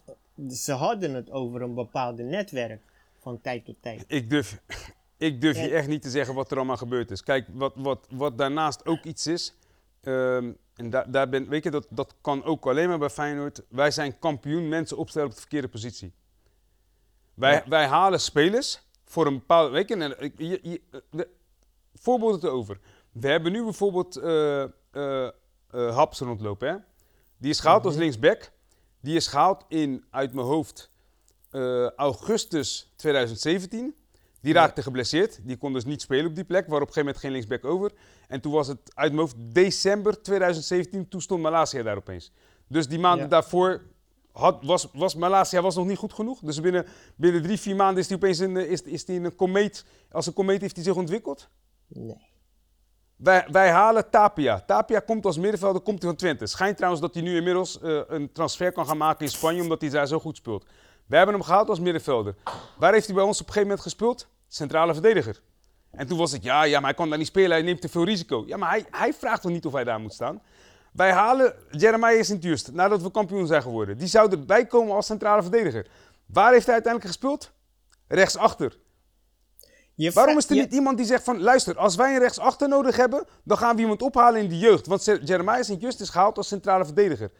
ze 0.50 0.72
hadden 0.72 1.14
het 1.14 1.30
over 1.30 1.62
een 1.62 1.74
bepaalde 1.74 2.22
netwerk 2.22 2.80
van 3.20 3.40
tijd 3.40 3.64
tot 3.64 3.76
tijd. 3.80 4.04
Ik 4.06 4.30
durf, 4.30 4.60
ik 5.16 5.40
durf 5.40 5.56
je 5.56 5.70
echt 5.70 5.88
niet 5.88 6.02
te 6.02 6.10
zeggen 6.10 6.34
wat 6.34 6.50
er 6.50 6.56
allemaal 6.56 6.76
gebeurd 6.76 7.10
is. 7.10 7.22
Kijk, 7.22 7.46
wat, 7.52 7.72
wat, 7.76 8.06
wat 8.10 8.38
daarnaast 8.38 8.86
ook 8.86 9.04
iets 9.04 9.26
is, 9.26 9.54
ehm, 10.02 10.52
en 10.76 10.90
daar 10.90 11.10
daar 11.10 11.28
ben, 11.28 11.48
weet 11.48 11.64
je, 11.64 11.70
dat, 11.70 11.86
dat 11.90 12.14
kan 12.20 12.44
ook 12.44 12.66
alleen 12.66 12.88
maar 12.88 12.98
bij 12.98 13.10
Feyenoord. 13.10 13.62
Wij 13.68 13.90
zijn 13.90 14.18
kampioen 14.18 14.68
mensen 14.68 14.96
opstellen 14.96 15.28
op 15.28 15.34
de 15.34 15.40
verkeerde 15.40 15.68
positie. 15.68 16.12
Wij, 17.34 17.52
Ja. 17.52 17.64
wij 17.68 17.86
halen 17.86 18.20
spelers 18.20 18.80
voor 19.04 19.26
een 19.26 19.34
bepaalde, 19.38 19.70
weet 19.70 19.88
je, 19.88 20.58
je, 20.62 20.80
de- 21.92 21.98
voorbeelden 22.02 22.48
erover. 22.50 22.78
We 23.12 23.28
hebben 23.28 23.52
nu 23.52 23.64
bijvoorbeeld 23.64 24.16
eh, 24.16 24.64
Haps 25.70 26.20
rondlopen, 26.20 26.68
hè? 26.68 26.74
Die 27.38 27.50
is 27.50 27.60
gehaald 27.60 27.84
als 27.84 27.96
linksback. 27.96 28.50
Die 29.00 29.16
is 29.16 29.26
gehaald 29.26 29.64
in, 29.68 30.04
uit 30.10 30.34
mijn 30.34 30.46
hoofd, 30.46 30.90
augustus 31.96 32.92
2017. 32.96 33.94
Die 34.40 34.54
Ja. 34.54 34.60
raakte 34.60 34.82
geblesseerd. 34.82 35.40
Die 35.42 35.56
kon 35.56 35.72
dus 35.72 35.84
niet 35.84 36.00
spelen 36.02 36.26
op 36.26 36.34
die 36.34 36.44
plek. 36.44 36.66
Waar 36.66 36.80
op 36.80 36.86
een 36.88 36.92
gegeven 36.92 37.04
moment 37.04 37.18
geen 37.22 37.30
linksback 37.32 37.64
over. 37.64 37.92
En 38.28 38.40
toen 38.40 38.52
was 38.52 38.66
het 38.68 38.78
uit 38.94 39.12
mijn 39.12 39.20
hoofd 39.22 39.36
december 39.38 40.22
2017. 40.22 41.08
Toen 41.08 41.20
stond 41.20 41.42
Malasia 41.42 41.82
daar 41.82 41.96
opeens. 41.96 42.32
Dus 42.68 42.88
die 42.88 42.98
maanden 42.98 43.22
Ja. 43.24 43.30
daarvoor 43.30 43.82
had, 44.32 44.64
was, 44.64 44.88
was 44.92 45.14
Malasia 45.14 45.60
was 45.62 45.74
nog 45.76 45.86
niet 45.86 45.98
goed 45.98 46.12
genoeg. 46.12 46.40
Dus 46.40 46.60
binnen, 46.60 46.86
binnen 47.16 47.42
drie, 47.42 47.58
vier 47.60 47.76
maanden 47.76 48.02
is 48.02 48.08
hij 48.08 48.16
opeens 48.16 48.38
een, 48.38 48.56
is, 48.56 48.82
is 48.82 49.04
die 49.04 49.20
een 49.20 49.34
komeet. 49.34 49.84
Als 50.10 50.26
een 50.26 50.32
komeet 50.32 50.60
heeft 50.60 50.74
hij 50.76 50.84
zich 50.84 50.96
ontwikkeld. 50.96 51.48
Nee. 51.88 52.26
Wij, 53.16 53.46
wij 53.50 53.70
halen 53.70 54.10
Tapia. 54.10 54.60
Tapia 54.60 55.00
komt 55.00 55.24
als 55.24 55.38
middenvelder, 55.38 55.82
komt 55.82 55.98
hij 55.98 56.08
van 56.08 56.18
Twente. 56.18 56.46
Schijnt 56.46 56.76
trouwens 56.76 57.02
dat 57.02 57.14
hij 57.14 57.22
nu 57.22 57.36
inmiddels 57.36 57.80
eh, 57.80 58.00
een 58.06 58.32
transfer 58.32 58.72
kan 58.72 58.86
gaan 58.86 58.96
maken 58.96 59.24
in 59.24 59.30
Spanje, 59.30 59.62
omdat 59.62 59.80
hij 59.80 59.90
daar 59.90 60.06
zo 60.06 60.18
goed 60.18 60.36
speelt. 60.36 60.64
We 61.06 61.16
hebben 61.16 61.34
hem 61.34 61.44
gehaald 61.44 61.68
als 61.68 61.80
middenvelder. 61.80 62.34
Waar 62.78 62.92
heeft 62.92 63.06
hij 63.06 63.14
bij 63.14 63.24
ons 63.24 63.40
op 63.40 63.46
een 63.46 63.52
gegeven 63.52 63.68
moment 63.68 63.86
gespeeld? 63.86 64.28
Centrale 64.48 64.92
verdediger. 64.92 65.40
En 65.90 66.06
toen 66.06 66.18
was 66.18 66.32
het, 66.32 66.42
ja, 66.42 66.62
ja, 66.62 66.78
maar 66.78 66.88
hij 66.88 66.98
kan 66.98 67.08
daar 67.08 67.18
niet 67.18 67.26
spelen, 67.26 67.50
hij 67.50 67.62
neemt 67.62 67.80
te 67.80 67.88
veel 67.88 68.04
risico. 68.04 68.44
Ja, 68.46 68.56
maar 68.56 68.70
hij, 68.70 68.86
hij 68.90 69.14
vraagt 69.14 69.42
toch 69.42 69.50
niet 69.50 69.66
of 69.66 69.72
hij 69.72 69.84
daar 69.84 70.00
moet 70.00 70.12
staan? 70.12 70.42
Wij 70.92 71.12
halen 71.12 71.54
Jeremiah 71.70 72.22
Sint-Just, 72.22 72.72
nadat 72.72 73.02
we 73.02 73.10
kampioen 73.10 73.46
zijn 73.46 73.62
geworden. 73.62 73.98
Die 73.98 74.08
zou 74.08 74.30
erbij 74.30 74.66
komen 74.66 74.94
als 74.94 75.06
centrale 75.06 75.42
verdediger. 75.42 75.86
Waar 76.26 76.52
heeft 76.52 76.66
hij 76.66 76.74
uiteindelijk 76.74 77.12
gespeeld? 77.12 77.52
Rechtsachter. 78.08 78.78
Je 80.00 80.10
Waarom 80.12 80.36
is 80.36 80.48
er 80.48 80.54
je- 80.54 80.60
niet 80.60 80.72
iemand 80.72 80.96
die 80.96 81.06
zegt 81.06 81.24
van... 81.24 81.40
Luister, 81.40 81.76
als 81.76 81.96
wij 81.96 82.12
een 82.14 82.18
rechtsachter 82.20 82.68
nodig 82.68 82.96
hebben... 82.96 83.24
dan 83.44 83.58
gaan 83.58 83.76
we 83.76 83.82
iemand 83.82 84.02
ophalen 84.02 84.40
in 84.42 84.48
de 84.48 84.58
jeugd. 84.58 84.86
Want 84.86 85.04
Jeremiah 85.04 85.62
Sint-Just 85.62 86.00
is 86.00 86.08
gehaald 86.08 86.36
als 86.36 86.48
centrale 86.48 86.84
verdediger. 86.84 87.30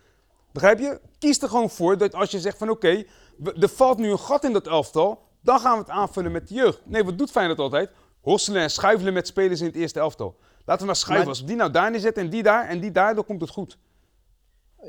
Begrijp 0.53 0.79
je? 0.79 1.01
Kies 1.19 1.43
er 1.43 1.49
gewoon 1.49 1.71
voor 1.71 1.99
dat 1.99 2.15
als 2.15 2.31
je 2.31 2.41
zegt 2.41 2.59
van... 2.59 2.69
Oké, 2.71 3.05
er 3.61 3.69
valt 3.69 3.99
nu 3.99 4.11
een 4.11 4.19
gat 4.19 4.45
in 4.45 4.53
dat 4.53 4.67
elftal... 4.67 5.29
dan 5.43 5.61
gaan 5.61 5.73
we 5.73 5.79
het 5.79 5.89
aanvullen 5.91 6.33
met 6.33 6.49
de 6.49 6.55
jeugd. 6.55 6.81
Nee, 6.85 7.05
wat 7.05 7.19
doet 7.19 7.31
Feyenoord 7.31 7.59
altijd? 7.59 7.91
Hosselen 8.21 8.63
en 8.63 8.71
schuifelen 8.71 9.13
met 9.13 9.27
spelers 9.27 9.61
in 9.61 9.67
het 9.67 9.77
eerste 9.77 10.01
elftal. 10.01 10.37
Laten 10.65 10.81
we 10.81 10.87
maar 10.87 10.97
schuiven. 10.97 11.27
Maar- 11.27 11.35
Als 11.35 11.41
we 11.41 11.47
die 11.47 11.57
nou 11.57 11.71
daar 11.71 11.91
neerzetten 11.91 12.23
en 12.23 12.31
die 12.31 12.43
daar 12.43 12.69
en 12.69 12.81
die 12.81 12.91
daar... 12.91 13.15
dan 13.15 13.25
komt 13.25 13.41
het 13.41 13.51
goed. 13.51 13.79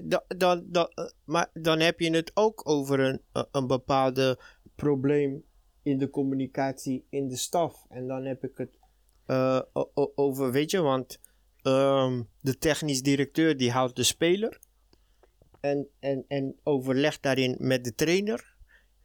da- 0.04 0.24
dan, 0.28 0.64
dan, 0.66 0.88
eh, 0.96 1.06
maar 1.26 1.48
dan 1.54 1.80
heb 1.80 2.00
je 2.00 2.10
het 2.16 2.32
ook 2.34 2.62
over 2.70 3.00
een, 3.00 3.22
eh, 3.32 3.44
een 3.52 3.68
bepaalde 3.68 4.40
probleem 4.76 5.44
in 5.84 5.98
de 5.98 6.10
communicatie 6.10 7.06
in 7.10 7.28
de 7.28 7.36
staf. 7.36 7.86
En 7.90 8.08
dan 8.08 8.26
heb 8.26 8.44
ik 8.44 8.58
het 8.58 8.78
eh, 9.26 9.62
over, 10.16 10.52
weet 10.52 10.72
je, 10.72 10.82
want 10.82 11.20
ehm, 11.62 12.24
de 12.42 12.58
technisch 12.58 13.02
directeur 13.02 13.58
die 13.58 13.72
houdt 13.72 13.96
de 13.96 14.04
speler 14.04 14.60
en, 15.60 15.88
en, 16.00 16.26
en 16.28 16.56
overlegt 16.64 17.24
daarin 17.24 17.56
met 17.60 17.84
de 17.84 17.96
trainer. 17.96 18.58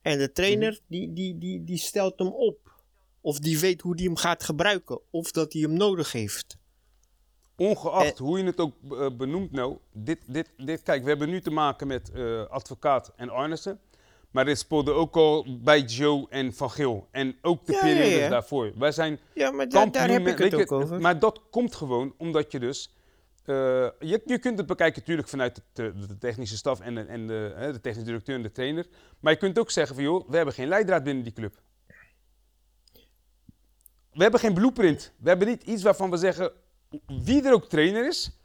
En 0.02 0.18
de 0.18 0.32
trainer 0.32 0.80
die, 0.86 1.12
die, 1.12 1.38
die, 1.38 1.64
die 1.64 1.78
stelt 1.78 2.18
hem 2.18 2.28
op. 2.28 2.82
Of 3.20 3.38
die 3.38 3.58
weet 3.58 3.80
hoe 3.80 3.96
die 3.96 4.06
hem 4.06 4.16
gaat 4.16 4.42
gebruiken. 4.42 5.00
Of 5.10 5.30
dat 5.30 5.52
hij 5.52 5.62
hem 5.62 5.72
nodig 5.72 6.12
heeft. 6.12 6.56
Ongeacht 7.56 8.18
hoe 8.18 8.38
je 8.38 8.44
het 8.44 8.60
ook 8.60 8.74
eh, 8.90 9.16
benoemt 9.16 9.52
nou, 9.52 9.78
dit, 9.92 10.18
dit, 10.26 10.50
dit, 10.56 10.82
kijk, 10.82 11.02
we 11.02 11.08
hebben 11.08 11.28
nu 11.28 11.40
te 11.40 11.50
maken 11.50 11.86
met 11.86 12.10
eh, 12.10 12.46
advocaat 12.46 13.12
en 13.16 13.30
Arnissen. 13.30 13.80
Maar 14.34 14.44
dit 14.44 14.58
speelde 14.58 14.92
ook 14.92 15.16
al 15.16 15.46
bij 15.60 15.80
Joe 15.80 16.26
en 16.30 16.54
Van 16.54 16.70
Geel. 16.70 17.08
En 17.10 17.36
ook 17.42 17.66
de 17.66 17.72
Ja, 17.72 17.78
periodes 17.80 18.12
ja, 18.12 18.18
ja. 18.18 18.28
daarvoor. 18.28 18.72
Wij 18.78 18.92
zijn 18.92 19.18
Ja, 19.34 19.50
maar 19.50 19.68
da- 19.68 19.86
daar 19.86 20.08
heb 20.08 20.26
ik 20.26 20.38
het 20.38 20.54
ook 20.54 20.72
over. 20.72 21.00
Maar 21.00 21.18
dat 21.18 21.40
komt 21.50 21.74
gewoon 21.74 22.14
omdat 22.18 22.52
je 22.52 22.58
dus... 22.58 22.94
eh, 23.44 23.54
je, 23.98 24.20
je 24.24 24.38
kunt 24.38 24.58
het 24.58 24.66
bekijken 24.66 25.00
natuurlijk 25.00 25.28
vanuit 25.28 25.62
de, 25.72 25.92
de, 26.08 26.18
technische 26.18 26.56
staf 26.56 26.80
en, 26.80 26.94
de, 26.94 27.00
en 27.00 27.26
de, 27.26 27.52
hè, 27.56 27.72
de 27.72 27.80
technische 27.80 28.04
directeur 28.10 28.36
en 28.36 28.42
de 28.42 28.52
trainer. 28.52 28.86
Maar 29.20 29.32
je 29.32 29.38
kunt 29.38 29.58
ook 29.58 29.70
zeggen 29.70 29.94
van 29.94 30.04
joh, 30.04 30.28
we 30.28 30.36
hebben 30.36 30.54
geen 30.54 30.68
leidraad 30.68 31.04
binnen 31.04 31.24
die 31.24 31.32
club. 31.32 31.54
We 34.12 34.22
hebben 34.22 34.40
geen 34.40 34.54
blueprint. 34.54 35.12
We 35.18 35.28
hebben 35.28 35.48
niet 35.48 35.62
iets 35.62 35.82
waarvan 35.82 36.10
we 36.10 36.16
zeggen 36.16 36.52
wie 37.06 37.42
er 37.42 37.52
ook 37.52 37.68
trainer 37.68 38.06
is. 38.06 38.38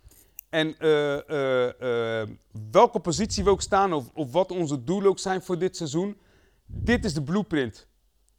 En 0.50 0.76
eh, 0.80 1.30
eh, 1.30 2.22
eh, 2.22 2.30
welke 2.72 3.00
positie 3.00 3.44
we 3.44 3.50
ook 3.50 3.62
staan 3.62 3.94
of, 3.94 4.10
of 4.14 4.32
wat 4.32 4.52
onze 4.52 4.84
doelen 4.84 5.10
ook 5.10 5.20
zijn 5.20 5.42
voor 5.42 5.58
dit 5.58 5.78
seizoen. 5.78 6.18
Dit 6.66 7.06
is 7.06 7.14
de 7.14 7.24
blueprint. 7.24 7.88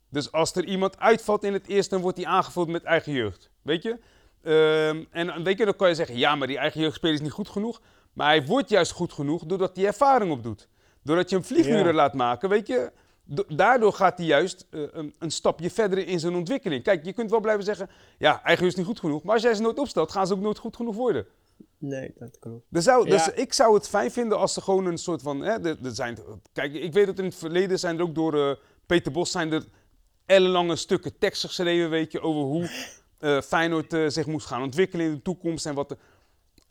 Dus 0.08 0.32
als 0.32 0.54
er 0.54 0.64
iemand 0.64 0.98
uitvalt 0.98 1.44
in 1.44 1.52
het 1.52 1.66
eerste, 1.66 1.94
dan 1.94 2.02
wordt 2.02 2.16
hij 2.16 2.26
aangevuld 2.26 2.68
met 2.68 2.82
eigen 2.82 3.12
jeugd. 3.12 3.50
Weet 3.62 3.82
je? 3.82 3.98
Ehm, 4.42 5.04
en 5.10 5.42
weet 5.44 5.58
je, 5.58 5.64
dan 5.64 5.76
kan 5.76 5.88
je 5.88 5.94
zeggen, 5.94 6.16
ja, 6.16 6.34
maar 6.36 6.46
die 6.46 6.58
eigen 6.58 6.80
jeugdspeler 6.80 7.14
is 7.14 7.20
niet 7.20 7.30
goed 7.32 7.48
genoeg. 7.48 7.80
Maar 8.12 8.26
hij 8.26 8.46
wordt 8.46 8.68
juist 8.68 8.92
goed 8.92 9.12
genoeg 9.12 9.44
doordat 9.44 9.76
hij 9.76 9.86
ervaring 9.86 10.32
opdoet. 10.32 10.68
Doordat 11.02 11.30
je 11.30 11.36
hem 11.36 11.44
vlieguren 11.44 11.86
Ja. 11.86 11.92
laat 11.92 12.14
maken, 12.14 12.48
weet 12.48 12.66
je. 12.66 12.92
do- 13.24 13.44
Daardoor 13.48 13.92
gaat 13.92 14.18
hij 14.18 14.26
juist 14.26 14.66
een, 14.70 15.14
een 15.18 15.30
stapje 15.30 15.70
verder 15.70 16.06
in 16.06 16.20
zijn 16.20 16.34
ontwikkeling. 16.34 16.82
Kijk, 16.82 17.04
je 17.04 17.12
kunt 17.12 17.30
wel 17.30 17.40
blijven 17.40 17.64
zeggen, 17.64 17.90
ja, 18.18 18.30
eigen 18.42 18.64
jeugd 18.64 18.76
is 18.78 18.84
niet 18.84 18.86
goed 18.86 19.00
genoeg. 19.00 19.22
Maar 19.22 19.34
als 19.34 19.42
jij 19.42 19.54
ze 19.54 19.62
nooit 19.62 19.78
opstelt, 19.78 20.12
gaan 20.12 20.26
ze 20.26 20.32
ook 20.34 20.40
nooit 20.40 20.58
goed 20.58 20.76
genoeg 20.76 20.94
worden. 20.96 21.26
Nee, 21.80 22.12
dat 22.18 22.38
klopt. 22.38 22.64
Er 22.72 22.82
zou, 22.82 23.04
Ja. 23.04 23.10
dus 23.10 23.28
ik 23.34 23.52
zou 23.52 23.74
het 23.74 23.88
fijn 23.88 24.10
vinden 24.10 24.38
als 24.38 24.56
er 24.56 24.62
gewoon 24.62 24.86
een 24.86 24.98
soort 24.98 25.22
van. 25.22 25.40
Hè, 25.40 25.52
er, 25.52 25.76
er 25.84 25.94
zijn, 25.94 26.18
kijk, 26.52 26.74
ik 26.74 26.92
weet 26.92 27.06
dat 27.06 27.18
in 27.18 27.24
het 27.24 27.34
verleden 27.34 27.78
zijn 27.78 27.96
er 27.96 28.02
ook 28.02 28.14
door 28.14 28.34
eh, 28.50 28.56
Peter 28.86 29.12
Bos 29.12 29.30
zijn 29.30 29.52
er 29.52 29.64
ellenlange 30.26 30.76
stukken 30.76 31.18
tekst 31.18 31.44
geschreven, 31.44 31.90
weet 31.90 32.12
je, 32.12 32.20
over 32.20 32.40
hoe 32.42 32.70
eh, 33.18 33.40
Feyenoord 33.40 33.92
eh, 33.92 34.08
zich 34.08 34.26
moest 34.26 34.46
gaan 34.46 34.62
ontwikkelen 34.62 35.06
in 35.06 35.14
de 35.14 35.22
toekomst 35.22 35.66
en 35.66 35.74
wat. 35.74 35.88
Dat 35.88 35.98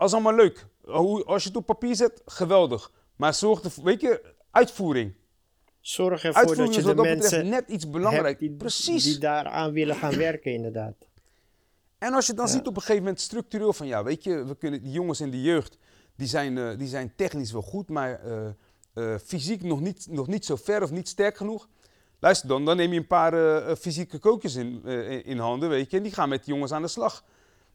is 0.08 0.14
allemaal 0.14 0.36
leuk. 0.36 0.66
Hoe, 0.82 1.24
als 1.24 1.44
je 1.44 1.50
het 1.50 1.58
op 1.58 1.66
papier 1.66 1.96
zet, 1.96 2.22
geweldig. 2.26 2.92
Maar 3.16 3.34
zorg 3.34 3.62
ervoor, 3.62 3.84
weet 3.84 4.02
je, 4.02 4.34
uitvoering. 4.52 5.14
Zorg 5.82 6.24
ervoor 6.24 6.42
Uitvoering 6.42 6.68
dat 6.68 6.78
is 6.78 6.90
je 6.90 6.96
wat 6.96 6.98
de 6.98 7.10
dat 7.10 7.14
betreft 7.20 7.32
mensen 7.44 7.50
net 7.60 7.70
iets 7.70 7.90
belangrijk. 7.90 8.40
die, 8.40 8.52
Precies. 8.52 9.04
die 9.04 9.18
daaraan 9.18 9.72
willen 9.72 9.96
gaan 9.96 10.16
werken, 10.18 10.54
inderdaad. 10.54 10.96
En 12.00 12.14
als 12.14 12.28
je 12.28 12.34
dan 12.34 12.46
Ja. 12.46 12.52
ziet 12.52 12.68
op 12.68 12.76
een 12.76 12.82
gegeven 12.82 13.04
moment 13.04 13.22
structureel 13.22 13.74
van 13.74 13.88
ja, 13.88 14.04
weet 14.04 14.24
je, 14.24 14.44
we 14.44 14.56
kunnen 14.56 14.82
die 14.84 14.92
jongens 14.92 15.22
in 15.22 15.32
de 15.32 15.42
jeugd, 15.42 15.78
die 16.16 16.28
zijn, 16.28 16.58
eh, 16.58 16.78
die 16.78 16.88
zijn 16.88 17.14
technisch 17.16 17.52
wel 17.52 17.62
goed, 17.62 17.90
maar 17.90 18.20
eh, 18.24 18.48
eh, 18.94 19.20
fysiek 19.26 19.64
nog 19.64 19.80
niet, 19.82 20.08
nog 20.10 20.28
niet 20.28 20.46
zo 20.46 20.56
ver 20.56 20.84
of 20.84 20.92
niet 20.92 21.08
sterk 21.08 21.38
genoeg. 21.38 21.68
Luister 22.20 22.48
dan, 22.48 22.66
dan 22.66 22.78
neem 22.78 22.94
je 22.94 23.00
een 23.00 23.08
paar 23.08 23.76
fysieke 23.76 24.20
coaches 24.20 24.56
in, 24.56 24.86
in 25.26 25.38
handen, 25.38 25.70
weet 25.70 25.92
je, 25.92 25.98
en 25.98 26.04
die 26.04 26.12
gaan 26.12 26.30
met 26.30 26.44
die 26.46 26.54
jongens 26.54 26.72
aan 26.72 26.82
de 26.82 26.88
slag. 26.88 27.24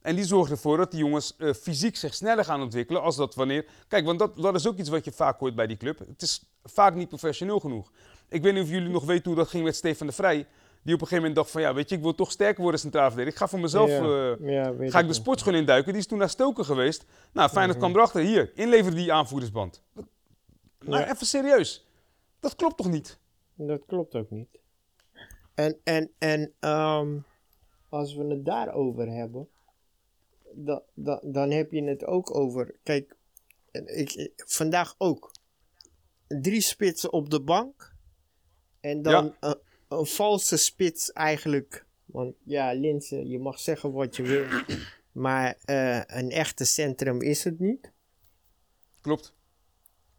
En 0.02 0.16
die 0.16 0.24
zorgen 0.24 0.52
ervoor 0.52 0.76
dat 0.76 0.90
die 0.90 1.00
jongens 1.00 1.36
fysiek 1.60 1.96
zich 1.96 2.14
sneller 2.14 2.44
gaan 2.44 2.62
ontwikkelen 2.62 3.02
als 3.02 3.16
dat 3.16 3.34
wanneer... 3.34 3.64
Kijk, 3.88 4.04
want 4.04 4.18
dat, 4.18 4.36
dat 4.36 4.54
is 4.54 4.66
ook 4.66 4.76
iets 4.76 4.88
wat 4.88 5.04
je 5.04 5.12
vaak 5.12 5.38
hoort 5.38 5.54
bij 5.54 5.66
die 5.66 5.76
club. 5.76 5.98
Het 5.98 6.22
is 6.22 6.44
vaak 6.64 6.94
niet 6.94 7.08
professioneel 7.08 7.60
genoeg. 7.60 7.90
Ik 8.28 8.42
weet 8.42 8.54
niet 8.54 8.62
of 8.62 8.68
jullie 8.70 8.88
nog 8.88 9.04
weten 9.04 9.24
hoe 9.24 9.34
dat 9.34 9.48
ging 9.48 9.64
met 9.64 9.76
Stefan 9.76 10.06
de 10.06 10.12
Vrij. 10.12 10.46
Die 10.84 10.94
op 10.94 11.00
een 11.00 11.06
gegeven 11.06 11.16
moment 11.16 11.34
dacht 11.34 11.50
van, 11.50 11.60
ja, 11.60 11.74
weet 11.74 11.88
je, 11.88 11.96
ik 11.96 12.02
wil 12.02 12.14
toch 12.14 12.30
sterker 12.30 12.62
worden 12.62 12.80
centraal 12.80 13.06
verdediger. 13.10 13.32
Ik 13.32 13.38
ga 13.38 13.48
voor 13.48 13.60
mezelf... 13.60 13.88
ja, 13.90 14.34
eh, 14.40 14.50
ja, 14.80 14.90
Ga 14.90 14.98
ik 14.98 15.06
de 15.06 15.12
sportschool 15.12 15.54
induiken? 15.54 15.92
Die 15.92 16.00
is 16.00 16.06
toen 16.06 16.18
naar 16.18 16.30
Stoken 16.30 16.64
geweest. 16.64 17.04
Nou, 17.32 17.48
Feyenoord 17.50 17.78
Mhm. 17.78 17.86
kwam 17.86 17.96
erachter. 17.96 18.20
Hier, 18.22 18.50
inleveren 18.54 18.96
die 18.96 19.12
aanvoerdersband. 19.12 19.82
Dat- 19.92 20.04
Maar 20.78 21.00
Ja. 21.00 21.12
even 21.14 21.26
serieus. 21.26 21.86
Dat 22.40 22.56
klopt 22.56 22.76
toch 22.76 22.90
niet? 22.90 23.18
Dat 23.54 23.82
klopt 23.86 24.14
ook 24.14 24.30
niet. 24.30 24.48
En, 25.54 25.78
en, 25.84 26.10
en 26.18 26.52
ehm, 26.60 27.16
als 27.88 28.14
we 28.14 28.24
het 28.24 28.44
daarover 28.44 29.08
hebben, 29.08 29.48
da, 30.52 30.82
da, 30.94 31.20
dan 31.22 31.50
heb 31.50 31.70
je 31.72 31.82
het 31.84 32.04
ook 32.04 32.34
over. 32.36 32.74
Kijk, 32.82 33.16
ik, 33.72 34.32
vandaag 34.36 34.94
ook. 34.98 35.30
Drie 36.28 36.60
spitsen 36.60 37.12
op 37.12 37.30
de 37.30 37.40
bank. 37.40 37.92
En 38.80 39.02
dan 39.02 39.34
een, 39.40 39.56
een 39.98 40.06
valse 40.06 40.56
spits 40.56 41.12
eigenlijk. 41.12 41.86
Want 42.04 42.34
ja, 42.44 42.72
Linse, 42.72 43.28
je 43.28 43.38
mag 43.38 43.58
zeggen 43.58 43.92
wat 43.92 44.16
je 44.16 44.22
wil. 44.22 44.44
Maar 45.12 45.56
eh, 45.64 46.00
een 46.06 46.30
echte 46.30 46.64
centrum 46.64 47.22
is 47.22 47.44
het 47.44 47.58
niet. 47.58 47.92
Klopt. 49.00 49.34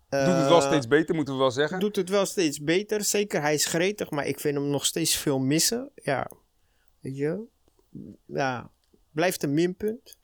Doet 0.09 0.19
het 0.21 0.47
wel 0.47 0.61
Eh, 0.61 0.67
steeds 0.67 0.88
beter, 0.88 1.15
moeten 1.15 1.33
we 1.33 1.39
wel 1.39 1.51
zeggen. 1.51 1.79
doet 1.79 1.95
het 1.95 2.09
wel 2.09 2.25
steeds 2.25 2.61
beter. 2.63 3.03
Zeker, 3.03 3.41
hij 3.41 3.53
is 3.53 3.65
gretig, 3.65 4.09
maar 4.09 4.27
ik 4.27 4.39
vind 4.39 4.55
hem 4.57 4.69
nog 4.69 4.85
steeds 4.85 5.15
veel 5.17 5.39
missen. 5.39 5.91
Ja, 5.95 6.31
weet 6.99 7.17
je. 7.17 7.43
Ja, 8.25 8.71
blijft 9.11 9.43
een 9.43 9.53
minpunt. 9.53 10.17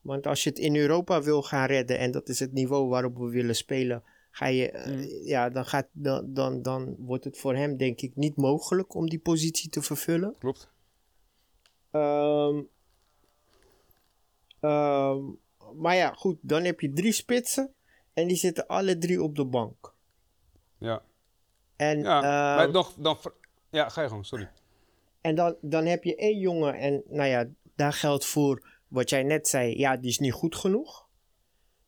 Want 0.00 0.26
als 0.26 0.42
je 0.42 0.48
het 0.50 0.58
in 0.58 0.76
Europa 0.76 1.22
wil 1.22 1.42
gaan 1.42 1.66
redden, 1.66 1.98
en 1.98 2.10
dat 2.10 2.28
is 2.28 2.38
het 2.38 2.52
niveau 2.52 2.88
waarop 2.88 3.16
we 3.16 3.28
willen 3.28 3.56
spelen, 3.56 4.02
ga 4.38 4.46
je, 4.46 4.70
eh, 4.70 4.86
Mhm. 4.92 5.26
ja, 5.26 5.48
dan, 5.50 5.64
gaat, 5.64 5.86
dan, 5.92 6.34
dan, 6.34 6.62
dan 6.62 6.94
wordt 6.98 7.24
het 7.24 7.38
voor 7.38 7.54
hem 7.54 7.76
denk 7.76 8.00
ik 8.00 8.16
niet 8.16 8.36
mogelijk 8.36 8.94
om 8.94 9.08
die 9.08 9.18
positie 9.18 9.70
te 9.70 9.82
vervullen. 9.82 10.34
Klopt. 10.38 10.70
Ehm, 11.90 12.62
ehm, 14.60 15.22
maar 15.76 15.94
ja, 15.96 16.12
goed, 16.12 16.38
dan 16.40 16.64
heb 16.64 16.80
je 16.80 16.92
drie 16.92 17.12
spitsen 17.12 17.72
en 18.12 18.28
die 18.28 18.36
zitten 18.36 18.66
alle 18.66 18.98
drie 18.98 19.22
op 19.22 19.36
de 19.36 19.44
bank. 19.44 19.94
Ja. 20.78 21.02
En, 21.76 21.98
ja. 22.00 22.16
ehm, 22.16 22.56
maar 22.56 22.70
nog, 22.70 22.94
dan, 22.94 23.18
ja, 23.70 23.88
ga 23.88 24.02
je 24.02 24.08
gewoon, 24.08 24.24
sorry. 24.24 24.50
En 25.20 25.34
dan, 25.34 25.56
dan 25.60 25.86
heb 25.86 26.04
je 26.04 26.16
één 26.16 26.38
jongen 26.38 26.74
en 26.74 27.02
nou 27.08 27.28
ja, 27.28 27.48
daar 27.76 27.92
geldt 27.92 28.24
voor 28.26 28.68
wat 28.88 29.10
jij 29.10 29.22
net 29.22 29.48
zei, 29.48 29.78
ja, 29.78 29.96
die 29.96 30.10
is 30.10 30.18
niet 30.18 30.32
goed 30.32 30.54
genoeg. 30.56 31.06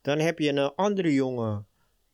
Dan 0.00 0.18
heb 0.18 0.38
je 0.38 0.48
een 0.48 0.74
andere 0.74 1.14
jongen 1.14 1.66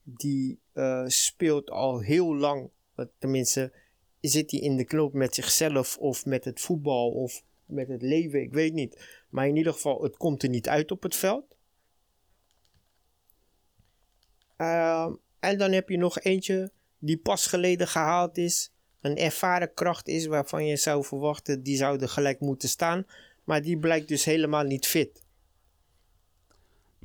die 0.09 0.61
eh, 0.73 1.05
speelt 1.07 1.71
al 1.71 2.01
heel 2.01 2.37
lang, 2.37 2.71
tenminste 3.19 3.73
zit 4.21 4.51
hij 4.51 4.61
in 4.61 4.77
de 4.77 4.85
knoop 4.85 5.13
met 5.13 5.35
zichzelf 5.35 5.97
of 5.97 6.25
met 6.25 6.45
het 6.45 6.61
voetbal 6.61 7.11
of 7.11 7.43
met 7.65 7.89
het 7.89 8.03
leven, 8.03 8.41
ik 8.41 8.53
weet 8.53 8.73
niet. 8.73 9.25
Maar 9.29 9.49
in 9.49 9.57
ieder 9.57 9.73
geval, 9.73 10.03
het 10.03 10.17
komt 10.17 10.43
er 10.43 10.49
niet 10.49 10.69
uit 10.69 10.91
op 10.91 11.03
het 11.03 11.17
veld. 11.17 11.57
Ehm, 14.57 15.15
en 15.41 15.59
dan 15.59 15.73
heb 15.73 15.89
je 15.89 15.97
nog 15.97 16.21
eentje 16.21 16.73
die 16.99 17.19
pas 17.19 17.47
geleden 17.47 17.89
gehaald 17.89 18.39
is. 18.39 18.73
Een 19.01 19.17
ervaren 19.17 19.75
kracht 19.75 20.09
is 20.09 20.27
waarvan 20.27 20.67
je 20.67 20.77
zou 20.77 21.05
verwachten 21.05 21.63
die 21.63 21.77
zou 21.77 22.01
er 22.01 22.09
gelijk 22.09 22.41
moeten 22.41 22.69
staan. 22.69 23.07
Maar 23.45 23.63
die 23.63 23.79
blijkt 23.79 24.09
dus 24.09 24.25
helemaal 24.25 24.65
niet 24.65 24.87
fit. 24.87 25.26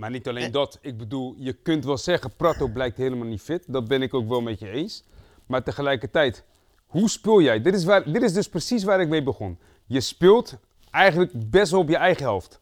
Maar 0.02 0.10
niet 0.12 0.28
alleen 0.28 0.52
dat. 0.52 0.80
Ik 0.82 0.98
bedoel, 0.98 1.36
je 1.38 1.54
kunt 1.54 1.86
wel 1.86 1.98
zeggen, 1.98 2.36
Prato 2.36 2.68
blijkt 2.68 2.98
helemaal 2.98 3.28
niet 3.28 3.42
fit. 3.42 3.64
Dat 3.68 3.88
ben 3.88 4.02
ik 4.02 4.14
ook 4.14 4.28
wel 4.28 4.42
met 4.42 4.60
je 4.60 4.70
eens. 4.70 5.04
Maar 5.46 5.64
tegelijkertijd, 5.64 6.44
hoe 6.86 7.10
speel 7.10 7.42
jij? 7.42 7.62
Dit 7.62 7.74
is, 7.74 7.84
waar, 7.84 8.12
dit 8.12 8.22
is 8.22 8.34
dus 8.34 8.50
precies 8.50 8.84
waar 8.84 9.02
ik 9.02 9.08
mee 9.08 9.24
begon. 9.24 9.60
Je 9.86 10.02
speelt 10.02 10.58
eigenlijk 10.92 11.50
best 11.50 11.72
wel 11.72 11.80
op 11.80 11.90
je 11.90 11.96
eigen 11.96 12.24
helft. 12.24 12.62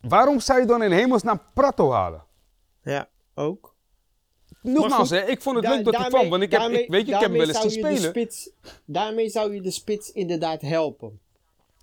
Waarom 0.00 0.40
zou 0.40 0.60
je 0.60 0.66
dan 0.66 0.82
in 0.82 0.90
hemelsnaam 0.92 1.42
Prato 1.54 1.90
halen? 1.90 2.24
Ja, 2.82 3.08
ook. 3.34 3.74
Nogmaals, 4.62 5.10
hè, 5.10 5.20
ik 5.20 5.42
vond 5.42 5.56
het 5.56 5.64
Da- 5.64 5.70
leuk 5.74 5.84
dat 5.84 5.94
hij 5.94 6.02
daarmee- 6.02 6.18
kwam. 6.28 6.30
Want 6.40 6.42
ik, 6.52 6.60
heb, 6.60 6.70
ik, 6.80 6.90
weet 6.90 7.06
je, 7.06 7.12
ik 7.14 7.20
heb 7.20 7.28
hem 7.28 7.38
wel 7.38 7.48
eens 7.48 7.60
zien 7.60 7.70
je 7.70 7.78
spelen. 7.78 8.10
spits- 8.10 8.50
daarmee 8.84 9.28
zou 9.28 9.54
je 9.54 9.60
de 9.60 9.70
spits 9.70 10.12
inderdaad 10.12 10.60
helpen. 10.60 11.20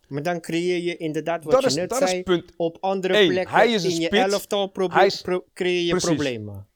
Maar 0.10 0.24
dan 0.24 0.41
creëer 0.41 0.78
je 0.84 0.98
inderdaad, 0.98 1.43
wat 1.43 1.54
Dat 1.54 1.62
je 1.62 1.67
is- 1.67 1.76
net 1.76 1.89
dat 1.89 2.02
is 2.02 2.10
zei, 2.10 2.24
punt 2.24 2.52
op 2.58 2.78
andere 2.80 3.13
één. 3.13 3.28
plekken 3.30 3.56
Hij 3.56 3.72
is 3.72 3.84
een 3.84 3.89
in 3.89 4.00
je 4.00 4.06
spits. 4.06 4.34
elftal 4.34 4.72
is- 5.06 5.22
pro- 5.22 5.43
creëer 5.54 5.82
je 5.84 5.89
Precies. 5.89 6.08
problemen. 6.10 6.67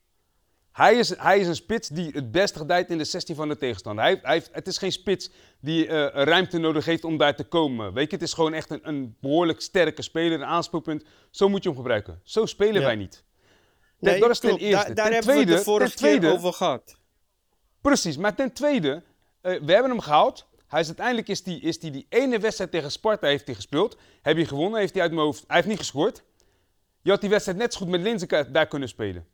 Hij 0.71 0.95
is, 0.95 1.17
hij 1.17 1.39
is 1.39 1.47
een 1.47 1.55
spits 1.55 1.87
die 1.89 2.09
het 2.11 2.31
beste 2.31 2.57
gedijt 2.59 2.89
in 2.89 2.97
de 2.97 3.03
16 3.03 3.35
van 3.35 3.47
de 3.47 3.57
tegenstander. 3.57 4.03
Hij, 4.03 4.19
hij, 4.21 4.43
het 4.51 4.67
is 4.67 4.77
geen 4.77 4.91
spits 4.91 5.29
die 5.61 5.87
eh, 5.87 6.23
ruimte 6.23 6.57
nodig 6.57 6.85
heeft 6.85 7.03
om 7.03 7.17
daar 7.17 7.35
te 7.35 7.43
komen. 7.43 7.93
Weet 7.93 8.09
je, 8.09 8.15
het 8.15 8.25
is 8.25 8.33
gewoon 8.33 8.53
echt 8.53 8.69
een, 8.71 8.79
een 8.87 9.15
behoorlijk 9.21 9.61
sterke 9.61 10.01
speler, 10.01 10.31
een 10.39 10.45
aanspeelpunt. 10.45 11.03
Zo 11.31 11.49
moet 11.49 11.63
je 11.63 11.69
hem 11.69 11.77
gebruiken. 11.77 12.19
Zo 12.23 12.45
spelen 12.45 12.73
Ja. 12.81 12.85
wij 12.87 12.95
niet. 12.95 13.23
Nee, 13.99 14.19
dat 14.19 14.29
is 14.29 14.39
ten 14.39 14.57
eerste. 14.57 14.85
Daar, 14.93 14.95
daar 14.95 15.05
Ten 15.05 15.13
hebben 15.13 15.33
we 15.33 15.39
het 15.39 15.57
de 15.57 15.63
vorige 15.63 15.95
tweede- 15.95 16.19
keer 16.19 16.31
over 16.31 16.53
gehad. 16.53 16.95
Precies, 17.81 18.17
maar 18.17 18.35
ten 18.35 18.53
tweede, 18.53 19.03
eh, 19.41 19.59
we 19.61 19.71
hebben 19.73 19.91
hem 19.91 19.99
gehaald. 19.99 20.47
Hij 20.73 20.81
is, 20.81 20.87
uiteindelijk 20.87 21.27
is 21.27 21.43
die, 21.43 21.59
is 21.59 21.79
die, 21.79 21.91
die 21.91 22.05
ene 22.09 22.39
wedstrijd 22.39 22.71
tegen 22.71 22.91
Sparta 22.91 23.27
heeft 23.27 23.45
hij 23.45 23.55
gespeeld. 23.55 23.97
Heb 24.21 24.37
je 24.37 24.45
gewonnen, 24.45 24.79
heeft 24.79 24.93
hij 24.93 25.01
uit 25.01 25.11
mijn 25.11 25.23
hoofd... 25.23 25.43
Hij 25.47 25.55
heeft 25.55 25.67
niet 25.67 25.77
gescoord. 25.77 26.23
Je 27.01 27.09
had 27.09 27.21
die 27.21 27.29
wedstrijd 27.29 27.57
net 27.57 27.73
zo 27.73 27.79
goed 27.79 27.87
met 27.87 28.01
Linzen 28.01 28.53
daar 28.53 28.67
kunnen 28.67 28.89
spelen. 28.89 29.25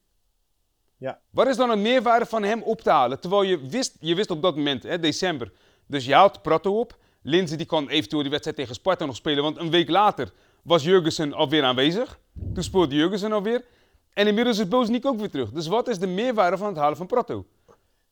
Ja. 0.97 1.19
Wat 1.29 1.47
is 1.47 1.55
dan 1.57 1.69
een 1.69 1.81
meerwaarde 1.81 2.25
van 2.25 2.43
hem 2.43 2.61
op 2.61 2.81
te 2.81 2.89
halen? 2.89 3.19
Terwijl 3.19 3.41
je 3.43 3.67
wist, 3.67 3.95
je 3.99 4.15
wist 4.15 4.31
op 4.31 4.41
dat 4.41 4.55
moment, 4.55 4.83
hè, 4.83 4.99
december. 4.99 5.51
Dus 5.85 6.05
je 6.05 6.13
haalt 6.13 6.41
Prato 6.41 6.79
op. 6.79 6.97
Linzen 7.21 7.57
die 7.57 7.65
kan 7.65 7.89
eventueel 7.89 8.21
die 8.21 8.31
wedstrijd 8.31 8.57
tegen 8.57 8.75
Sparta 8.75 9.05
nog 9.05 9.15
spelen. 9.15 9.43
Want 9.43 9.57
een 9.57 9.71
week 9.71 9.89
later 9.89 10.31
was 10.63 10.83
Jurgensen 10.83 11.33
alweer 11.33 11.63
aanwezig. 11.63 12.19
Toen 12.53 12.63
speelde 12.63 12.95
Jurgensen 12.95 13.31
alweer. 13.31 13.65
En 14.13 14.27
inmiddels 14.27 14.57
is 14.57 14.67
Bozeniek 14.67 15.05
ook 15.05 15.19
weer 15.19 15.29
terug. 15.29 15.51
Dus 15.51 15.67
wat 15.67 15.87
is 15.87 15.99
de 15.99 16.07
meerwaarde 16.07 16.57
van 16.57 16.67
het 16.67 16.77
halen 16.77 16.97
van 16.97 17.07
Prato? 17.07 17.45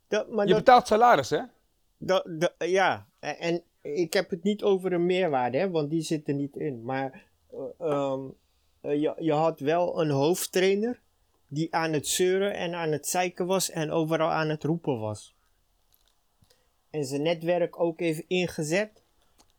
Dat, 0.08 0.30
maar 0.30 0.46
Je 0.48 0.54
dat, 0.54 0.64
betaalt 0.64 0.88
salaris, 0.88 1.30
hè? 1.30 1.42
dat, 1.98 2.24
dat- 2.28 2.54
ja, 2.58 3.07
en, 3.20 3.38
en 3.40 3.64
ik 3.82 4.14
heb 4.14 4.30
het 4.30 4.44
niet 4.44 4.64
over 4.64 4.94
een 4.94 5.06
meerwaarde, 5.06 5.58
hè, 5.58 5.70
want 5.70 5.90
die 5.90 6.02
zit 6.02 6.28
er 6.28 6.34
niet 6.34 6.56
in. 6.56 6.84
Maar 6.84 7.24
eh, 7.52 7.60
ehm, 7.80 8.22
eh, 8.82 9.02
je, 9.02 9.14
je 9.20 9.34
had 9.34 9.60
wel 9.60 10.02
een 10.02 10.10
hoofdtrainer 10.10 11.00
die 11.48 11.76
aan 11.76 11.94
het 11.94 12.08
zeuren 12.08 12.54
en 12.54 12.74
aan 12.74 12.92
het 12.92 13.08
zeiken 13.08 13.46
was 13.46 13.70
en 13.70 13.92
overal 13.92 14.30
aan 14.32 14.50
het 14.50 14.64
roepen 14.64 15.00
was. 15.00 15.36
En 16.90 17.06
zijn 17.06 17.22
netwerk 17.22 17.80
ook 17.80 18.00
even 18.00 18.24
ingezet 18.28 19.02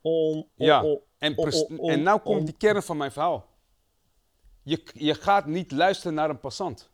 om... 0.01 0.37
om- 0.37 0.47
Ja, 0.55 0.85
om- 0.85 1.01
en, 1.19 1.39
om- 1.39 1.89
en 1.91 2.03
nou 2.03 2.21
komt 2.21 2.39
om- 2.39 2.45
die 2.45 2.57
kern 2.57 2.83
van 2.83 2.97
mijn 2.97 3.13
verhaal. 3.13 3.47
Je, 4.63 4.83
je 4.95 5.15
gaat 5.15 5.47
niet 5.47 5.71
luisteren 5.73 6.15
naar 6.15 6.31
een 6.31 6.41
passant. 6.41 6.91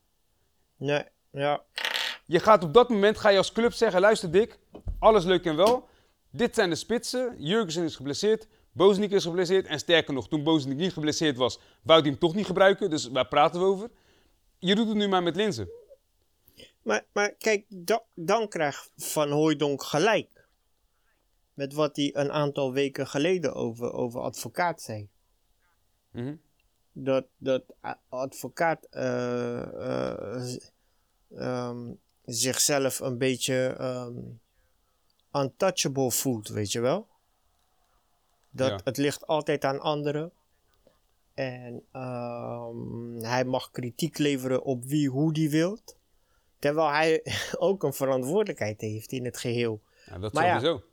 nee, 0.76 1.04
ja, 1.30 1.62
Je 2.26 2.40
gaat 2.40 2.64
op 2.64 2.74
dat 2.74 2.88
moment 2.88 3.18
ga 3.18 3.28
je 3.28 3.36
als 3.38 3.52
club 3.52 3.72
zeggen: 3.72 4.00
luister 4.00 4.30
Dick, 4.30 4.58
alles 4.98 5.24
leuk 5.24 5.44
en 5.44 5.56
wel. 5.56 5.88
Dit 6.36 6.54
zijn 6.54 6.70
de 6.70 6.76
spitsen. 6.76 7.34
Jurgensen 7.38 7.84
is 7.84 7.96
geblesseerd. 7.96 8.46
Bozeniek 8.72 9.10
is 9.10 9.24
geblesseerd. 9.24 9.66
En 9.66 9.78
sterker 9.78 10.14
nog, 10.14 10.28
toen 10.28 10.42
Bozeniek 10.42 10.78
niet 10.78 10.92
geblesseerd 10.92 11.36
was, 11.36 11.60
wou 11.82 12.00
hij 12.00 12.10
hem 12.10 12.18
toch 12.18 12.34
niet 12.34 12.46
gebruiken. 12.46 12.90
Dus 12.90 13.08
waar 13.08 13.28
praten 13.28 13.60
we 13.60 13.66
over? 13.66 13.90
Je 14.58 14.74
doet 14.74 14.88
het 14.88 14.96
nu 14.96 15.08
maar 15.08 15.22
met 15.22 15.36
Linzen. 15.36 15.68
Maar, 16.82 17.06
maar 17.12 17.30
kijk, 17.30 17.64
da- 17.68 18.04
dan 18.14 18.48
krijgt 18.48 18.90
Van 18.96 19.30
Hooijdonk 19.30 19.82
gelijk. 19.82 20.48
Met 21.54 21.72
wat 21.72 21.96
hij 21.96 22.10
een 22.16 22.32
aantal 22.32 22.72
weken 22.72 23.06
geleden 23.06 23.54
over, 23.54 23.92
over 23.92 24.20
advocaat 24.20 24.82
zei. 24.82 25.08
Mhm. 26.10 26.34
dat, 26.92 27.26
dat 27.36 27.62
advocaat 28.08 28.86
eh, 28.90 29.62
eh, 29.62 30.56
ehm, 31.36 31.92
zichzelf 32.24 33.00
een 33.00 33.18
beetje 33.18 33.74
ehm, 33.78 34.18
untouchable 35.36 36.10
voelt, 36.10 36.48
weet 36.48 36.72
je 36.72 36.80
wel? 36.80 37.08
Dat 38.50 38.68
Ja. 38.68 38.80
het 38.84 38.96
ligt 38.96 39.26
altijd 39.26 39.64
aan 39.64 39.80
anderen. 39.80 40.32
En 41.34 41.82
ehm, 41.92 43.16
hij 43.16 43.44
mag 43.44 43.70
kritiek 43.70 44.18
leveren 44.18 44.62
op 44.62 44.84
wie 44.84 45.08
hoe 45.08 45.32
die 45.32 45.50
wilt. 45.50 45.96
Terwijl 46.58 46.88
hij 46.90 47.24
ook 47.58 47.82
een 47.82 47.92
verantwoordelijkheid 47.92 48.80
heeft 48.80 49.12
in 49.12 49.24
het 49.24 49.38
geheel. 49.38 49.82
Ja, 50.06 50.18
dat 50.18 50.32
Maar 50.32 50.46
ja. 50.46 50.58
sowieso. 50.58 50.84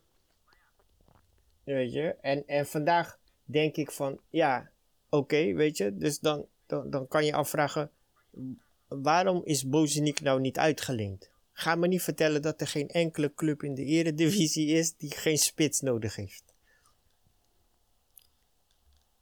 Weet 1.63 1.93
je? 1.93 2.15
En, 2.21 2.47
en 2.47 2.65
vandaag 2.67 3.19
denk 3.45 3.75
ik 3.75 3.91
van, 3.91 4.19
ja, 4.29 4.69
oké, 5.09 5.53
weet 5.53 5.77
je. 5.77 5.97
Dus 5.97 6.19
dan, 6.19 6.45
dan, 6.65 6.89
dan 6.89 7.07
kan 7.07 7.25
je 7.25 7.33
afvragen, 7.33 7.91
waarom 8.87 9.41
is 9.43 9.67
Bozeniek 9.69 10.21
nou 10.21 10.39
niet 10.39 10.57
uitgelinkt? 10.57 11.30
Ga 11.53 11.75
me 11.75 11.87
niet 11.87 12.01
vertellen 12.01 12.41
dat 12.41 12.61
er 12.61 12.67
geen 12.67 12.89
enkele 12.89 13.33
club 13.33 13.63
in 13.63 13.75
de 13.75 13.83
eredivisie 13.85 14.67
is 14.67 14.95
die 14.97 15.11
geen 15.15 15.37
spits 15.37 15.81
nodig 15.81 16.15
heeft. 16.15 16.43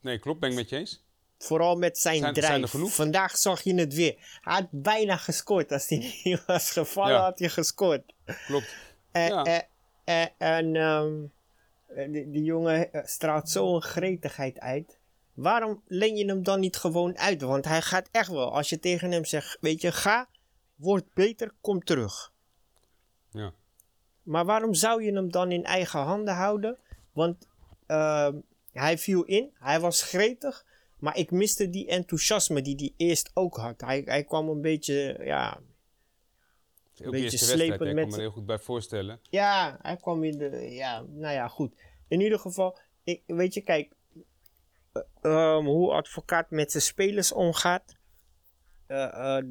Nee, 0.00 0.18
klopt, 0.18 0.40
ben 0.40 0.50
ik 0.50 0.56
met 0.56 0.68
je 0.68 0.76
eens. 0.76 1.02
Vooral 1.38 1.76
met 1.76 1.98
zijn 1.98 2.18
Zijn- 2.18 2.34
drijf. 2.34 2.70
zijn? 2.70 2.88
Vandaag 2.88 3.36
zag 3.36 3.62
je 3.62 3.74
het 3.74 3.94
weer. 3.94 4.14
Hij 4.40 4.54
had 4.54 4.66
bijna 4.70 5.16
gescoord. 5.16 5.72
Als 5.72 5.88
hij 5.88 5.98
niet 6.24 6.44
was 6.46 6.70
gevallen, 6.70 7.12
Ja. 7.12 7.20
had 7.22 7.38
hij 7.38 7.48
gescoord. 7.48 8.12
Klopt. 8.46 8.74
En, 9.10 9.28
Ja. 9.28 9.44
en, 9.44 9.66
en, 10.04 10.32
en, 10.38 10.76
ehm, 10.76 12.12
die, 12.12 12.30
die 12.30 12.42
jongen 12.42 12.92
eh, 12.92 13.06
straalt 13.06 13.50
zo'n 13.50 13.82
gretigheid 13.82 14.58
uit. 14.58 14.98
Waarom 15.34 15.82
leen 15.86 16.16
je 16.16 16.24
hem 16.26 16.42
dan 16.42 16.60
niet 16.60 16.76
gewoon 16.76 17.18
uit? 17.18 17.40
Want 17.42 17.64
hij 17.64 17.82
gaat 17.82 18.08
echt 18.10 18.28
wel. 18.28 18.52
Als 18.54 18.68
je 18.68 18.78
tegen 18.78 19.10
hem 19.10 19.24
zegt, 19.24 19.56
weet 19.60 19.80
je, 19.80 19.92
ga, 19.92 20.28
word 20.80 21.14
beter, 21.14 21.52
kom 21.60 21.84
terug. 21.84 22.32
Ja. 23.30 23.52
Maar 24.22 24.44
waarom 24.44 24.74
zou 24.74 25.02
je 25.04 25.12
hem 25.12 25.30
dan 25.30 25.52
in 25.52 25.64
eigen 25.64 26.00
handen 26.00 26.34
houden? 26.34 26.78
Want 27.12 27.48
ehm, 27.86 28.38
hij 28.72 28.98
viel 28.98 29.22
in, 29.24 29.50
hij 29.58 29.80
was 29.80 30.02
gretig. 30.02 30.64
Maar 30.98 31.16
ik 31.16 31.30
miste 31.30 31.70
die 31.70 31.86
enthousiasme 31.86 32.62
die 32.62 32.74
hij 32.76 32.94
eerst 33.06 33.30
ook 33.34 33.56
had. 33.56 33.80
Hij, 33.80 34.02
hij 34.04 34.24
kwam 34.24 34.48
een 34.48 34.60
beetje, 34.60 35.20
ja, 35.24 35.60
Ook 37.04 37.10
Beetje 37.10 37.38
slepend 37.38 37.80
hè, 37.80 37.88
ik 37.88 37.94
met- 37.94 38.02
kan 38.02 38.08
me 38.08 38.14
er 38.14 38.20
heel 38.20 38.30
goed 38.30 38.46
bij 38.46 38.58
voorstellen. 38.58 39.20
Ja, 39.30 39.78
hij 39.82 39.96
kwam 39.96 40.24
in 40.24 40.38
de. 40.38 40.50
Ja, 40.70 41.00
nou 41.00 41.34
ja, 41.34 41.48
goed. 41.48 41.74
In 42.08 42.20
ieder 42.20 42.38
geval, 42.38 42.78
ik, 43.04 43.22
weet 43.26 43.54
je, 43.54 43.60
kijk. 43.60 43.92
eh, 44.92 45.02
ehm, 45.20 45.64
hoe 45.64 45.92
advocaat 45.92 46.50
met 46.50 46.70
zijn 46.70 46.82
spelers 46.82 47.32
omgaat. 47.32 47.96
Eh, 48.90 49.36
eh, 49.36 49.44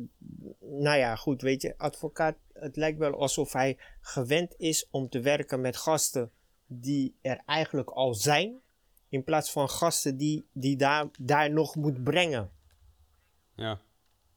nou 0.60 0.98
ja, 0.98 1.16
goed, 1.16 1.42
weet 1.42 1.62
je, 1.62 1.78
advocaat, 1.78 2.38
het 2.54 2.76
lijkt 2.76 2.98
wel 2.98 3.20
alsof 3.20 3.54
hij 3.54 3.78
gewend 4.02 4.54
is 4.58 4.88
om 4.92 5.10
te 5.10 5.20
werken 5.20 5.62
met 5.62 5.78
gasten 5.78 6.32
die 6.66 7.16
er 7.22 7.42
eigenlijk 7.46 7.90
al 7.90 8.14
zijn, 8.14 8.60
in 9.10 9.24
plaats 9.24 9.52
van 9.52 9.70
gasten 9.70 10.18
die, 10.18 10.46
die 10.54 10.78
daar, 10.78 11.08
daar 11.20 11.52
nog 11.52 11.76
moet 11.76 12.04
brengen. 12.04 12.52
Ja. 13.56 13.82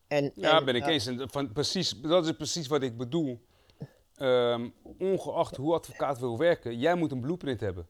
En, 0.06 0.32
Ja, 0.34 0.58
en, 0.58 0.64
ben 0.64 0.74
ik 0.74 0.82
eh, 0.82 0.92
eens. 0.92 1.06
En 1.06 1.30
van, 1.30 1.52
precies, 1.52 2.00
dat 2.00 2.24
is 2.24 2.32
precies 2.32 2.66
wat 2.66 2.82
ik 2.82 2.96
bedoel. 2.96 3.46
Ehm, 4.14 4.68
ongeacht 4.98 5.56
hoe 5.56 5.74
advocaat 5.74 6.18
wil 6.18 6.38
werken, 6.38 6.78
jij 6.78 6.94
moet 6.94 7.12
een 7.12 7.20
blueprint 7.20 7.60
hebben. 7.60 7.86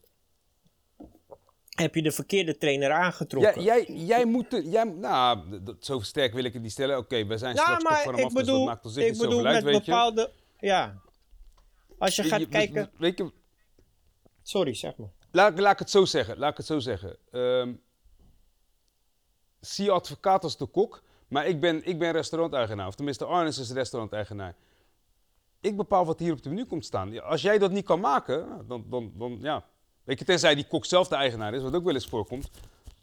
Heb 1.73 1.95
je 1.95 2.03
de 2.03 2.11
verkeerde 2.13 2.59
trainer 2.59 2.91
aangetrokken? 2.93 3.63
jij, 3.63 3.85
jij 3.87 4.25
moet... 4.25 4.51
de- 4.51 4.69
jij, 4.71 4.85
nou, 4.85 5.61
zo 5.81 6.01
sterk 6.01 6.33
wil 6.35 6.45
ik 6.45 6.53
het 6.53 6.63
niet 6.63 6.73
stellen. 6.73 6.99
Oké, 6.99 7.27
we 7.27 7.39
zijn 7.39 7.55
Ja, 7.55 7.61
straks 7.63 7.83
toch 7.83 7.91
maar 7.93 8.03
van 8.03 8.15
hem 8.15 8.21
ik 8.21 8.27
af, 8.27 8.33
dus 8.33 8.45
dat 8.45 8.47
bedoel, 8.53 8.65
maakt 8.67 8.85
ons 8.85 8.97
ik 8.97 9.19
bedoel 9.19 9.47
uit, 9.47 9.65
met 9.65 9.75
je. 9.75 9.81
bepaalde. 9.91 10.33
Ja. 10.59 11.01
Als 11.99 12.17
je 12.17 12.23
gaat 12.23 12.41
je- 12.41 12.49
kijken. 12.49 12.91
Weet 12.99 13.19
je, 13.19 13.33
Sorry, 14.43 14.75
zeg 14.75 14.97
maar. 14.97 15.09
Laat, 15.31 15.59
laat 15.59 15.73
ik 15.73 15.79
het 15.79 15.91
zo 15.91 16.05
zeggen. 16.05 16.39
Laat 16.39 16.51
ik 16.51 16.57
het 16.57 16.67
zo 16.67 16.79
zeggen. 16.79 17.17
Ehm, 17.31 17.73
zie 19.61 19.85
je 19.85 19.91
advocaat 19.91 20.45
als 20.45 20.57
de 20.57 20.67
kok, 20.67 21.03
maar 21.29 21.47
ik 21.47 21.61
ben, 21.61 21.85
ik 21.85 21.99
ben 21.99 22.13
restauranteigenaar. 22.13 22.87
Of 22.87 22.95
tenminste, 22.95 23.25
Arnes 23.25 23.59
is 23.59 23.71
restauranteigenaar. 23.71 24.55
Ik 25.61 25.77
bepaal 25.77 26.05
wat 26.07 26.19
hier 26.19 26.33
op 26.33 26.43
de 26.43 26.49
menu 26.49 26.65
komt 26.65 26.85
staan. 26.85 27.13
Ja, 27.13 27.23
Als 27.23 27.43
jij 27.43 27.59
dat 27.59 27.71
niet 27.71 27.85
kan 27.85 28.01
maken, 28.01 28.65
dan, 28.69 28.85
dan, 28.91 29.13
dan 29.17 29.39
ja. 29.41 29.65
Weet 30.05 30.19
je, 30.19 30.25
tenzij 30.25 30.55
die 30.55 30.67
kok 30.67 30.85
zelf 30.85 31.09
de 31.09 31.15
eigenaar 31.15 31.55
is, 31.55 31.63
wat 31.63 31.75
ook 31.75 31.85
wel 31.85 31.95
eens 31.95 32.07
voorkomt. 32.07 32.51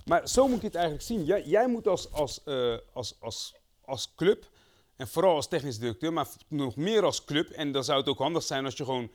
Maar 0.06 0.28
zo 0.28 0.47
moet 0.47 0.62
je 0.62 0.68
het 0.68 0.76
eigenlijk 0.76 1.06
zien. 1.06 1.26
Jij, 1.26 1.43
jij 1.43 1.68
moet 1.68 1.88
als, 1.88 2.12
als, 2.12 2.43
eh, 2.43 2.78
als, 2.93 3.16
als, 3.20 3.56
als 3.86 4.14
club, 4.16 4.50
en 4.95 5.08
vooral 5.08 5.36
als 5.36 5.47
technisch 5.47 5.80
directeur, 5.80 6.14
maar 6.14 6.28
nog 6.47 6.76
meer 6.76 7.04
als 7.04 7.26
club. 7.26 7.50
En 7.50 7.72
dan 7.72 7.84
zou 7.84 8.00
het 8.00 8.08
ook 8.08 8.18
handig 8.18 8.43
zijn 8.43 8.66
als 8.66 8.78
je 8.78 8.86
gewoon 8.86 9.12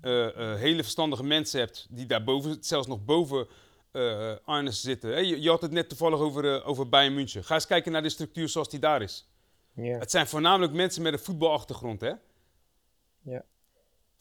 eh, 0.00 0.26
eh, 0.26 0.58
hele 0.58 0.82
verstandige 0.82 1.24
mensen 1.24 1.60
hebt 1.60 1.86
die 1.90 2.06
daarboven, 2.06 2.56
zelfs 2.60 2.86
nog 2.86 3.04
boven 3.04 3.46
eh 3.92 4.34
Arnes 4.44 4.80
zitten. 4.80 5.10
Hè, 5.10 5.18
je, 5.18 5.40
je 5.40 5.48
had 5.48 5.62
het 5.62 5.70
net 5.70 5.88
toevallig 5.88 6.18
over, 6.18 6.64
over 6.64 6.88
Bayern 6.88 7.14
München. 7.14 7.44
Ga 7.44 7.54
eens 7.54 7.66
kijken 7.66 7.92
naar 7.92 8.02
de 8.02 8.08
structuur 8.08 8.48
zoals 8.48 8.68
die 8.68 8.80
daar 8.80 9.02
is. 9.02 9.26
Het 9.74 10.10
zijn 10.10 10.26
voornamelijk 10.26 10.72
mensen 10.72 11.02
met 11.02 11.12
een 11.12 11.18
voetbalachtergrond, 11.18 12.00
hè? 12.00 12.12
Ja. 13.22 13.44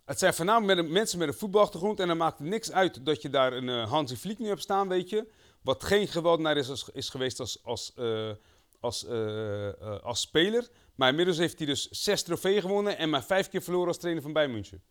Het 0.05 0.19
zijn 0.19 0.33
voornamelijk 0.33 0.87
mensen 0.89 1.19
met 1.19 1.27
een 1.27 1.33
voetbalachtergrond 1.33 1.99
en 1.99 2.07
dan 2.07 2.17
maakt 2.17 2.37
het 2.37 2.47
niks 2.47 2.71
uit 2.71 3.05
dat 3.05 3.21
je 3.21 3.29
daar 3.29 3.53
een 3.53 3.69
eh 3.69 3.89
Hansi 3.89 4.17
Vliek 4.17 4.39
nu 4.39 4.47
hebt 4.47 4.61
staan, 4.61 4.87
weet 4.87 5.09
je. 5.09 5.27
Wat 5.61 5.83
geen 5.83 6.07
geweldenaar 6.07 6.57
is, 6.57 6.69
als- 6.69 6.89
is 6.93 7.09
geweest 7.09 7.39
als, 7.39 7.59
als, 7.63 7.93
eh, 7.95 8.31
als, 8.79 9.05
eh, 9.05 9.99
als 10.03 10.21
speler. 10.21 10.67
Maar 10.95 11.09
inmiddels 11.09 11.37
heeft 11.37 11.57
hij 11.57 11.67
dus 11.67 11.89
zes 11.89 12.23
trofeeën 12.23 12.61
gewonnen 12.61 12.97
en 12.97 13.09
maar 13.09 13.23
vijf 13.23 13.49
keer 13.49 13.61
verloren 13.61 13.87
als 13.87 13.97
trainer 13.97 14.23
van 14.23 14.33
Bayern 14.33 14.51
München. 14.51 14.83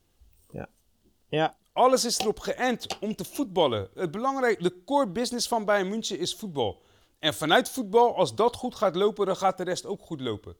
Ja. 1.28 1.56
Alles 1.72 2.04
is 2.04 2.18
erop 2.18 2.38
geënt 2.40 2.98
om 3.00 3.14
te 3.14 3.24
voetballen. 3.24 3.88
Het 3.94 4.10
belangrijk, 4.10 4.62
de 4.62 4.84
core 4.84 5.08
business 5.08 5.48
van 5.48 5.64
Bayern 5.64 5.88
München 5.88 6.18
is 6.18 6.34
voetbal. 6.34 6.82
En 7.18 7.34
vanuit 7.34 7.68
voetbal, 7.68 8.16
als 8.16 8.34
dat 8.34 8.56
goed 8.56 8.74
gaat 8.74 8.96
lopen, 8.96 9.26
dan 9.26 9.36
gaat 9.36 9.56
de 9.56 9.64
rest 9.64 9.86
ook 9.86 10.02
goed 10.02 10.20
lopen. 10.20 10.56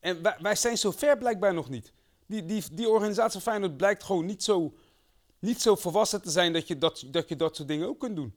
En 0.00 0.22
wij, 0.22 0.36
wij 0.40 0.54
zijn 0.56 0.76
zo 0.78 0.90
ver 0.90 1.18
blijkbaar 1.18 1.54
nog 1.54 1.68
niet. 1.68 1.92
Die, 2.26 2.44
die, 2.44 2.62
die 2.72 2.88
organisatie 2.88 3.40
van 3.40 3.52
Feyenoord 3.52 3.76
blijkt 3.76 4.02
gewoon 4.02 4.26
niet 4.26 4.42
zo, 4.42 4.74
niet 5.38 5.62
zo 5.62 5.74
volwassen 5.74 6.22
te 6.22 6.30
zijn 6.30 6.52
dat 6.52 6.68
je 6.68 6.78
dat, 6.78 7.04
dat 7.10 7.28
je 7.28 7.36
dat 7.36 7.56
soort 7.56 7.68
dingen 7.68 7.88
ook 7.88 8.00
kunt 8.00 8.16
doen. 8.16 8.34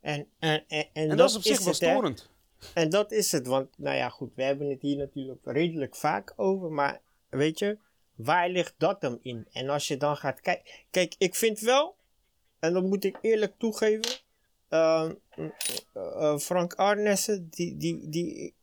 En, 0.00 0.26
en, 0.38 0.64
en, 0.68 0.86
en, 0.92 1.16
dat, 1.16 1.30
is 1.30 1.36
op 1.36 1.42
zich 1.42 1.58
wel 1.58 1.66
hè. 1.66 1.72
storend. 1.74 2.30
En 2.74 2.90
dat 2.90 3.12
is 3.12 3.32
het, 3.32 3.46
want 3.46 3.68
nou 3.76 3.96
ja, 3.96 4.08
goed, 4.08 4.34
we 4.34 4.42
hebben 4.42 4.68
het 4.68 4.82
hier 4.82 4.96
natuurlijk 4.96 5.40
redelijk 5.44 5.96
vaak 5.96 6.32
over, 6.36 6.72
maar 6.72 7.00
weet 7.28 7.58
je, 7.58 7.78
waar 8.14 8.48
ligt 8.48 8.74
dat 8.78 9.02
hem 9.02 9.18
in? 9.22 9.46
En 9.52 9.68
als 9.68 9.88
je 9.88 9.96
dan 9.96 10.16
gaat 10.16 10.40
kijken, 10.40 10.70
kijk, 10.90 11.14
ik 11.18 11.34
vind 11.34 11.60
wel, 11.60 11.96
en 12.58 12.72
dat 12.72 12.82
moet 12.82 13.04
ik 13.04 13.18
eerlijk 13.20 13.54
toegeven, 13.58 14.20
ehm, 14.68 15.14
eh, 15.92 16.38
Frank 16.38 16.74
Arnessen, 16.74 17.48
die, 17.50 17.76
die, 17.76 18.08
die 18.08 18.54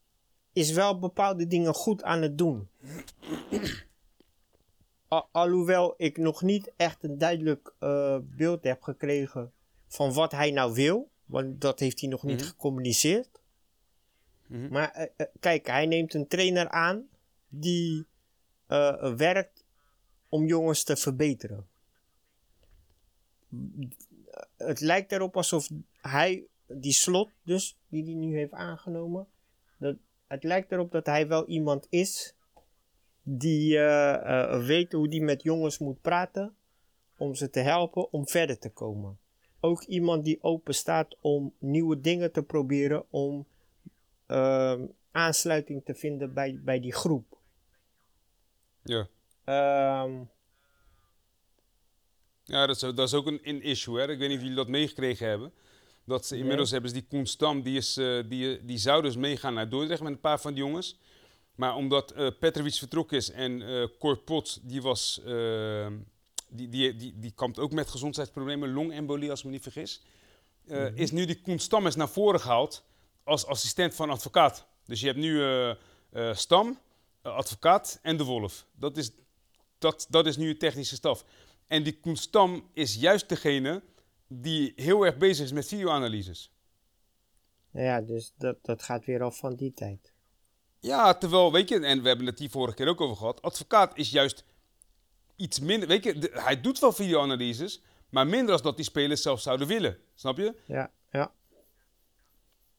is 0.54 0.72
wel 0.72 0.99
bepaalde 0.99 1.47
dingen 1.47 1.74
goed 1.74 2.04
aan 2.04 2.22
het 2.22 2.38
doen. 2.38 2.68
Al- 5.14 5.30
alhoewel 5.32 5.93
ik 5.97 6.18
nog 6.18 6.41
niet 6.41 6.72
echt 6.78 7.03
een 7.03 7.18
duidelijk 7.18 7.74
eh, 7.80 8.18
beeld 8.22 8.64
heb 8.64 8.82
gekregen 8.82 9.51
van 9.88 10.14
wat 10.14 10.32
hij 10.32 10.51
nou 10.51 10.74
wil, 10.74 11.09
want 11.26 11.61
dat 11.61 11.80
heeft 11.80 11.99
hij 11.99 12.09
nog 12.09 12.24
niet 12.24 12.39
Mhm. 12.39 12.47
gecommuniceerd. 12.47 13.41
Mhm. 14.47 14.68
Maar 14.72 14.91
eh, 14.91 15.07
eh, 15.16 15.28
kijk, 15.39 15.68
hij 15.68 15.86
neemt 15.86 16.14
een 16.14 16.28
trainer 16.28 16.70
aan 16.70 17.07
die 17.47 18.05
werkt 19.16 19.64
om 20.30 20.45
jongens 20.45 20.84
te 20.84 20.95
verbeteren. 20.95 21.68
Het 24.57 24.80
lijkt 24.80 25.11
erop 25.11 25.38
alsof 25.38 25.70
hij, 26.01 26.43
die 26.68 26.91
slot 26.93 27.30
dus, 27.43 27.78
die 27.88 28.03
hij 28.03 28.14
nu 28.14 28.36
heeft 28.38 28.51
aangenomen, 28.51 29.28
dat, 29.78 29.95
het 30.28 30.43
lijkt 30.43 30.72
erop 30.72 30.91
dat 30.91 31.05
hij 31.05 31.28
wel 31.28 31.47
iemand 31.47 31.88
is 31.89 32.34
die 33.24 33.78
eh, 33.78 34.13
eh, 34.53 34.65
weet 34.65 34.91
hoe 34.91 35.07
die 35.07 35.21
met 35.21 35.43
jongens 35.43 35.78
moet 35.78 36.01
praten 36.01 36.55
om 37.17 37.36
ze 37.36 37.49
te 37.49 37.59
helpen 37.59 38.11
om 38.13 38.28
verder 38.28 38.59
te 38.59 38.69
komen. 38.69 39.17
Ook 39.59 39.84
iemand 39.84 40.26
die 40.26 40.43
open 40.43 40.74
staat 40.76 41.15
om 41.21 41.53
nieuwe 41.59 41.99
dingen 42.01 42.32
te 42.32 42.43
proberen 42.43 43.05
om 43.09 43.45
ehm, 44.26 44.86
aansluiting 45.11 45.86
te 45.86 45.95
vinden 45.95 46.34
bij, 46.34 46.59
bij 46.63 46.80
die 46.80 46.93
groep. 46.93 47.38
Ja, 48.84 49.07
Ehm, 49.43 50.11
ja 52.43 52.65
dat, 52.67 52.76
is, 52.76 52.84
ook- 52.84 52.95
dat 52.95 53.07
is 53.07 53.13
ook 53.13 53.26
een, 53.26 53.39
een 53.43 53.61
issue. 53.61 53.99
Hè? 53.99 54.11
Ik 54.11 54.17
weet 54.19 54.28
niet 54.28 54.38
of 54.38 54.41
jullie 54.43 54.57
dat 54.57 54.67
meegekregen 54.67 55.28
hebben. 55.28 55.53
Dat 56.05 56.26
ze 56.26 56.38
inmiddels 56.38 56.71
hebben 56.71 56.89
ze 56.89 56.95
die 56.95 57.05
Koen 57.07 57.26
Stam, 57.26 57.61
die, 57.61 57.78
is, 57.78 57.97
eh, 57.97 58.24
die, 58.30 58.65
die 58.65 58.78
zou 58.78 59.01
dus 59.01 59.15
meegaan 59.15 59.53
naar 59.53 59.69
Dordrecht 59.69 60.01
met 60.01 60.11
een 60.11 60.19
paar 60.19 60.39
van 60.41 60.53
die 60.53 60.63
jongens. 60.63 60.99
Maar 61.56 61.76
omdat 61.76 62.12
eh 62.12 62.28
Petrovic 62.39 62.74
vertrokken 62.74 63.18
is 63.18 63.32
en 63.32 63.62
eh 63.62 63.88
Cor 63.99 64.18
Pot, 64.18 64.60
die 64.64 64.82
was... 64.82 65.22
eh, 65.26 65.88
die, 66.49 66.70
die, 66.70 66.95
die, 66.95 67.20
die 67.20 67.32
kampt 67.32 67.60
ook 67.60 67.72
met 67.72 67.89
gezondheidsproblemen, 67.89 68.74
longembolie 68.74 69.30
als 69.30 69.39
ik 69.39 69.45
me 69.45 69.51
niet 69.51 69.62
vergis. 69.64 70.01
Eh, 70.68 70.95
Is 70.97 71.12
nu 71.12 71.26
die 71.26 71.41
Koen 71.41 71.60
Stam 71.60 71.86
eens 71.86 71.95
naar 71.95 72.10
voren 72.10 72.39
gehaald 72.39 72.84
als 73.24 73.45
assistent 73.45 73.95
van 73.95 74.10
advocaat. 74.10 74.68
Dus 74.86 74.99
je 74.99 75.06
hebt 75.06 75.20
nu 75.20 75.41
eh, 75.41 75.70
eh, 75.70 76.36
Stam, 76.36 76.80
eh, 77.22 77.36
advocaat 77.36 77.99
en 78.01 78.18
de 78.18 78.24
Wolf. 78.24 78.66
Dat 78.72 78.97
is, 78.97 79.12
dat, 79.78 80.08
dat 80.10 80.26
is 80.26 80.38
nu 80.38 80.47
je 80.47 80.58
technische 80.58 80.95
staf. 80.95 81.26
En 81.68 81.84
die 81.84 81.99
Koen 81.99 82.16
Stam 82.16 82.70
is 82.74 82.95
juist 82.95 83.30
degene 83.30 83.82
die 84.28 84.74
heel 84.76 85.06
erg 85.06 85.18
bezig 85.18 85.45
is 85.45 85.51
met 85.51 85.68
videoanalyses. 85.68 86.51
Ja, 87.72 88.01
dus 88.01 88.34
dat, 88.38 88.58
dat 88.62 88.84
gaat 88.84 89.06
weer 89.06 89.22
al 89.24 89.32
van 89.32 89.56
die 89.56 89.74
tijd. 89.74 90.12
Ja, 90.84 91.13
terwijl, 91.13 91.51
weet 91.51 91.69
je, 91.69 91.79
en 91.79 92.01
we 92.01 92.07
hebben 92.07 92.25
het 92.25 92.39
hier 92.39 92.49
vorige 92.49 92.75
keer 92.75 92.88
ook 92.88 93.01
over 93.01 93.15
gehad. 93.17 93.41
Advocaat 93.41 93.97
is 93.97 94.09
juist 94.11 94.43
iets 95.36 95.59
minder. 95.59 95.88
Weet 95.88 96.03
je, 96.03 96.17
de- 96.17 96.31
hij 96.34 96.61
doet 96.61 96.79
wel 96.79 96.91
videoanalyses, 96.91 97.81
maar 98.09 98.27
minder 98.27 98.51
als 98.51 98.61
dat 98.61 98.75
die 98.75 98.86
spelers 98.86 99.21
zelf 99.21 99.41
zouden 99.41 99.67
willen. 99.67 99.97
Snap 100.15 100.38
je? 100.38 100.55
Ja, 100.65 100.91
ja. 101.11 101.31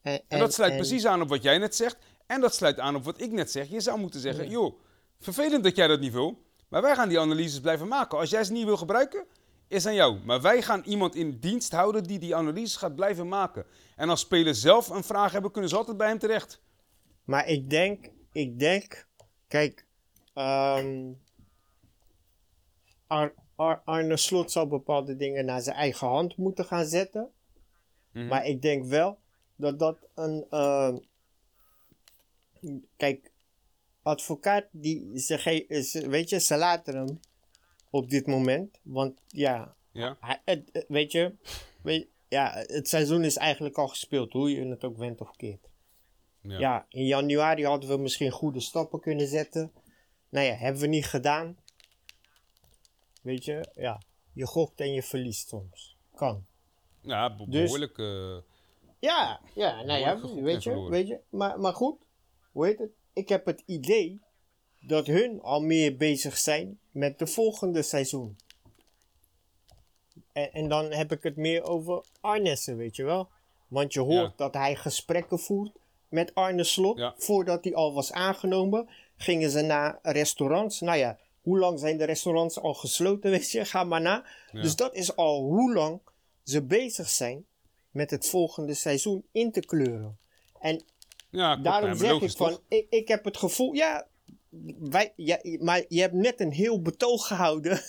En, 0.02 0.20
En, 0.28 0.38
dat 0.38 0.55
sluit 0.55 0.70
en- 0.70 0.76
precies 0.76 1.07
aan 1.07 1.20
op 1.22 1.28
wat 1.28 1.42
jij 1.42 1.59
net 1.59 1.74
zegt. 1.76 1.96
En 2.26 2.40
dat 2.40 2.55
sluit 2.55 2.80
aan 2.80 2.94
op 2.96 3.05
wat 3.05 3.20
ik 3.20 3.30
net 3.32 3.50
zeg. 3.50 3.68
Je 3.70 3.80
zou 3.80 3.98
moeten 3.98 4.20
zeggen, 4.20 4.48
joh, 4.48 4.80
vervelend 5.20 5.64
dat 5.64 5.76
jij 5.76 5.86
dat 5.86 6.00
niet 6.00 6.12
wil. 6.12 6.42
Maar 6.68 6.82
wij 6.82 6.94
gaan 6.94 7.09
die 7.09 7.20
analyses 7.20 7.61
blijven 7.61 7.88
maken. 7.88 8.18
Als 8.18 8.30
jij 8.30 8.44
ze 8.44 8.52
niet 8.52 8.64
wil 8.64 8.76
gebruiken, 8.76 9.24
is 9.68 9.86
aan 9.86 9.94
jou. 9.94 10.18
Maar 10.24 10.40
wij 10.40 10.62
gaan 10.62 10.82
iemand 10.84 11.14
in 11.14 11.38
dienst 11.38 11.72
houden 11.72 12.05
die 12.05 12.18
die 12.18 12.36
analyses 12.36 12.76
gaat 12.76 12.94
blijven 12.94 13.28
maken. 13.28 13.66
En 13.96 14.09
als 14.09 14.20
spelers 14.20 14.61
zelf 14.61 14.88
een 14.88 15.05
vraag 15.05 15.32
hebben, 15.32 15.50
kunnen 15.50 15.70
ze 15.70 15.76
altijd 15.76 15.96
bij 15.96 16.09
hem 16.09 16.18
terecht. 16.18 16.61
Maar 17.25 17.49
ik 17.49 17.70
denk, 17.70 18.11
ik 18.33 18.59
denk, 18.59 19.09
kijk, 19.49 19.87
ehm, 20.35 21.12
Ar- 23.07 23.35
Ar- 23.57 23.83
Arne 23.85 24.16
Slot 24.16 24.51
zal 24.51 24.66
bepaalde 24.66 25.16
dingen 25.16 25.45
naar 25.45 25.61
zijn 25.62 25.77
eigen 25.77 26.07
hand 26.07 26.37
moeten 26.37 26.64
gaan 26.64 26.87
zetten. 26.87 27.31
Mhm. 28.12 28.27
Maar 28.27 28.47
ik 28.47 28.62
denk 28.62 28.85
wel 28.85 29.18
dat 29.57 29.79
dat 29.79 29.99
een, 30.14 30.47
ehm, 30.51 30.97
kijk, 32.97 33.33
advocaat 34.03 34.64
die, 34.70 35.18
ze, 35.18 36.05
weet 36.09 36.29
je, 36.29 36.41
ze 36.41 36.57
laten 36.57 36.97
hem 36.97 37.20
op 37.91 38.11
dit 38.11 38.27
moment, 38.27 38.79
want 38.83 39.20
ja, 39.27 39.75
Ja? 39.93 40.16
hij, 40.20 40.64
weet 40.89 41.12
je, 41.12 41.35
ja, 42.29 42.53
het 42.66 42.89
seizoen 42.89 43.25
is 43.25 43.37
eigenlijk 43.37 43.79
al 43.79 43.89
gespeeld, 43.89 44.33
hoe 44.33 44.51
je 44.51 44.66
het 44.66 44.85
ook 44.85 44.97
went 44.97 45.20
of 45.20 45.37
keert. 45.37 45.68
Ja. 46.49 46.59
Ja, 46.59 46.86
in 46.88 47.07
januari 47.07 47.64
hadden 47.64 47.88
we 47.90 47.97
misschien 47.97 48.30
goede 48.30 48.61
stappen 48.61 49.01
kunnen 49.01 49.26
zetten. 49.28 49.72
Nou 50.28 50.47
ja, 50.47 50.55
hebben 50.55 50.80
we 50.80 50.86
niet 50.86 51.07
gedaan. 51.07 51.57
Weet 53.22 53.45
je, 53.45 53.68
ja. 53.74 54.03
Je 54.32 54.47
gokt 54.47 54.80
en 54.80 54.92
je 54.92 55.03
verliest 55.03 55.49
soms. 55.49 55.97
Kan. 56.14 56.47
Ja, 57.01 57.28
Dus- 57.28 57.47
behoorlijk. 57.62 57.99
eh, 57.99 58.36
Ja, 58.99 59.40
ja, 59.55 59.82
nou 59.82 60.01
ja, 60.01 60.20
weet 60.42 60.62
je, 60.62 60.88
weet 60.90 61.07
je. 61.07 61.20
Maar, 61.28 61.61
maar 61.61 61.72
goed, 61.74 61.97
hoe 62.53 62.66
heet 62.66 62.78
het? 62.78 62.90
Ik 63.12 63.28
heb 63.28 63.47
het 63.47 63.62
idee 63.66 64.20
dat 64.80 65.07
hun 65.07 65.40
al 65.42 65.61
meer 65.61 65.97
bezig 65.97 66.38
zijn 66.38 66.78
met 66.90 67.18
de 67.18 67.26
volgende 67.26 67.82
seizoen. 67.82 68.36
En, 70.32 70.53
en 70.53 70.68
dan 70.68 70.92
heb 70.92 71.12
ik 71.12 71.22
het 71.22 71.36
meer 71.36 71.62
over 71.62 72.05
Arnessen, 72.20 72.76
weet 72.76 72.97
je 72.97 73.05
wel. 73.05 73.28
Want 73.68 73.92
je 73.92 74.01
hoort 74.01 74.30
Ja. 74.30 74.32
dat 74.36 74.55
hij 74.55 74.76
gesprekken 74.76 75.38
voert 75.38 75.72
met 76.15 76.35
Arne 76.35 76.65
Slot. 76.65 76.99
Ja. 76.99 77.15
Voordat 77.17 77.65
hij 77.65 77.75
al 77.75 77.95
was 77.95 78.12
aangenomen, 78.12 78.89
gingen 79.17 79.51
ze 79.51 79.61
naar 79.61 79.99
restaurants. 80.03 80.81
Nou 80.81 80.99
ja, 80.99 81.19
hoe 81.43 81.59
lang 81.59 81.79
zijn 81.79 81.97
de 81.97 82.05
restaurants 82.05 82.61
al 82.61 82.75
gesloten, 82.75 83.31
weet 83.37 83.51
je? 83.51 83.65
Ga 83.65 83.85
maar 83.85 84.01
na. 84.01 84.25
Ja. 84.53 84.62
Dus 84.62 84.77
dat 84.77 84.95
is 84.95 85.17
al 85.17 85.43
hoe 85.43 85.73
lang 85.73 86.01
ze 86.43 86.62
bezig 86.62 87.09
zijn 87.09 87.45
met 87.91 88.11
het 88.11 88.29
volgende 88.29 88.75
seizoen 88.75 89.25
in 89.33 89.53
te 89.53 89.61
kleuren. 89.61 90.19
En 90.61 90.83
ja, 91.31 91.57
daarom 91.57 91.97
zeg 91.97 92.21
ik 92.21 92.37
van, 92.37 92.59
ik, 92.69 92.87
ik 92.91 93.09
heb 93.09 93.25
het 93.25 93.37
gevoel, 93.37 93.73
ja, 93.73 94.07
wij, 94.79 95.12
ja, 95.17 95.39
maar 95.61 95.85
je 95.89 96.01
hebt 96.01 96.15
net 96.15 96.41
een 96.41 96.53
heel 96.53 96.83
betoog 96.83 97.27
gehouden, 97.27 97.81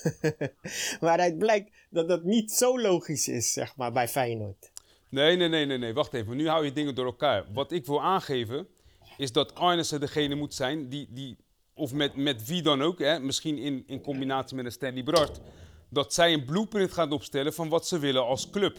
waaruit 0.99 1.37
blijkt 1.37 1.71
dat 1.89 2.07
dat 2.07 2.23
niet 2.23 2.51
zo 2.51 2.79
logisch 2.79 3.27
is, 3.27 3.53
zeg 3.53 3.75
maar, 3.75 3.91
bij 3.91 4.07
Feyenoord. 4.07 4.71
Nee, 5.09 5.35
nee, 5.35 5.47
nee, 5.47 5.65
nee, 5.65 5.77
nee. 5.77 5.93
Wacht 5.93 6.13
even. 6.13 6.35
Nu 6.35 6.47
hou 6.47 6.65
je 6.65 6.73
dingen 6.73 6.95
door 6.95 7.05
elkaar. 7.05 7.45
Wat 7.53 7.71
ik 7.71 7.85
wil 7.85 8.01
aangeven, 8.01 8.67
is 9.17 9.31
dat 9.31 9.55
Arnissen 9.55 9.99
degene 9.99 10.35
moet 10.35 10.53
zijn 10.53 10.89
die, 10.89 11.07
die 11.09 11.37
of 11.73 11.93
met, 11.93 12.15
met 12.15 12.45
wie 12.45 12.61
dan 12.61 12.81
ook, 12.81 12.99
hè, 12.99 13.19
misschien 13.19 13.57
in, 13.57 13.83
in 13.87 14.01
combinatie 14.01 14.55
met 14.55 14.65
een 14.65 14.71
Stanley 14.71 15.03
Brard, 15.03 15.39
dat 15.89 16.13
zij 16.13 16.33
een 16.33 16.45
blueprint 16.45 16.91
gaat 16.93 17.11
opstellen 17.11 17.53
van 17.53 17.69
wat 17.69 17.87
ze 17.87 17.99
willen 17.99 18.25
als 18.25 18.49
club. 18.49 18.77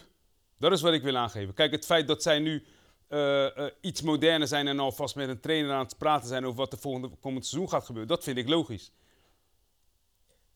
Dat 0.58 0.72
is 0.72 0.80
wat 0.80 0.92
ik 0.92 1.02
wil 1.02 1.16
aangeven. 1.16 1.54
Kijk, 1.54 1.72
het 1.72 1.84
feit 1.86 2.06
dat 2.06 2.22
zij 2.22 2.38
nu 2.38 2.64
eh, 3.08 3.58
eh, 3.58 3.72
iets 3.80 4.02
moderner 4.02 4.48
zijn 4.48 4.66
en 4.66 4.78
alvast 4.78 5.16
met 5.16 5.28
een 5.28 5.40
trainer 5.40 5.72
aan 5.72 5.84
het 5.84 5.98
praten 5.98 6.28
zijn 6.28 6.44
over 6.44 6.56
wat 6.58 6.70
de 6.70 6.76
volgende 6.76 7.10
komend 7.20 7.46
seizoen 7.46 7.70
gaat 7.70 7.84
gebeuren, 7.84 8.08
dat 8.08 8.24
vind 8.24 8.38
ik 8.38 8.48
logisch. 8.48 8.92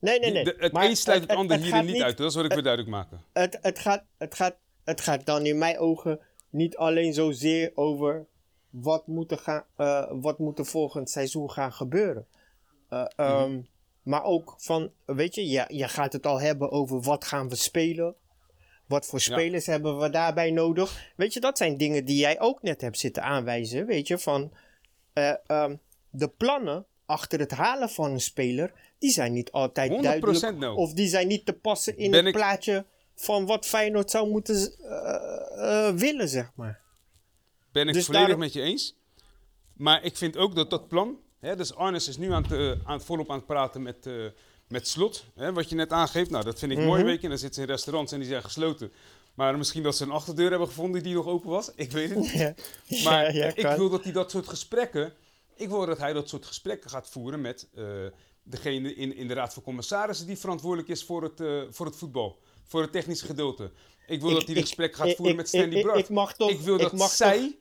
Nee, 0.01 0.19
nee, 0.19 0.33
nee. 0.33 0.45
De- 0.45 0.57
het 0.59 0.73
maar 0.73 0.85
een 0.85 0.97
sluit 0.97 1.21
het, 1.21 1.31
ander 1.31 1.57
het 1.57 1.65
hier 1.65 1.75
er 1.75 1.79
gaat 1.79 1.87
niet 1.87 2.03
uit. 2.03 2.17
Dat 2.17 2.29
is 2.29 2.35
wat 2.35 2.45
ik 2.45 2.53
wil 2.53 2.63
duidelijk 2.63 2.95
maken. 2.95 3.25
Het, 3.33 3.59
het, 3.61 3.79
gaat, 3.79 4.05
het, 4.19 4.35
gaat, 4.35 4.57
het 4.91 5.01
gaat 5.01 5.27
dan 5.27 5.47
in 5.47 5.59
mijn 5.59 5.79
ogen 5.79 6.21
niet 6.51 6.77
alleen 6.77 7.13
zozeer 7.15 7.73
over 7.75 8.27
wat 8.71 9.07
moet 9.07 9.31
er, 9.31 9.39
gaan, 9.39 9.65
eh, 9.77 10.07
wat 10.11 10.39
moet 10.39 10.59
er 10.59 10.67
volgend 10.67 11.11
seizoen 11.11 11.51
gaan 11.51 11.73
gebeuren. 11.73 12.27
Eh, 12.89 13.05
ehm, 13.17 13.61
Maar 14.03 14.25
ook 14.25 14.55
van, 14.59 14.91
weet 15.07 15.35
je, 15.35 15.49
je, 15.49 15.65
je 15.69 15.89
gaat 15.89 16.13
het 16.13 16.27
al 16.27 16.41
hebben 16.41 16.71
over 16.71 17.01
wat 17.01 17.25
gaan 17.25 17.49
we 17.49 17.55
spelen. 17.55 18.15
Wat 18.87 19.07
voor 19.07 19.19
Ja. 19.19 19.25
spelers 19.25 19.67
hebben 19.67 19.99
we 19.99 20.11
daarbij 20.11 20.51
nodig? 20.51 21.13
Weet 21.17 21.33
je, 21.35 21.41
dat 21.41 21.59
zijn 21.59 21.77
dingen 21.77 22.05
die 22.05 22.17
jij 22.19 22.41
ook 22.41 22.63
net 22.63 22.81
hebt 22.81 22.99
zitten 22.99 23.23
aanwijzen. 23.23 23.87
Weet 23.87 24.07
je, 24.07 24.19
van 24.19 24.53
eh, 25.13 25.33
ehm, 25.47 25.77
de 26.11 26.29
plannen 26.29 26.85
achter 27.07 27.39
het 27.39 27.51
halen 27.51 27.89
van 27.91 28.11
een 28.11 28.21
speler, 28.21 28.73
die 28.99 29.11
zijn 29.11 29.33
niet 29.33 29.53
altijd 29.53 29.91
100% 29.91 30.03
duidelijk. 30.03 30.59
no. 30.59 30.75
Of 30.75 30.93
die 30.93 31.09
zijn 31.09 31.29
niet 31.29 31.47
te 31.47 31.53
passen 31.53 31.97
in 31.97 32.11
Ben 32.11 32.19
het 32.25 32.29
ik- 32.35 32.41
plaatje 32.41 32.85
van 33.21 33.47
wat 33.47 33.67
Feyenoord 33.67 34.11
zou 34.11 34.31
moeten 34.31 34.73
eh, 34.79 35.89
eh, 35.89 35.95
willen, 35.95 36.29
zeg 36.29 36.51
maar. 36.55 36.81
Ben 37.73 37.89
ik 37.89 37.95
Dus 37.95 38.05
volledig 38.05 38.27
daarom- 38.27 38.45
met 38.45 38.53
je 38.53 38.63
eens. 38.63 38.97
Maar 39.77 40.05
ik 40.05 40.17
vind 40.17 40.37
ook 40.37 40.55
dat 40.55 40.71
dat 40.71 40.89
plan. 40.89 41.19
Hè, 41.39 41.57
dus 41.57 41.75
Arnes 41.75 42.09
is 42.09 42.17
nu 42.17 42.33
aan 42.33 42.43
het, 42.43 42.53
eh, 42.53 42.71
aan 42.89 42.97
het 42.97 43.05
volop 43.05 43.31
aan 43.31 43.37
het 43.37 43.47
praten 43.47 43.83
met, 43.83 44.09
met 44.69 44.89
Slot. 44.89 45.25
Hè, 45.35 45.53
wat 45.53 45.69
je 45.69 45.75
net 45.75 45.93
aangeeft. 45.93 46.31
Nou, 46.31 46.45
dat 46.45 46.59
vind 46.59 46.73
ik 46.73 46.79
mooi, 46.79 47.03
weet 47.05 47.17
je. 47.17 47.23
En 47.23 47.29
dan 47.29 47.39
zitten 47.39 47.55
ze 47.55 47.61
in 47.69 47.73
restaurants 47.75 48.13
en 48.13 48.19
die 48.21 48.29
zijn 48.29 48.43
gesloten. 48.43 48.93
Maar 49.35 49.59
misschien 49.59 49.83
dat 49.83 49.97
ze 49.97 50.05
een 50.05 50.11
achterdeur 50.11 50.51
hebben 50.51 50.69
gevonden 50.69 51.03
die 51.03 51.15
nog 51.15 51.27
open 51.27 51.51
was. 51.51 51.71
Ik 51.75 51.91
weet 51.91 52.09
het 52.11 52.19
niet. 52.19 52.33
Ja, 52.41 52.55
Maar 53.05 53.35
ja, 53.35 53.45
ja, 53.45 53.55
ik 53.55 53.63
kan. 53.65 53.77
wil 53.77 53.89
dat 53.91 54.03
hij 54.05 54.13
dat 54.13 54.31
soort 54.31 54.49
gesprekken. 54.49 55.13
Ik 55.55 55.69
wil 55.69 55.87
dat 55.87 55.99
hij 55.99 56.13
dat 56.13 56.29
soort 56.29 56.47
gesprekken 56.47 56.91
gaat 56.91 57.09
voeren 57.09 57.41
met 57.41 57.69
degene 58.43 58.95
in, 58.95 59.17
in 59.17 59.29
de 59.29 59.35
Raad 59.35 59.55
van 59.55 59.63
Commissarissen 59.63 60.27
die 60.27 60.39
verantwoordelijk 60.39 60.89
is 60.89 61.05
voor 61.05 61.23
het, 61.23 61.43
voor 61.75 61.87
het 61.87 61.97
voetbal. 61.97 62.39
Voor 62.71 62.83
het 62.83 62.93
technische 62.93 63.27
gedeelte. 63.27 63.73
Ik 64.07 64.21
wil 64.21 64.29
Ik- 64.31 64.35
dat 64.37 64.45
hij 64.45 64.55
de 64.55 64.61
ik- 64.61 64.67
gesprekken 64.67 64.99
gaat 64.99 65.09
ik- 65.09 65.17
voeren 65.17 65.35
ik- 65.35 65.41
met 65.41 65.49
Stanley 65.49 65.83
Brad. 65.83 65.99
ik 65.99 66.09
mag 66.09 66.35
toch- 66.37 66.51
ik 66.51 66.61
wil 66.61 66.79
dat 66.79 66.93
mag 66.93 67.11
zij. 67.11 67.59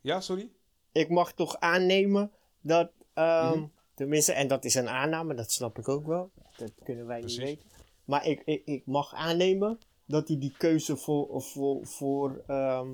Ja, 0.00 0.20
sorry? 0.20 0.50
ik 0.92 1.08
mag 1.08 1.32
toch 1.32 1.56
aannemen 1.60 2.30
dat, 2.60 2.90
ehm, 3.14 3.58
Mhm. 3.58 3.66
tenminste, 3.94 4.32
en 4.32 4.48
dat 4.48 4.64
is 4.64 4.74
een 4.74 4.88
aanname, 4.88 5.34
dat 5.34 5.52
snap 5.52 5.78
ik 5.78 5.88
ook 5.88 6.06
wel. 6.06 6.30
Dat 6.56 6.72
kunnen 6.84 7.06
wij 7.06 7.20
Precies. 7.20 7.38
niet 7.38 7.46
weten. 7.48 7.64
Maar 8.04 8.26
ik, 8.26 8.42
ik, 8.44 8.62
ik 8.64 8.86
mag 8.86 9.14
aannemen 9.14 9.78
dat 10.04 10.28
hij 10.28 10.38
die 10.38 10.54
keuze 10.58 10.96
voor, 10.96 11.42
voor, 11.42 11.86
voor 11.86 12.42
ehm, 12.46 12.88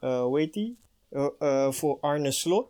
eh, 0.00 0.22
hoe 0.22 0.38
heet 0.38 0.52
die? 0.52 0.78
Eh, 1.08 1.26
eh, 1.38 1.72
voor 1.72 1.98
Arne 2.00 2.30
Slot 2.30 2.68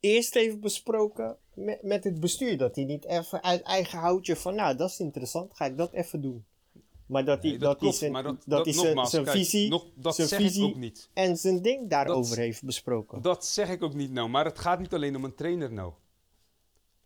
eerst 0.00 0.34
heeft 0.34 0.60
besproken 0.60 1.36
met, 1.64 1.82
met 1.82 2.04
het 2.04 2.20
bestuur. 2.20 2.58
Dat 2.58 2.74
hij 2.76 2.84
niet 2.84 3.04
even 3.04 3.42
uit 3.42 3.62
eigen 3.62 3.98
houtje 3.98 4.36
van, 4.36 4.54
nou, 4.54 4.76
dat 4.76 4.90
is 4.90 5.00
interessant, 5.00 5.54
ga 5.54 5.64
ik 5.64 5.76
dat 5.76 5.92
even 5.92 6.20
doen. 6.20 6.44
Maar 7.06 7.24
dat 7.24 7.42
hij 7.42 7.50
Nee, 7.50 7.58
dat 7.58 7.94
zijn, 7.94 8.12
dat, 8.12 8.24
dat, 8.24 8.44
dat, 8.46 8.74
zijn, 8.74 8.86
nogmaals, 8.86 9.10
zijn 9.10 9.24
kijk, 9.24 9.36
visie, 9.36 9.70
nog, 9.70 9.86
dat 9.94 10.14
zijn 10.14 10.28
zeg 10.28 10.38
visie 10.40 10.62
ik 10.64 10.68
ook 10.68 10.76
niet. 10.76 11.08
en 11.12 11.36
zijn 11.36 11.62
ding 11.62 11.90
daarover 11.90 12.36
Dat- 12.36 12.44
heeft 12.44 12.64
besproken. 12.64 13.22
Dat 13.22 13.46
zeg 13.46 13.68
ik 13.70 13.82
ook 13.82 13.94
niet 13.94 14.10
nou, 14.12 14.28
maar 14.28 14.44
het 14.44 14.58
gaat 14.58 14.78
niet 14.80 14.94
alleen 14.94 15.16
om 15.16 15.24
een 15.24 15.34
trainer 15.34 15.72
nou. 15.72 15.92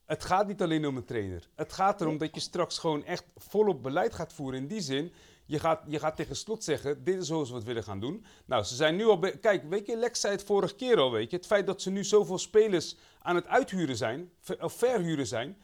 Het 0.04 0.24
gaat 0.24 0.46
niet 0.46 0.62
alleen 0.62 0.86
om 0.86 0.96
een 0.96 1.04
trainer. 1.04 1.48
Het 1.54 1.72
gaat 1.72 2.00
erom 2.00 2.18
dat 2.18 2.34
je 2.34 2.40
straks 2.40 2.78
gewoon 2.78 3.04
echt 3.04 3.24
volop 3.36 3.82
beleid 3.82 4.14
gaat 4.14 4.32
voeren. 4.32 4.60
In 4.60 4.66
die 4.66 4.80
zin, 4.80 5.12
je 5.52 5.58
gaat, 5.58 5.82
je 5.86 5.98
gaat 5.98 6.16
tegen 6.16 6.36
slot 6.36 6.64
zeggen, 6.64 7.04
dit 7.04 7.20
is 7.20 7.26
zoals 7.26 7.48
we 7.50 7.54
het 7.54 7.64
willen 7.64 7.84
gaan 7.84 8.00
doen. 8.00 8.24
Nou, 8.46 8.62
ze 8.64 8.74
zijn 8.74 8.96
nu 8.96 9.06
al... 9.06 9.18
Kijk, 9.40 9.62
weet 9.68 9.86
je, 9.86 9.96
Lex 9.96 10.20
zei 10.20 10.32
het 10.32 10.44
vorige 10.44 10.74
keer 10.74 10.98
al, 10.98 11.10
weet 11.10 11.30
je. 11.30 11.36
Het 11.36 11.46
feit 11.46 11.66
dat 11.66 11.82
ze 11.82 11.90
nu 11.90 12.04
zoveel 12.04 12.38
spelers 12.38 12.96
aan 13.18 13.34
het 13.34 13.46
uithuren 13.46 13.96
zijn, 13.96 14.30
ver- 14.40 14.62
of 14.64 14.72
verhuren 14.72 15.26
zijn... 15.26 15.56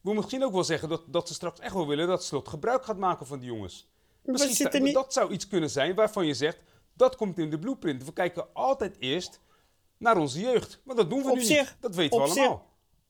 wil 0.00 0.14
misschien 0.14 0.44
ook 0.44 0.52
wel 0.52 0.64
zeggen 0.64 0.88
dat, 0.88 1.02
dat 1.06 1.28
ze 1.28 1.34
straks 1.34 1.60
echt 1.60 1.74
wel 1.74 1.86
willen 1.86 2.06
dat 2.06 2.24
slot 2.24 2.48
gebruik 2.48 2.84
gaat 2.84 2.96
maken 2.98 3.26
van 3.26 3.38
die 3.38 3.48
jongens. 3.48 3.88
Misschien 4.22 4.82
niet- 4.82 4.94
dat 4.94 5.12
zou 5.12 5.32
iets 5.32 5.48
kunnen 5.48 5.70
zijn 5.70 5.94
waarvan 5.94 6.26
je 6.26 6.34
zegt, 6.34 6.58
dat 6.94 7.16
komt 7.16 7.38
in 7.38 7.50
de 7.50 7.58
blueprint. 7.58 8.04
We 8.04 8.12
kijken 8.12 8.46
altijd 8.52 8.96
eerst 8.98 9.40
naar 9.98 10.16
onze 10.16 10.40
jeugd. 10.40 10.80
Maar 10.84 10.96
dat 10.96 11.10
doen 11.10 11.22
we 11.22 11.30
Op 11.30 11.36
nu 11.36 11.42
zich- 11.42 11.58
niet. 11.70 11.76
Dat 11.80 11.94
weten 11.94 12.18
we 12.18 12.24
op 12.24 12.30
zich- 12.30 12.38
allemaal. 12.38 12.66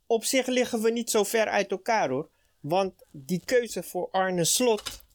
Op 0.06 0.24
zich 0.24 0.46
liggen 0.46 0.82
we 0.82 0.90
niet 0.90 1.10
zo 1.10 1.24
ver 1.24 1.46
uit 1.46 1.70
elkaar 1.70 2.08
hoor. 2.08 2.28
Want 2.60 2.92
die 3.10 3.42
keuze 3.44 3.82
voor 3.82 4.08
Arne 4.10 4.44
Slot. 4.44 5.06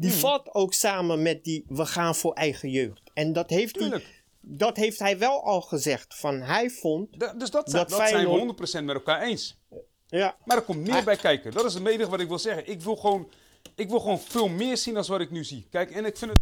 Die 0.00 0.10
Hmm. 0.10 0.18
valt 0.20 0.54
ook 0.54 0.72
samen 0.72 1.22
met 1.22 1.44
die 1.44 1.64
we 1.68 1.86
gaan 1.86 2.14
voor 2.14 2.32
eigen 2.32 2.70
jeugd. 2.70 3.10
En 3.14 3.32
dat 3.32 3.50
heeft 3.50 3.74
hij 3.78 3.84
Tuurlijk. 3.88 4.24
dat 4.40 4.76
heeft 4.76 4.98
hij 4.98 5.18
wel 5.18 5.44
al 5.44 5.60
gezegd. 5.60 6.14
Van 6.14 6.40
hij 6.40 6.70
vond. 6.70 7.18
Da- 7.20 7.32
dus 7.32 7.50
dat, 7.50 7.70
zijn, 7.70 7.82
Dat 7.82 7.90
dat 7.90 7.98
zijn 7.98 8.10
we 8.10 8.16
Feyenoord- 8.16 8.38
100% 8.40 8.84
met 8.86 8.94
elkaar 8.94 9.22
eens. 9.22 9.58
Ja, 10.06 10.36
Maar 10.44 10.56
er 10.56 10.62
komt 10.62 10.86
meer 10.88 11.04
bij 11.04 11.16
kijken. 11.16 11.52
Dat 11.52 11.64
is 11.64 11.74
het 11.74 11.86
enige 11.86 12.10
wat 12.10 12.20
ik 12.20 12.28
wil 12.28 12.38
zeggen. 12.38 12.68
Ik 12.70 12.80
wil 12.80 12.96
gewoon, 12.96 13.30
ik 13.74 13.88
wil 13.88 14.00
gewoon 14.00 14.20
veel 14.20 14.48
meer 14.48 14.76
zien 14.76 14.94
dan 14.94 15.04
wat 15.06 15.20
ik 15.20 15.30
nu 15.30 15.44
zie. 15.44 15.66
Kijk, 15.70 15.90
en 15.90 16.04
ik 16.04 16.16
vind 16.16 16.30
het... 16.30 16.40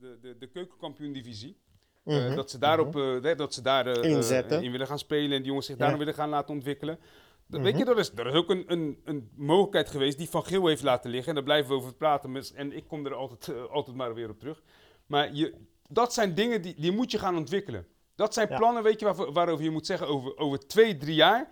De, 0.00 0.18
de, 0.20 0.38
de 0.38 0.48
keukenkampioen-divisie. 0.50 1.60
Eh, 2.08 2.34
dat 2.34 2.50
ze, 2.50 2.58
daarop, 2.58 2.96
eh, 2.96 3.22
hè, 3.22 3.34
dat 3.34 3.54
ze 3.54 3.62
daar 3.62 3.86
eh, 3.86 3.96
eh, 3.96 4.62
in 4.62 4.70
willen 4.70 4.86
gaan 4.86 4.98
spelen 4.98 5.30
en 5.32 5.36
die 5.38 5.46
jongens 5.46 5.66
zich 5.66 5.74
Ja. 5.74 5.80
daarom 5.80 5.98
willen 5.98 6.14
gaan 6.14 6.28
laten 6.28 6.54
ontwikkelen. 6.54 6.98
Dat, 7.46 7.60
Weet 7.60 7.78
je, 7.78 7.84
dat 7.84 7.98
is, 7.98 8.10
dat 8.10 8.26
is 8.26 8.32
ook 8.32 8.50
een, 8.50 8.64
een, 8.66 9.00
een 9.04 9.30
mogelijkheid 9.36 9.88
geweest 9.88 10.18
die 10.18 10.28
Van 10.30 10.44
Geel 10.44 10.66
heeft 10.66 10.82
laten 10.82 11.10
liggen. 11.10 11.28
En 11.28 11.34
daar 11.34 11.44
blijven 11.44 11.70
we 11.70 11.76
over 11.76 11.94
praten. 11.94 12.32
met- 12.32 12.52
En 12.54 12.72
ik 12.76 12.88
kom 12.88 13.06
er 13.06 13.14
altijd, 13.14 13.48
eh, 13.56 13.64
altijd 13.70 13.96
maar 13.96 14.14
weer 14.14 14.28
op 14.30 14.38
terug. 14.38 14.62
Maar 15.06 15.34
je, 15.34 15.54
dat 15.88 16.12
zijn 16.14 16.34
dingen 16.34 16.62
die, 16.62 16.74
die 16.80 16.92
moet 16.92 17.10
je 17.10 17.18
gaan 17.18 17.36
ontwikkelen. 17.36 17.86
Dat 18.14 18.34
zijn 18.34 18.48
Ja. 18.48 18.56
plannen, 18.56 18.82
weet 18.82 19.00
je, 19.00 19.12
waar, 19.12 19.32
waarover 19.32 19.64
je 19.64 19.70
moet 19.70 19.86
zeggen 19.86 20.06
over, 20.06 20.36
over 20.36 20.66
twee, 20.66 20.96
drie 20.96 21.14
jaar. 21.14 21.50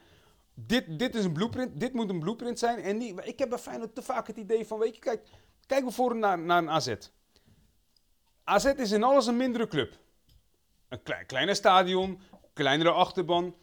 Dit, 0.55 0.99
dit 0.99 1.15
is 1.15 1.25
een 1.25 1.33
blueprint, 1.33 1.81
dit 1.81 1.93
moet 1.93 2.11
een 2.11 2.19
blueprint 2.21 2.59
zijn. 2.59 2.79
En 2.79 2.99
die, 2.99 3.15
ik 3.23 3.39
heb 3.39 3.49
bij 3.49 3.59
Feyenoord 3.59 3.95
te 3.95 4.03
vaak 4.03 4.27
het 4.27 4.37
idee 4.37 4.67
van, 4.67 4.79
weet 4.79 4.95
je, 4.95 5.01
kijk, 5.01 5.27
kijk 5.67 5.83
bijvoorbeeld 5.83 6.21
naar, 6.21 6.39
naar 6.39 6.59
een 6.59 6.71
AZ. 6.71 6.95
AZ 8.45 8.65
is 8.77 8.91
in 8.93 9.03
alles 9.03 9.27
een 9.27 9.37
mindere 9.37 9.69
club. 9.69 9.99
Een 10.97 11.03
klein, 11.03 11.27
kleiner 11.27 11.55
stadion, 11.55 12.21
kleinere 12.53 12.91
achterban, 12.91 13.55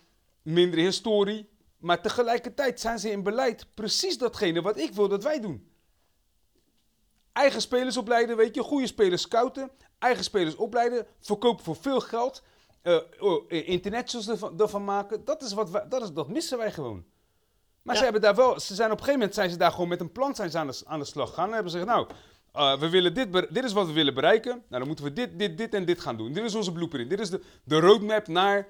mindere 0.42 0.82
historie. 0.82 1.50
Maar 1.78 2.02
tegelijkertijd 2.02 2.80
zijn 2.80 3.00
ze 3.00 3.12
in 3.12 3.24
beleid 3.24 3.68
precies 3.74 4.18
datgene 4.18 4.62
wat 4.62 4.78
ik 4.78 4.94
wil 4.94 5.08
dat 5.08 5.24
wij 5.24 5.40
doen. 5.40 5.72
Eigen 7.34 7.62
spelers 7.62 7.98
opleiden, 7.98 8.38
weet 8.38 8.56
je, 8.56 8.62
goede 8.64 8.88
spelers 8.88 9.22
scouten. 9.22 9.72
Eigen 10.00 10.24
spelers 10.24 10.56
opleiden, 10.56 11.08
verkopen 11.20 11.64
voor 11.64 11.76
veel 11.76 12.00
geld. 12.00 12.44
internationals 13.48 14.30
ervan, 14.30 14.60
ervan 14.60 14.84
maken. 14.84 15.26
Dat, 15.26 15.42
is 15.42 15.54
wat 15.54 15.70
wij, 15.70 15.88
dat, 15.90 16.02
is, 16.04 16.12
dat 16.12 16.28
missen 16.28 16.58
wij 16.58 16.72
gewoon. 16.72 17.06
Maar 17.82 17.94
Ja. 17.94 18.00
ze 18.00 18.04
hebben 18.04 18.22
daar 18.22 18.36
wel, 18.36 18.60
ze 18.60 18.76
zijn 18.76 18.92
op 18.92 18.98
een 18.98 19.04
gegeven 19.04 19.20
moment 19.20 19.36
zijn 19.38 19.50
ze 19.50 19.58
daar 19.58 19.72
gewoon 19.72 19.88
met 19.88 20.00
een 20.00 20.12
plan 20.12 20.36
zijn 20.36 20.52
ze 20.52 20.58
aan, 20.58 20.68
de, 20.68 20.82
aan 20.86 21.00
de 21.00 21.06
slag 21.06 21.30
gegaan. 21.30 21.48
En 21.48 21.54
hebben 21.54 21.72
ze 21.72 21.78
gezegd, 21.78 21.96
nou, 21.98 22.10
eh, 22.54 22.80
we 22.80 22.90
willen 22.90 23.14
dit, 23.14 23.34
dit 23.34 23.64
is 23.64 23.74
wat 23.74 23.88
we 23.88 23.94
willen 23.94 24.14
bereiken. 24.14 24.52
Nou, 24.52 24.64
dan 24.70 24.88
moeten 24.88 25.06
we 25.06 25.14
dit, 25.14 25.40
dit, 25.40 25.58
dit 25.58 25.74
en 25.74 25.86
dit 25.86 26.00
gaan 26.00 26.18
doen. 26.18 26.34
Dit 26.34 26.44
is 26.44 26.56
onze 26.56 26.72
blueprint. 26.72 27.10
Dit 27.10 27.20
is 27.20 27.30
de, 27.30 27.42
de 27.64 27.80
roadmap 27.80 28.28
naar, 28.28 28.68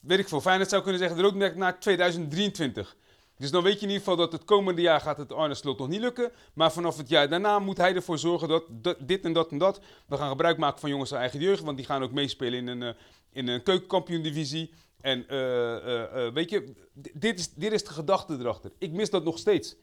weet 0.00 0.18
ik 0.18 0.28
veel, 0.28 0.40
Feyenoord 0.40 0.70
zou 0.70 0.82
kunnen 0.82 1.00
zeggen, 1.00 1.18
de 1.18 1.22
roadmap 1.22 1.54
naar 1.54 1.80
2023. 1.80 2.96
Dus 3.36 3.50
dan 3.50 3.62
weet 3.62 3.74
je 3.74 3.80
in 3.80 3.92
ieder 3.92 3.98
geval 3.98 4.16
dat 4.16 4.32
het 4.32 4.44
komende 4.44 4.80
jaar 4.80 5.00
gaat 5.00 5.16
het 5.16 5.32
Arne 5.32 5.54
Slot 5.54 5.78
nog 5.78 5.88
niet 5.88 6.00
lukken. 6.00 6.32
Maar 6.54 6.72
vanaf 6.72 6.96
het 6.96 7.08
jaar 7.08 7.28
daarna 7.28 7.58
moet 7.58 7.76
hij 7.76 7.94
ervoor 7.94 8.18
zorgen 8.18 8.48
dat, 8.48 8.96
dit 8.98 9.24
en 9.24 9.32
dat 9.32 9.50
en 9.50 9.58
dat. 9.58 9.80
We 10.06 10.16
gaan 10.16 10.28
gebruik 10.28 10.58
maken 10.58 10.80
van 10.80 10.90
jongens 10.90 11.12
uit 11.12 11.20
eigen 11.20 11.40
jeugd. 11.40 11.62
Want 11.62 11.76
die 11.76 11.86
gaan 11.86 12.02
ook 12.02 12.12
meespelen 12.12 12.58
in 12.58 12.66
een, 12.66 12.82
eh, 12.82 13.00
in 13.32 13.48
een 13.48 13.62
keukenkampioen-divisie. 13.62 14.72
En 15.00 15.28
eh, 15.28 16.28
weet 16.32 16.50
je, 16.50 16.72
dit 17.12 17.38
is, 17.38 17.52
dit 17.54 17.72
is 17.72 17.84
de 17.84 17.92
gedachte 17.92 18.36
erachter. 18.38 18.72
Ik 18.78 18.92
mis 18.92 19.10
dat 19.10 19.24
nog 19.24 19.38
steeds. 19.38 19.76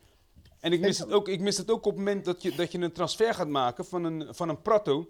En 0.60 0.74
ik 0.74 0.80
mis 0.80 1.00
het 1.00 1.12
ook, 1.12 1.28
ik 1.28 1.40
mis 1.40 1.58
het 1.58 1.72
ook 1.72 1.86
op 1.86 1.92
het 1.92 1.98
moment 1.98 2.26
dat 2.26 2.42
je, 2.42 2.56
dat 2.56 2.72
je 2.72 2.80
een 2.80 2.92
transfer 2.92 3.34
gaat 3.34 3.48
maken 3.48 3.86
van 3.86 4.04
een, 4.04 4.36
van 4.36 4.50
een 4.50 4.62
Prato. 4.62 5.10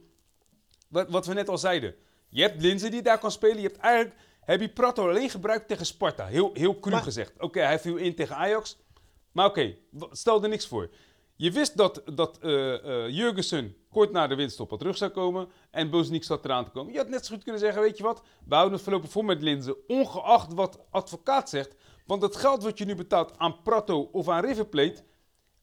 Wat, 0.88 1.10
wat 1.10 1.26
we 1.26 1.34
net 1.34 1.50
al 1.50 1.58
zeiden. 1.58 1.96
Je 2.30 2.42
hebt 2.42 2.62
Linzen 2.62 2.92
die 2.92 3.02
daar 3.02 3.20
kan 3.20 3.32
spelen. 3.32 3.62
Je 3.62 3.68
hebt 3.68 3.78
eigenlijk 3.78 4.16
heb 4.40 4.62
je 4.62 4.70
Prato 4.70 5.10
alleen 5.10 5.30
gebruikt 5.30 5.68
tegen 5.68 5.86
Sparta. 5.86 6.26
Heel, 6.26 6.52
heel 6.54 6.80
cru 6.80 6.92
Maar- 6.92 7.02
gezegd. 7.02 7.34
Oké, 7.40 7.60
hij 7.60 7.80
viel 7.80 7.96
in 7.96 8.16
tegen 8.16 8.36
Ajax. 8.36 8.78
Maar 9.32 9.46
oké, 9.46 9.76
stel 10.12 10.44
er 10.44 10.50
niks 10.50 10.68
voor. 10.68 10.90
Je 11.36 11.52
wist 11.52 11.78
dat, 11.78 12.02
dat 12.14 12.38
eh, 12.38 13.10
Jurgensen 13.10 13.76
kort 13.90 14.12
na 14.12 14.28
de 14.28 14.36
winststop 14.36 14.72
al 14.72 14.78
terug 14.78 14.98
zou 14.98 15.12
komen. 15.12 15.50
En 15.72 15.90
Bozeniek 15.90 16.24
zat 16.24 16.46
eraan 16.46 16.66
te 16.66 16.72
komen. 16.72 16.92
Je 16.94 16.98
had 17.00 17.10
net 17.10 17.26
zo 17.26 17.34
goed 17.34 17.44
kunnen 17.44 17.62
zeggen, 17.62 17.82
weet 17.82 17.98
je 17.98 18.04
wat? 18.04 18.22
We 18.46 18.54
houden 18.56 18.74
het 18.74 18.84
voorlopig 18.84 19.12
voor 19.12 19.26
met 19.26 19.42
Linzen. 19.42 19.76
Ongeacht 19.88 20.54
wat 20.54 20.80
advocaat 20.90 21.50
zegt. 21.50 21.76
Want 22.06 22.22
het 22.22 22.36
geld 22.36 22.64
wat 22.64 22.78
je 22.78 22.86
nu 22.86 22.96
betaalt 22.96 23.38
aan 23.38 23.62
Prato 23.62 24.10
of 24.12 24.30
aan 24.30 24.46
River 24.46 24.66
Plate... 24.66 25.04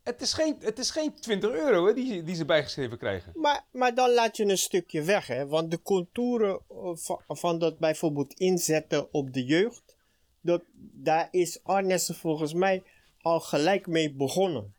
Het 0.07 0.21
is 0.21 0.33
geen, 0.33 0.57
het 0.61 0.79
is 0.79 0.91
geen 0.91 1.15
20 1.15 1.51
euro 1.51 1.87
hè, 1.87 1.95
die, 1.95 2.23
die 2.23 2.35
ze 2.35 2.45
bijgeschreven 2.45 2.99
krijgen. 2.99 3.33
Maar, 3.35 3.65
maar 3.71 3.95
dan 3.95 4.11
laat 4.11 4.37
je 4.37 4.45
een 4.45 4.59
stukje 4.59 5.03
weg, 5.03 5.27
hè? 5.27 5.47
Want 5.47 5.71
de 5.71 5.83
contouren 5.83 6.61
eh, 6.71 7.15
van, 7.29 7.59
dat 7.59 7.79
bijvoorbeeld 7.79 8.35
inzetten 8.35 9.13
op 9.13 9.33
de 9.33 9.45
jeugd, 9.45 9.97
dat, 10.41 10.63
daar 10.93 11.29
is 11.31 11.61
Arnessen 11.63 12.15
volgens 12.15 12.55
mij 12.55 12.83
al 13.21 13.41
gelijk 13.41 13.87
mee 13.87 14.13
begonnen. 14.13 14.75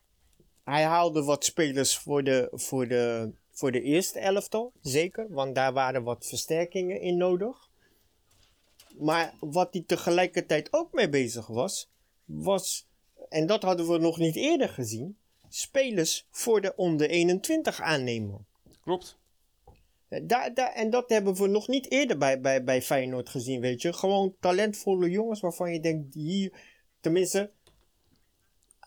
Hij 0.64 0.84
haalde 0.84 1.24
wat 1.24 1.46
spelers 1.46 1.98
voor 1.98 2.24
de, 2.24 2.50
voor 2.52 2.88
de, 2.88 3.32
voor 3.52 3.72
de 3.72 3.82
eerste 3.82 4.20
elftal, 4.20 4.72
zeker, 4.82 5.26
want 5.30 5.56
daar 5.56 5.74
waren 5.74 6.04
wat 6.04 6.26
versterkingen 6.26 7.02
in 7.02 7.18
nodig. 7.18 7.70
Maar 8.98 9.34
wat 9.40 9.74
hij 9.74 9.84
tegelijkertijd 9.88 10.74
ook 10.74 10.94
mee 10.94 11.10
bezig 11.10 11.48
was, 11.48 11.90
was, 12.26 12.87
en 13.30 13.46
dat 13.48 13.64
hadden 13.64 13.88
we 13.88 13.98
nog 13.98 14.18
niet 14.18 14.36
eerder 14.36 14.70
gezien, 14.70 15.18
spelers 15.50 16.28
voor 16.32 16.62
de 16.62 16.74
onder 16.76 17.10
21 17.10 17.82
aannemen. 17.82 18.46
Klopt. 18.84 19.18
Daar, 20.24 20.54
daar, 20.54 20.74
en 20.74 20.90
dat 20.90 21.10
hebben 21.10 21.34
we 21.34 21.48
nog 21.48 21.68
niet 21.68 21.92
eerder 21.92 22.18
bij, 22.18 22.42
bij, 22.42 22.64
bij 22.64 22.82
Feyenoord 22.82 23.30
gezien, 23.30 23.62
weet 23.62 23.82
je. 23.82 23.94
Gewoon 23.94 24.36
talentvolle 24.40 25.10
jongens 25.10 25.40
waarvan 25.40 25.74
je 25.74 25.80
denkt, 25.80 26.14
hier, 26.14 26.54
tenminste, 27.00 27.52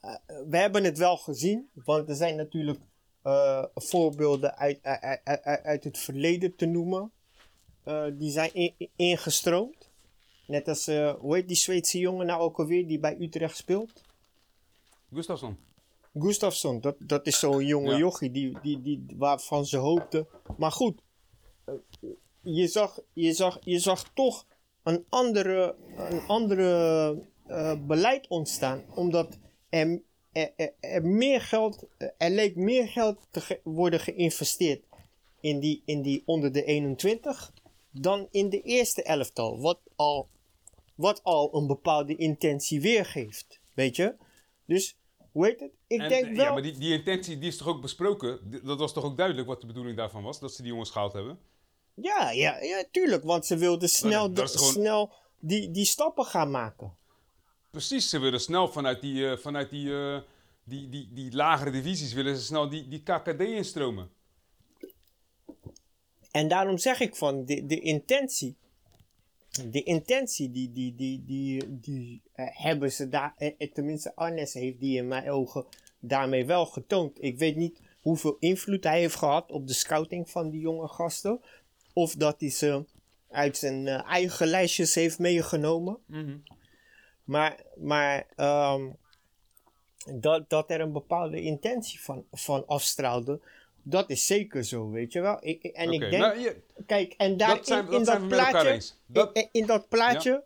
eh, 0.01 0.15
we 0.49 0.57
hebben 0.57 0.85
het 0.85 0.99
wel 0.99 1.17
gezien. 1.17 1.71
Want 1.73 2.09
er 2.09 2.15
zijn 2.15 2.37
natuurlijk 2.37 2.81
eh, 3.23 3.65
voorbeelden 3.75 4.57
uit, 4.57 4.79
uit, 4.83 5.21
uit, 5.25 5.43
uit- 5.43 5.63
uit 5.63 5.85
het 5.85 5.99
verleden 5.99 6.57
te 6.57 6.67
noemen. 6.67 7.13
Eh, 7.85 8.05
die 8.13 8.31
zijn 8.31 8.55
in- 8.55 8.75
in- 8.77 8.91
ingestroomd. 8.97 9.91
Net 10.47 10.69
als, 10.69 10.87
eh, 10.87 11.15
hoe 11.15 11.35
heet 11.35 11.49
die 11.49 11.57
Zweedse 11.57 11.99
jongen 11.99 12.27
nou 12.27 12.41
ook 12.41 12.59
alweer 12.59 12.87
die 12.87 12.99
bij 12.99 13.17
Utrecht 13.19 13.57
speelt? 13.57 14.03
Gustafsson. 15.13 15.57
Gustafsson, 16.15 16.81
dat, 16.81 16.97
dat 16.99 17.27
is 17.27 17.39
zo'n 17.39 17.65
jonge 17.67 17.91
Ja. 17.91 17.99
jochie 17.99 18.31
die, 18.31 18.59
die, 18.63 18.83
die, 18.83 19.07
waarvan 19.17 19.67
ze 19.67 19.77
hoopten. 19.77 20.27
Maar 20.59 20.73
goed, 20.73 21.03
eh, 21.65 21.75
je 22.41 22.67
zag, 22.67 22.99
je 23.13 23.33
zag, 23.33 23.59
je 23.61 23.79
zag 23.79 24.11
toch 24.15 24.47
een 24.83 25.05
andere, 25.09 25.77
een 25.97 26.21
andere 26.21 27.23
eh, 27.47 27.75
beleid 27.87 28.29
ontstaan. 28.29 28.85
Omdat 28.95 29.39
er, 29.69 30.01
er, 30.33 30.53
er, 30.57 30.73
er 30.81 31.05
meer 31.05 31.41
geld, 31.41 31.85
er 32.19 32.31
leek 32.31 32.57
meer 32.57 32.89
geld 32.89 33.27
te 33.31 33.41
ge- 33.41 33.61
worden 33.65 34.01
geïnvesteerd 34.01 34.85
in 35.41 35.61
die, 35.61 35.83
in 35.85 36.03
die 36.03 36.23
onder 36.27 36.53
de 36.53 36.65
21 36.65 37.53
dan 37.91 38.29
in 38.31 38.49
de 38.49 38.61
eerste 38.63 39.03
elftal. 39.03 39.61
Wat 39.61 39.81
al, 39.97 40.29
wat 40.95 41.21
al 41.23 41.55
een 41.57 41.67
bepaalde 41.67 42.17
intentie 42.17 42.81
weergeeft. 42.81 43.61
Weet 43.75 43.97
je? 43.97 44.15
Dus, 44.67 44.97
hoe 45.33 45.47
heet 45.47 45.61
het? 45.61 45.71
Ik 45.87 46.01
En, 46.01 46.09
denk 46.09 46.25
eh, 46.27 46.37
wel... 46.37 46.45
Ja, 46.45 46.53
maar 46.53 46.63
die, 46.63 46.79
die 46.79 46.93
intentie 46.93 47.39
die 47.39 47.49
is 47.49 47.57
toch 47.57 47.69
ook 47.69 47.81
besproken? 47.81 48.61
Dat 48.65 48.79
was 48.79 48.93
toch 48.93 49.05
ook 49.05 49.17
duidelijk 49.17 49.47
wat 49.47 49.61
de 49.61 49.67
bedoeling 49.67 49.97
daarvan 49.97 50.23
was? 50.23 50.41
Dat 50.41 50.55
ze 50.55 50.63
die 50.63 50.71
jongens 50.71 50.91
gehaald 50.91 51.13
hebben? 51.13 51.39
Ja, 51.95 52.31
ja, 52.31 52.59
ja, 52.63 52.85
tuurlijk. 52.91 53.25
Want 53.25 53.47
ze 53.47 53.57
wilden 53.57 53.89
snel, 53.89 54.33
dat 54.33 54.45
is 54.45 54.53
de- 54.53 54.59
gewoon- 54.59 54.73
snel 54.73 55.13
die, 55.39 55.71
die 55.71 55.85
stappen 55.85 56.25
gaan 56.25 56.51
maken. 56.51 56.97
Precies, 57.71 58.09
ze 58.09 58.19
willen 58.19 58.41
snel 58.41 58.69
vanuit 58.69 59.01
die, 59.01 59.31
eh, 59.31 59.37
vanuit 59.37 59.71
die, 59.71 59.93
eh, 59.95 60.19
die, 60.65 60.89
die, 60.89 61.09
die 61.13 61.33
lagere 61.35 61.71
divisies 61.71 62.13
willen 62.13 62.37
ze 62.37 62.43
snel 62.45 62.69
die, 62.69 62.89
die 62.89 63.03
KKD 63.03 63.41
instromen. 63.41 64.11
En 66.31 66.49
daarom 66.49 66.79
zeg 66.79 67.01
ik 67.01 67.17
van 67.17 67.45
de, 67.45 67.67
de 67.67 67.81
intentie. 67.81 68.57
De 69.51 69.83
intentie 69.83 70.51
die, 70.51 70.73
die, 70.73 70.95
die, 70.95 71.25
die, 71.27 71.81
die 71.81 72.23
eh, 72.33 72.47
hebben 72.51 72.93
ze 72.93 73.09
daar. 73.09 73.35
eh, 73.37 73.53
eh, 73.59 73.73
tenminste, 73.73 74.17
Arnes 74.17 74.55
heeft 74.55 74.81
die 74.81 74.97
in 74.97 75.09
mijn 75.09 75.31
ogen 75.31 75.67
daarmee 76.01 76.47
wel 76.47 76.67
getoond. 76.67 77.23
Ik 77.23 77.39
weet 77.39 77.57
niet 77.57 77.81
hoeveel 78.01 78.37
invloed 78.39 78.85
hij 78.85 78.99
heeft 78.99 79.15
gehad 79.17 79.51
op 79.51 79.67
de 79.67 79.73
scouting 79.73 80.31
van 80.31 80.51
die 80.51 80.61
jonge 80.61 80.89
gasten. 80.89 81.41
Of 81.93 82.15
dat 82.15 82.41
hij 82.41 82.51
ze 82.51 82.85
uit 83.31 83.57
zijn 83.57 83.87
eigen 83.87 84.47
lijstjes 84.47 84.95
heeft 84.95 85.19
meegenomen. 85.19 85.99
Maar, 87.25 87.65
maar 87.77 88.27
ehm, 88.37 88.89
dat, 90.15 90.51
dat 90.51 90.71
er 90.71 90.81
een 90.81 90.93
bepaalde 90.93 91.43
intentie 91.43 92.01
van, 92.01 92.25
van 92.33 92.67
afstraalde, 92.67 93.41
dat 93.83 94.11
is 94.11 94.27
zeker 94.27 94.65
zo, 94.65 94.91
weet 94.91 95.13
je 95.13 95.21
wel. 95.21 95.39
Ik, 95.41 95.63
en 95.65 95.93
ik 95.93 96.01
denk, 96.01 96.13
nou, 96.17 96.39
je- 96.39 96.63
kijk, 96.87 97.15
en 97.17 97.37
daar 97.37 97.57
dat 97.57 97.67
zijn, 97.67 97.91
in, 97.91 98.05
dat 98.05 98.21
in 98.21 98.29
plaatje. 98.29 98.81
Dat, 99.07 99.37
in, 99.37 99.49
in 99.53 99.67
dat 99.67 99.89
plaatje 99.89 100.45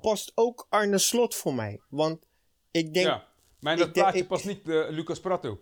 past 0.00 0.32
ook 0.34 0.66
Arne 0.68 0.98
Slot 0.98 1.34
voor 1.34 1.54
mij. 1.54 1.80
Want 1.88 2.26
ik 2.70 2.94
denk, 2.94 3.06
ja. 3.06 3.26
Maar 3.60 3.72
in 3.72 3.78
dat 3.78 3.94
denk- 3.94 4.06
plaatje 4.06 4.20
ik- 4.22 4.28
past 4.28 4.44
niet 4.44 4.68
eh, 4.68 4.88
Lucas 4.88 5.20
Prato. 5.20 5.60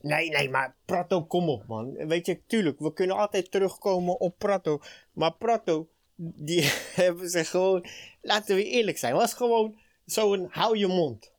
nee, 0.00 0.28
nee, 0.30 0.50
maar 0.50 0.76
Prato, 0.84 1.24
kom 1.24 1.48
op 1.48 1.66
man. 1.66 1.92
Weet 2.06 2.26
je, 2.26 2.40
tuurlijk, 2.46 2.78
we 2.78 2.92
kunnen 2.92 3.16
altijd 3.16 3.50
terugkomen 3.50 4.20
op 4.20 4.38
Prato. 4.38 4.80
Maar 5.12 5.32
Prato, 5.34 5.88
die 6.16 6.62
hebben 6.94 7.28
ze 7.30 7.44
gewoon, 7.44 7.86
laten 8.22 8.56
we 8.56 8.64
eerlijk 8.64 8.98
zijn, 8.98 9.14
was 9.14 9.34
gewoon 9.34 9.78
zo'n 10.04 10.46
hou 10.50 10.78
je 10.78 10.86
mond. 10.86 11.32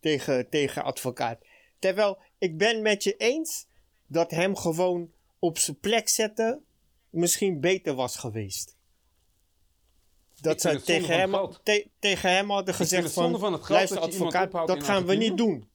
tegen, 0.00 0.48
tegen 0.48 0.84
advocaat. 0.84 1.38
Terwijl 1.78 2.18
ik 2.38 2.58
ben 2.58 2.82
met 2.82 3.02
je 3.04 3.16
eens 3.16 3.66
dat 4.06 4.30
hem 4.30 4.56
gewoon 4.56 5.10
op 5.38 5.58
zijn 5.58 5.78
plek 5.78 6.08
zetten 6.08 6.64
misschien 7.10 7.60
beter 7.60 7.94
was 7.94 8.16
geweest. 8.16 8.76
Dat 10.40 10.60
ze 10.60 10.80
tegen 10.82 11.18
hem, 11.18 11.48
te- 11.62 11.88
tegen 11.98 12.30
hem 12.30 12.50
hadden 12.50 12.74
gezegd 12.74 13.12
van, 13.12 13.38
van 13.38 13.60
luister 13.68 14.00
dat 14.00 14.08
advocaat, 14.08 14.52
dat 14.52 14.76
in 14.76 14.82
gaan 14.82 15.06
we 15.06 15.14
niet 15.14 15.36
doen. 15.36 15.68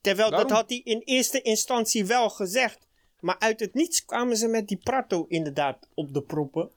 Terwijl 0.00 0.30
dat 0.30 0.50
had 0.50 0.68
hij 0.68 0.80
in 0.84 1.00
eerste 1.04 1.42
instantie 1.42 2.04
wel 2.04 2.30
gezegd. 2.30 2.88
Maar 3.20 3.38
uit 3.38 3.60
het 3.60 3.74
niets 3.74 4.04
kwamen 4.04 4.36
ze 4.36 4.48
met 4.48 4.68
die 4.68 4.76
Prato 4.76 5.24
inderdaad 5.28 5.88
op 5.94 6.14
de 6.14 6.22
proppen. 6.22 6.70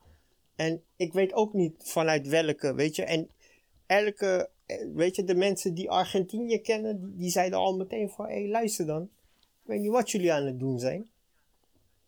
En 0.55 0.83
ik 0.95 1.13
weet 1.13 1.33
ook 1.33 1.53
niet 1.53 1.73
vanuit 1.77 2.27
welke, 2.27 2.73
weet 2.73 2.95
je. 2.95 3.03
En 3.03 3.29
elke, 3.85 4.49
eh, 4.65 4.87
weet 4.93 5.15
je, 5.15 5.23
de 5.23 5.35
mensen 5.35 5.73
die 5.73 5.89
Argentinië 5.89 6.59
kennen, 6.59 6.99
die, 6.99 7.15
die 7.15 7.29
zeiden 7.29 7.59
al 7.59 7.75
meteen 7.75 8.09
van, 8.09 8.25
hé 8.25 8.33
hey, 8.33 8.49
luister 8.49 8.85
dan. 8.85 9.09
Ik 9.65 9.71
weet 9.71 9.79
niet 9.81 9.91
wat 9.91 10.11
jullie 10.11 10.33
aan 10.33 10.45
het 10.45 10.59
doen 10.59 10.79
zijn. 10.79 11.09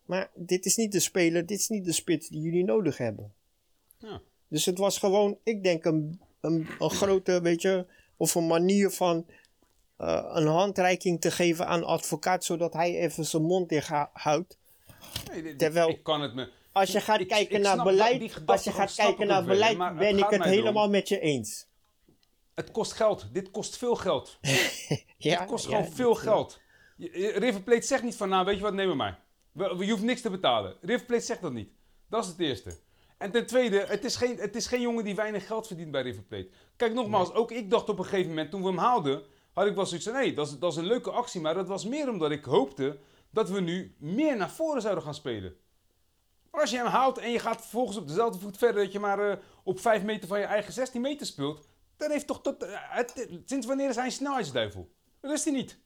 Maar 0.05 0.29
dit 0.33 0.65
is 0.65 0.75
niet 0.75 0.91
de 0.91 0.99
speler, 0.99 1.45
dit 1.45 1.59
is 1.59 1.67
niet 1.67 1.85
de 1.85 1.91
spits 1.91 2.27
die 2.27 2.41
jullie 2.41 2.63
nodig 2.63 2.97
hebben. 2.97 3.33
Ja. 3.97 4.21
Dus 4.47 4.65
het 4.65 4.77
was 4.77 4.97
gewoon, 4.97 5.37
ik 5.43 5.63
denk, 5.63 5.85
een, 5.85 6.21
een, 6.41 6.67
een 6.79 6.89
grote, 6.89 7.41
weet 7.41 7.61
je, 7.61 7.85
of 8.17 8.35
een 8.35 8.47
manier 8.47 8.89
van 8.89 9.25
eh, 9.97 10.29
een 10.33 10.47
handreiking 10.47 11.21
te 11.21 11.31
geven 11.31 11.67
aan 11.67 11.83
advocaat, 11.83 12.43
zodat 12.43 12.73
hij 12.73 12.97
even 12.99 13.25
zijn 13.25 13.43
mond 13.43 13.69
dicht 13.69 13.87
hou- 13.87 14.09
houdt. 14.13 14.57
Nee, 15.31 15.55
Terwijl- 15.55 15.89
ik 15.89 16.03
kan 16.03 16.21
het 16.21 16.33
me... 16.33 16.49
Als 16.71 16.91
je 16.91 17.01
gaat 17.01 17.19
Ik- 17.19 17.27
kijken 17.27 17.55
ik 17.57 17.63
naar 17.63 17.83
beleid, 17.83 18.19
die 18.19 18.31
als 18.45 18.63
je 18.63 18.71
gaat 18.71 18.95
kijken 18.95 19.27
naar 19.27 19.43
beleid, 19.45 19.77
ben 19.97 20.17
ik 20.17 20.29
het 20.29 20.43
helemaal 20.43 20.89
met 20.89 21.07
je 21.07 21.19
eens. 21.19 21.65
Het 22.53 22.71
kost 22.71 22.91
geld. 22.93 23.27
Dit 23.33 23.51
kost 23.51 23.77
veel 23.77 23.95
geld. 23.95 24.37
Ja, 25.17 25.39
Het 25.39 25.47
kost 25.49 25.69
ja, 25.69 25.77
gewoon 25.77 25.93
veel 25.93 26.15
geld. 26.15 26.59
River 27.35 27.61
Plate 27.61 27.85
zegt 27.85 28.03
niet 28.03 28.15
van, 28.15 28.29
nou 28.29 28.45
weet 28.45 28.55
je 28.57 28.61
wat, 28.61 28.73
neem 28.73 28.97
maar 28.97 29.19
Je 29.53 29.89
hoeft 29.91 30.03
niks 30.03 30.21
te 30.21 30.29
betalen. 30.29 30.75
River 30.81 31.05
Plate 31.05 31.23
zegt 31.23 31.41
dat 31.41 31.53
niet. 31.53 31.71
Dat 32.09 32.23
is 32.23 32.29
het 32.29 32.39
eerste. 32.39 32.77
En 33.17 33.31
ten 33.31 33.45
tweede, 33.45 33.79
het 33.87 34.05
is 34.05 34.15
geen, 34.15 34.37
het 34.37 34.55
is 34.55 34.67
geen 34.67 34.81
jongen 34.81 35.03
die 35.03 35.15
weinig 35.15 35.47
geld 35.47 35.67
verdient 35.67 35.91
bij 35.91 36.01
River 36.01 36.23
Plate. 36.23 36.49
Kijk 36.75 36.93
nogmaals, 36.93 37.33
ook 37.33 37.51
ik 37.51 37.69
dacht 37.69 37.89
op 37.89 37.97
een 37.99 38.03
gegeven 38.05 38.27
moment, 38.29 38.51
toen 38.51 38.61
we 38.61 38.67
hem 38.67 38.77
haalden, 38.77 39.23
had 39.53 39.67
ik 39.67 39.75
wel 39.75 39.85
zoiets 39.85 40.05
van, 40.07 40.15
nee, 40.15 40.33
dat 40.33 40.47
is, 40.47 40.59
dat 40.59 40.71
is 40.71 40.77
een 40.77 40.85
leuke 40.85 41.11
actie. 41.11 41.41
Maar 41.41 41.53
dat 41.53 41.67
was 41.67 41.85
meer 41.85 42.09
omdat 42.09 42.31
ik 42.31 42.45
hoopte 42.45 42.97
dat 43.29 43.49
we 43.49 43.59
nu 43.59 43.95
meer 43.99 44.37
naar 44.37 44.49
voren 44.49 44.81
zouden 44.81 45.03
gaan 45.03 45.13
spelen. 45.13 45.55
Maar 46.51 46.61
als 46.61 46.69
je 46.71 46.77
hem 46.77 46.85
haalt 46.85 47.17
en 47.17 47.31
je 47.31 47.39
gaat 47.39 47.61
vervolgens 47.61 47.97
op 47.97 48.07
dezelfde 48.07 48.39
voet 48.39 48.57
verder, 48.57 48.83
dat 48.83 48.91
je 48.91 48.99
maar 48.99 49.29
eh, 49.31 49.37
op 49.63 49.79
5 49.79 50.03
meter 50.03 50.27
van 50.27 50.39
je 50.39 50.45
eigen 50.45 50.73
16 50.73 51.01
meter 51.01 51.25
speelt, 51.25 51.67
dan 51.97 52.11
heeft 52.11 52.27
toch 52.27 52.41
tot, 52.41 52.63
eh, 52.63 52.69
het- 52.73 53.27
sinds 53.45 53.67
wanneer 53.67 53.89
is 53.89 53.95
hij 53.95 54.05
een 54.05 54.11
snelheidsduivel? 54.11 54.89
Dat 55.21 55.31
is 55.31 55.43
hij 55.43 55.53
niet. 55.53 55.77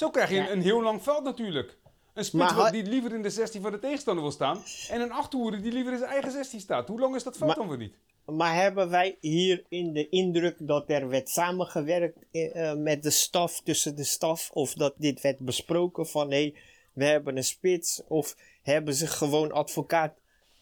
Zo 0.00 0.10
krijg 0.10 0.28
je 0.28 0.34
Ja. 0.34 0.42
een, 0.46 0.52
een 0.52 0.62
heel 0.62 0.82
lang 0.82 1.02
veld 1.02 1.24
natuurlijk. 1.24 1.78
Een 2.14 2.24
spits 2.24 2.54
Maar 2.54 2.72
die 2.72 2.82
liever 2.82 3.14
in 3.14 3.22
de 3.22 3.30
16 3.30 3.62
van 3.62 3.72
de 3.72 3.78
tegenstander 3.78 4.22
wil 4.22 4.32
staan. 4.32 4.62
En 4.90 5.00
een 5.00 5.12
achterhoede 5.12 5.60
die 5.60 5.72
liever 5.72 5.92
in 5.92 5.98
zijn 5.98 6.10
eigen 6.10 6.30
16 6.30 6.60
staat. 6.60 6.88
Hoe 6.88 7.00
lang 7.00 7.14
is 7.14 7.22
dat 7.22 7.36
veld 7.36 7.46
Maar- 7.48 7.58
dan 7.58 7.68
weer 7.68 7.78
niet? 7.78 7.94
Maar 8.24 8.54
hebben 8.54 8.90
wij 8.90 9.16
hier 9.20 9.64
in 9.68 9.92
de 9.92 10.08
indruk 10.08 10.56
dat 10.58 10.90
er 10.90 11.08
werd 11.08 11.28
samengewerkt 11.28 12.18
eh, 12.32 12.70
eh, 12.70 12.78
met 12.78 13.02
de 13.02 13.10
staf, 13.10 13.60
tussen 13.62 13.96
de 13.96 14.04
staf, 14.04 14.50
of 14.52 14.74
dat 14.74 14.94
dit 14.96 15.20
werd 15.20 15.38
besproken 15.38 16.06
van 16.06 16.30
hé, 16.30 16.54
we 16.92 17.04
hebben 17.04 17.36
een 17.36 17.44
spits, 17.44 18.02
of 18.08 18.36
hebben 18.62 18.94
ze 18.94 19.06
gewoon 19.06 19.52
advocaat 19.52 20.14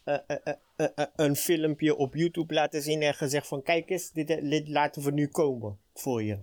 eh, 0.05 0.17
een 1.17 1.37
filmpje 1.37 1.97
op 1.97 2.15
YouTube 2.15 2.55
laten 2.55 2.83
zien 2.83 3.03
en 3.03 3.15
gezegd 3.15 3.47
van 3.47 3.63
kijk 3.63 3.91
eens, 3.91 4.11
dit, 4.11 4.27
dit 4.27 4.69
laten 4.69 5.03
we 5.03 5.11
nu 5.11 5.29
komen 5.29 5.79
voor 5.95 6.23
je. 6.23 6.39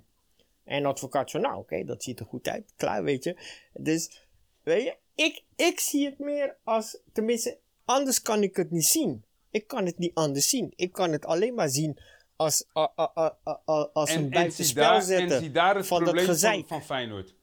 En 0.65 0.85
advocaat 0.85 1.29
zo, 1.29 1.39
nou 1.39 1.57
oké, 1.57 1.83
dat 1.83 2.03
ziet 2.03 2.19
er 2.19 2.25
goed 2.25 2.47
uit, 2.47 2.73
klaar 2.75 3.03
weet 3.03 3.23
je. 3.23 3.35
Dus, 3.73 4.27
weet 4.63 4.83
je, 4.83 4.95
ik, 5.15 5.43
ik 5.55 5.79
zie 5.79 6.05
het 6.05 6.19
meer 6.19 6.55
als, 6.63 6.97
tenminste, 7.13 7.57
anders 7.85 8.21
kan 8.21 8.43
ik 8.43 8.55
het 8.55 8.71
niet 8.71 8.85
zien. 8.85 9.23
Ik 9.51 9.67
kan 9.67 9.85
het 9.85 9.97
niet 9.97 10.13
anders 10.15 10.49
zien. 10.49 10.73
Ik 10.75 10.91
kan 10.91 11.11
het 11.11 11.25
alleen 11.25 11.53
maar 11.53 11.69
zien 11.69 11.97
als, 12.35 12.65
a- 12.77 12.91
a- 12.99 13.11
a- 13.17 13.37
a- 13.47 13.61
a- 13.69 13.89
als 13.93 14.09
een 14.09 14.15
En, 14.23 14.29
buitenspel 14.29 14.83
daar, 14.83 15.01
zetten. 15.01 15.31
en 15.35 15.41
zie 15.41 15.51
daar 15.51 15.75
het 15.75 15.87
van 15.87 15.97
dat 15.97 16.05
probleem 16.05 16.25
van, 16.25 16.33
gezeik. 16.33 16.67
van 16.67 16.83
Feyenoord. 16.83 17.33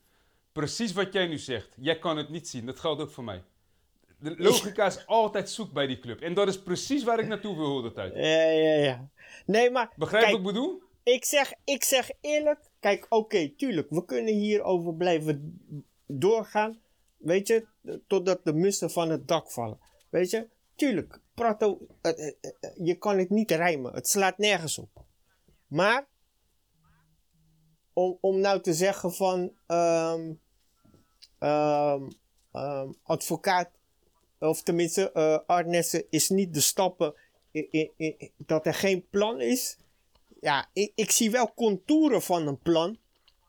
Precies 0.52 0.92
wat 0.92 1.12
jij 1.12 1.26
nu 1.26 1.38
zegt. 1.38 1.68
Jij 1.76 1.98
kan 1.98 2.16
het 2.16 2.28
niet 2.28 2.48
zien. 2.48 2.66
Dat 2.66 2.80
geldt 2.80 3.00
ook 3.02 3.10
voor 3.10 3.24
mij. 3.24 3.42
De 4.18 4.34
logica 4.38 4.86
is 4.86 5.06
altijd 5.06 5.50
zoek 5.50 5.72
bij 5.72 5.86
die 5.86 5.98
club. 5.98 6.20
En 6.20 6.34
dat 6.34 6.48
is 6.48 6.62
precies 6.62 7.02
waar 7.04 7.18
ik 7.18 7.26
naartoe 7.26 7.56
wil 7.56 7.82
de 7.82 7.92
tijd. 7.92 8.14
Ja, 8.14 8.42
ja, 8.50 8.74
ja. 8.74 9.08
Nee, 9.46 9.70
maar 9.70 9.92
Begrijp 9.96 10.22
kijk, 10.24 10.36
wat 10.36 10.46
ik 10.46 10.52
bedoel? 10.54 10.82
ik 11.02 11.24
zeg, 11.24 11.52
ik 11.64 11.84
zeg 11.84 12.10
eerlijk, 12.20 12.60
kijk, 12.82 13.06
oké, 13.08 13.48
tuurlijk, 13.48 13.90
we 13.90 14.04
kunnen 14.04 14.34
hierover 14.34 14.94
blijven 14.94 15.60
doorgaan, 16.06 16.80
weet 17.16 17.46
je, 17.46 17.66
totdat 18.06 18.44
de 18.44 18.52
mussen 18.52 18.90
van 18.90 19.10
het 19.10 19.28
dak 19.28 19.50
vallen. 19.50 19.78
Weet 20.08 20.30
je, 20.30 20.48
tuurlijk, 20.74 21.20
Prato, 21.34 21.86
eh, 22.00 22.26
eh, 22.26 22.34
eh, 22.40 22.70
je 22.76 22.94
kan 22.94 23.18
het 23.18 23.30
niet 23.30 23.50
rijmen, 23.50 23.94
het 23.94 24.08
slaat 24.08 24.38
nergens 24.38 24.78
op. 24.78 25.04
Maar, 25.66 26.06
om, 27.92 28.18
om 28.20 28.40
nou 28.40 28.60
te 28.60 28.74
zeggen 28.74 29.12
van, 29.12 29.52
ehm, 29.66 30.32
ehm, 31.38 32.02
ehm, 32.52 32.92
advocaat, 33.02 33.70
of 34.38 34.62
tenminste, 34.62 35.12
Arnessen 35.46 36.04
is 36.10 36.28
niet 36.28 36.54
de 36.54 36.60
stappen 36.60 37.14
dat 38.36 38.66
er 38.66 38.74
geen 38.74 39.06
plan 39.08 39.40
is. 39.40 39.78
Ja, 40.42 40.68
ik, 40.72 40.92
ik 40.94 41.10
zie 41.10 41.30
wel 41.30 41.54
contouren 41.54 42.22
van 42.22 42.46
een 42.46 42.58
plan. 42.58 42.98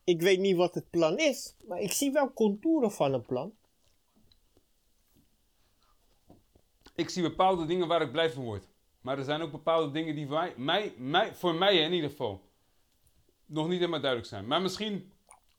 Ik 0.04 0.22
weet 0.22 0.40
niet 0.40 0.56
wat 0.56 0.76
het 0.76 0.90
plan 0.90 1.18
is, 1.18 1.56
maar 1.68 1.80
ik 1.80 1.92
zie 1.92 2.12
wel 2.12 2.34
contouren 2.34 2.92
van 2.92 3.14
een 3.14 3.26
plan. 3.26 3.54
Ik 6.96 7.10
zie 7.10 7.22
bepaalde 7.22 7.66
dingen 7.66 7.88
waar 7.88 8.02
ik 8.02 8.12
blij 8.12 8.32
van 8.32 8.44
word. 8.44 8.68
Maar 9.02 9.18
er 9.18 9.24
zijn 9.24 9.42
ook 9.42 9.52
bepaalde 9.52 9.92
dingen 9.92 10.16
die 10.16 10.28
voor 10.28 10.36
mij, 10.36 10.54
mij, 10.58 10.94
mij, 10.98 11.36
voor 11.36 11.56
mij 11.56 11.78
in 11.78 11.94
ieder 11.94 12.10
geval, 12.10 12.42
nog 13.46 13.68
niet 13.68 13.80
helemaal 13.80 14.02
duidelijk 14.02 14.30
zijn. 14.30 14.48
Maar 14.48 14.62
misschien 14.62 15.12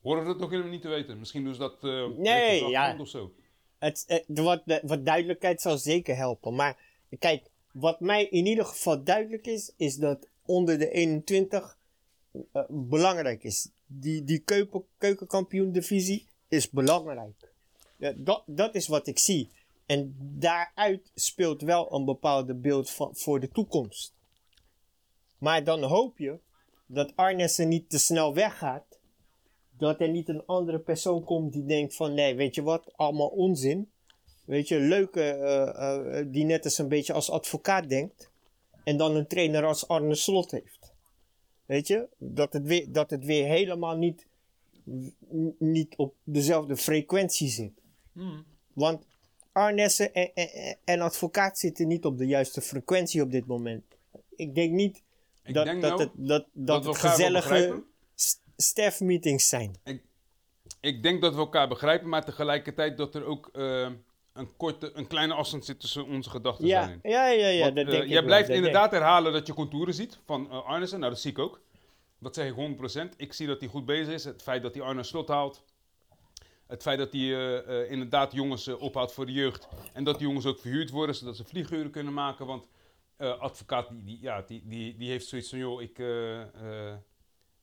horen 0.02 0.22
we 0.22 0.28
dat 0.28 0.38
nog 0.38 0.50
helemaal 0.50 0.72
niet 0.72 0.82
te 0.82 0.88
weten. 0.88 1.18
Misschien 1.18 1.44
doen 1.44 1.54
ze 1.54 1.60
dat 1.60 1.84
eh 1.84 2.06
Nee, 2.06 2.68
ja. 2.68 2.96
of 2.98 3.08
zo. 3.08 3.34
Het, 3.78 4.04
eh, 4.06 4.24
de 4.26 4.42
wat, 4.42 4.62
wat 4.82 5.04
duidelijkheid 5.04 5.60
zal 5.60 5.78
zeker 5.78 6.16
helpen. 6.16 6.54
Maar 6.54 6.78
kijk, 7.18 7.50
wat 7.72 8.00
mij 8.00 8.24
in 8.24 8.46
ieder 8.46 8.64
geval 8.64 9.04
duidelijk 9.04 9.46
is, 9.46 9.72
is 9.76 9.96
dat 9.96 10.28
onder 10.46 10.78
de 10.78 10.90
21 10.90 11.78
eh, 12.52 12.62
belangrijk 12.68 13.44
is. 13.44 13.68
Die, 13.86 14.24
die 14.24 14.38
keuken, 14.38 14.84
keukenkampioen 14.98 15.72
divisie 15.72 16.26
is 16.48 16.70
belangrijk. 16.70 17.52
Ja, 17.96 18.12
dat, 18.16 18.42
dat 18.46 18.74
is 18.74 18.86
wat 18.86 19.06
ik 19.06 19.18
zie. 19.18 19.50
En 19.86 20.16
daaruit 20.18 21.10
speelt 21.14 21.62
wel 21.62 21.94
een 21.94 22.04
bepaalde 22.04 22.54
beeld 22.54 22.96
voor 23.12 23.40
de 23.40 23.48
toekomst. 23.48 24.12
Maar 25.38 25.64
dan 25.64 25.82
hoop 25.82 26.18
je 26.18 26.38
dat 26.86 27.12
Arnessen 27.16 27.68
niet 27.68 27.90
te 27.90 27.98
snel 27.98 28.34
weggaat. 28.34 28.98
Dat 29.76 30.00
er 30.00 30.08
niet 30.08 30.28
een 30.28 30.46
andere 30.46 30.78
persoon 30.78 31.24
komt 31.24 31.52
die 31.52 31.64
denkt 31.64 31.96
van 31.96 32.14
nee, 32.14 32.34
weet 32.34 32.54
je 32.54 32.62
wat, 32.62 32.92
allemaal 32.96 33.28
onzin. 33.28 33.90
Weet 34.44 34.68
je, 34.68 34.78
leuke, 34.80 35.22
eh, 35.22 36.18
eh, 36.18 36.26
die 36.30 36.44
net 36.44 36.64
eens 36.64 36.78
een 36.78 36.88
beetje 36.88 37.12
als 37.12 37.30
advocaat 37.30 37.88
denkt. 37.88 38.30
En 38.84 38.96
dan 38.96 39.16
een 39.16 39.26
trainer 39.26 39.64
als 39.64 39.88
Arne 39.88 40.14
Slot 40.14 40.50
heeft. 40.50 40.92
Weet 41.66 41.86
je, 41.86 42.08
dat 42.18 42.52
het 42.52 42.66
weer, 42.66 42.92
dat 42.92 43.10
het 43.10 43.24
weer 43.24 43.46
helemaal 43.46 43.96
niet, 43.96 44.26
niet 45.58 45.96
op 45.96 46.14
dezelfde 46.24 46.76
frequentie 46.76 47.48
zit. 47.48 47.72
Want 48.72 49.06
Arnessen 49.52 50.14
en, 50.14 50.34
en, 50.34 50.76
en 50.84 51.00
advocaat 51.00 51.58
zitten 51.58 51.88
niet 51.88 52.04
op 52.04 52.18
de 52.18 52.26
juiste 52.26 52.60
frequentie 52.60 53.22
op 53.22 53.30
dit 53.30 53.46
moment. 53.46 53.84
Ik 54.36 54.54
denk 54.54 54.72
niet 54.72 55.02
Ik 55.42 55.54
dat, 55.54 55.64
denk 55.64 55.82
dat, 55.82 55.90
nou 55.90 56.02
het, 56.02 56.10
dat, 56.28 56.46
dat, 56.52 56.84
het 56.84 56.96
gezellige 56.96 57.48
begrijpen. 57.48 57.84
st- 58.14 58.40
staff-meetings 58.56 59.48
zijn. 59.48 59.74
Ik 60.80 61.02
denk 61.02 61.22
dat 61.22 61.32
we 61.34 61.40
elkaar 61.40 61.68
begrijpen, 61.68 62.08
maar 62.08 62.24
tegelijkertijd 62.24 62.96
dat 62.96 63.14
er 63.14 63.24
ook 63.24 63.48
eh, 63.52 63.90
een, 64.34 64.56
korte, 64.56 64.90
een 64.94 65.06
kleine 65.06 65.34
afstand 65.34 65.64
zit 65.64 65.80
tussen 65.80 66.06
onze 66.06 66.30
gedachten. 66.30 66.66
Ja, 66.66 66.84
zijn. 66.84 66.98
ja, 67.02 67.28
ja, 67.28 67.48
ja, 67.48 67.64
Want, 67.64 67.76
dat 67.76 67.84
eh, 67.86 67.90
denk 67.90 68.08
jij 68.08 68.24
blijft 68.24 68.48
inderdaad 68.48 68.90
herhalen 68.90 69.32
dat 69.32 69.46
je 69.46 69.54
contouren 69.54 69.94
ziet 69.94 70.18
van 70.24 70.50
eh 70.50 70.66
Arnessen. 70.66 70.98
Nou, 70.98 71.12
dat 71.12 71.20
zie 71.20 71.30
ik 71.30 71.38
ook. 71.38 71.60
Dat 72.18 72.34
zeg 72.34 72.48
ik 72.48 72.54
100%. 73.12 73.16
Ik 73.16 73.32
zie 73.32 73.46
dat 73.46 73.60
hij 73.60 73.68
goed 73.68 73.84
bezig 73.84 74.14
is. 74.14 74.24
Het 74.24 74.42
feit 74.42 74.62
dat 74.62 74.74
hij 74.74 74.82
Arne 74.82 75.02
Slot 75.02 75.28
haalt. 75.28 75.64
Het 76.66 76.82
feit 76.82 76.98
dat 76.98 77.12
hij 77.12 77.62
eh, 77.64 77.90
inderdaad 77.90 78.32
jongens 78.32 78.66
eh, 78.66 78.82
ophoudt 78.82 79.12
voor 79.12 79.26
de 79.26 79.32
jeugd. 79.32 79.68
En 79.92 80.04
dat 80.04 80.18
die 80.18 80.26
jongens 80.26 80.46
ook 80.46 80.58
verhuurd 80.58 80.90
worden, 80.90 81.14
zodat 81.14 81.36
ze 81.36 81.44
vlieguren 81.44 81.90
kunnen 81.90 82.12
maken. 82.12 82.46
Want 82.46 82.66
advocaat, 83.18 83.88
die, 83.88 84.04
die, 84.04 84.18
ja, 84.20 84.42
die, 84.42 84.62
die, 84.64 84.96
die 84.96 85.10
heeft 85.10 85.28
zoiets 85.28 85.48
van, 85.48 85.58
joh, 85.58 85.82
ik, 85.82 86.02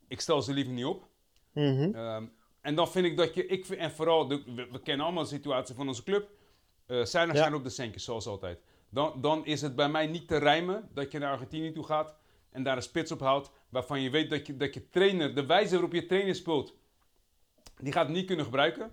ik 0.08 0.22
stel 0.22 0.42
ze 0.42 0.54
liever 0.54 0.74
niet 0.74 0.86
op. 0.86 1.08
Mhm. 1.54 1.96
Ehm, 1.96 2.26
en 2.62 2.76
dan 2.76 2.92
vind 2.92 3.06
ik 3.06 3.18
dat 3.18 3.34
je, 3.34 3.46
ik 3.46 3.70
en 3.70 3.92
vooral, 3.92 4.28
de, 4.28 4.44
we, 4.56 4.68
we 4.72 4.82
kennen 4.82 5.06
allemaal 5.06 5.24
de 5.24 5.30
situatie 5.30 5.76
van 5.76 5.88
onze 5.88 6.04
club. 6.04 6.30
Eh 6.92 7.06
zijn 7.06 7.30
er 7.30 7.36
Ja. 7.36 7.42
zijn 7.42 7.54
op 7.54 7.64
de 7.64 7.70
centjes, 7.70 8.04
zoals 8.04 8.26
altijd. 8.28 8.60
Dan, 8.90 9.22
dan 9.22 9.46
is 9.46 9.62
het 9.62 9.76
bij 9.76 9.90
mij 9.90 10.08
niet 10.08 10.28
te 10.28 10.38
rijmen 10.38 10.90
dat 10.94 11.12
je 11.12 11.20
naar 11.20 11.32
Argentinië 11.32 11.72
toe 11.72 11.84
gaat 11.84 12.16
en 12.52 12.64
daar 12.64 12.76
een 12.76 12.82
spits 12.82 13.12
op 13.12 13.20
houdt, 13.20 13.52
waarvan 13.70 14.02
je 14.02 14.10
weet 14.10 14.30
dat 14.30 14.48
je, 14.48 14.58
dat 14.58 14.74
je 14.74 14.90
trainer, 14.90 15.36
de 15.36 15.46
wijze 15.46 15.72
waarop 15.72 15.94
je 15.94 16.06
trainer 16.06 16.36
speelt, 16.36 16.76
die 17.82 17.94
gaat 17.94 18.06
het 18.08 18.16
niet 18.16 18.26
kunnen 18.26 18.46
gebruiken. 18.46 18.90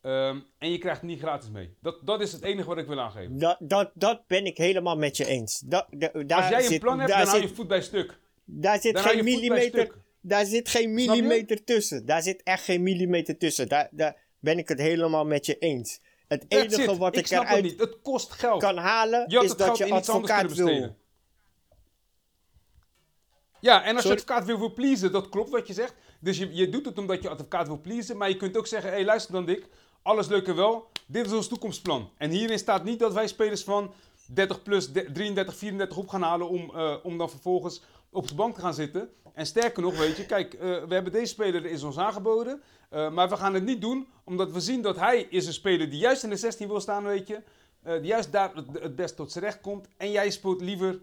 Ehm, 0.00 0.38
en 0.58 0.70
je 0.70 0.78
krijgt 0.78 1.00
het 1.00 1.10
niet 1.10 1.18
gratis 1.18 1.50
mee. 1.50 1.74
Dat, 1.80 2.06
dat 2.06 2.20
is 2.20 2.32
het 2.32 2.42
enige 2.42 2.68
wat 2.68 2.78
ik 2.78 2.86
wil 2.86 3.00
aangeven. 3.00 3.38
Dat, 3.38 3.56
dat, 3.60 3.90
dat 3.94 4.26
ben 4.26 4.46
ik 4.46 4.56
helemaal 4.56 4.96
met 4.96 5.16
je 5.16 5.26
eens. 5.26 5.58
Dat, 5.60 5.86
da- 5.90 6.10
daar 6.26 6.38
Als 6.40 6.48
jij 6.48 6.58
een 6.58 6.64
zit, 6.68 6.80
plan 6.80 6.98
hebt, 6.98 7.10
dan 7.10 7.20
hou 7.26 7.40
zit, 7.40 7.48
je 7.48 7.54
voet 7.54 7.68
bij 7.68 7.82
stuk. 7.82 8.18
daar 8.44 8.80
zit 8.80 8.94
Dan 8.94 9.02
hou 9.02 9.14
geen 9.14 9.24
millimeter, 9.24 9.94
daar 10.20 10.44
zit 10.44 10.68
geen 10.68 10.94
millimeter 10.94 11.64
tussen. 11.64 12.06
Daar 12.06 12.22
zit 12.22 12.42
echt 12.42 12.64
geen 12.64 12.82
millimeter 12.82 13.38
tussen. 13.38 13.68
Daar, 13.68 13.88
daar 13.90 14.16
ben 14.38 14.58
ik 14.58 14.68
het 14.68 14.78
helemaal 14.78 15.24
met 15.26 15.46
je 15.46 15.58
eens. 15.58 16.00
Het 16.32 16.44
enige 16.48 16.82
it. 16.82 16.96
wat 16.98 17.16
ik 17.16 17.24
ik, 17.24 17.28
het 17.30 17.40
eruit 17.40 17.62
niet. 17.62 17.80
Het 17.80 18.00
kost 18.02 18.32
geld. 18.32 18.60
kan 18.60 18.76
halen, 18.76 19.26
is 19.26 19.48
het 19.48 19.58
dat 19.58 19.78
je 19.78 19.90
advocaat 19.90 20.54
wil. 20.54 20.96
Ja, 23.60 23.82
en 23.84 23.94
als 23.94 24.02
Sorry? 24.04 24.16
je 24.16 24.22
advocaat 24.22 24.44
wil 24.46 24.58
voor 24.58 24.72
pleasen, 24.72 25.12
dat 25.12 25.28
klopt 25.28 25.50
wat 25.50 25.66
je 25.66 25.72
zegt. 25.72 25.94
Dus 26.20 26.38
je, 26.38 26.54
je 26.54 26.68
doet 26.68 26.84
het 26.84 26.98
omdat 26.98 27.22
je 27.22 27.28
advocaat 27.28 27.66
wil 27.66 27.80
pleasen. 27.80 28.16
Maar 28.16 28.28
je 28.28 28.36
kunt 28.36 28.56
ook 28.56 28.66
zeggen, 28.66 28.90
hé 28.90 28.96
hey, 28.96 29.04
luister 29.04 29.32
dan 29.32 29.44
Dick. 29.44 29.66
Alles 30.02 30.26
leuk 30.26 30.46
en 30.46 30.56
wel. 30.56 30.90
Dit 31.06 31.26
is 31.26 31.32
ons 31.32 31.48
toekomstplan. 31.48 32.10
En 32.16 32.30
hierin 32.30 32.58
staat 32.58 32.84
niet 32.84 32.98
dat 32.98 33.12
wij 33.12 33.26
spelers 33.26 33.64
van 33.64 33.92
30 34.26 34.62
plus, 34.62 34.92
de- 34.92 35.12
33, 35.12 35.56
34 35.56 35.96
op 35.96 36.08
gaan 36.08 36.22
halen 36.22 36.48
om, 36.48 36.70
eh, 36.74 36.94
om 37.02 37.18
dan 37.18 37.30
vervolgens 37.30 37.82
op 38.12 38.28
de 38.28 38.34
bank 38.34 38.54
te 38.54 38.60
gaan 38.60 38.74
zitten. 38.74 39.10
En 39.34 39.46
sterker 39.46 39.82
nog, 39.82 39.98
weet 39.98 40.16
je, 40.16 40.26
kijk, 40.26 40.54
eh, 40.54 40.60
we 40.60 40.94
hebben 40.94 41.12
deze 41.12 41.26
speler 41.32 41.64
is 41.66 41.82
ons 41.82 41.98
aangeboden. 41.98 42.62
eh, 42.90 43.10
maar 43.10 43.28
we 43.28 43.36
gaan 43.36 43.54
het 43.54 43.64
niet 43.64 43.80
doen, 43.80 44.06
omdat 44.24 44.52
we 44.52 44.60
zien 44.60 44.82
dat 44.82 44.96
hij 44.96 45.20
is 45.30 45.46
een 45.46 45.52
speler 45.52 45.90
die 45.90 45.98
juist 45.98 46.22
in 46.22 46.30
de 46.30 46.36
16 46.36 46.68
wil 46.68 46.80
staan, 46.80 47.04
weet 47.04 47.26
je. 47.28 47.42
eh, 47.82 47.92
die 47.92 48.06
juist 48.06 48.32
daar 48.32 48.54
het, 48.54 48.96
best 48.96 49.16
tot 49.16 49.32
zijn 49.32 49.44
recht 49.44 49.60
komt. 49.60 49.88
En 49.96 50.10
jij 50.10 50.30
speelt 50.30 50.60
liever 50.60 51.00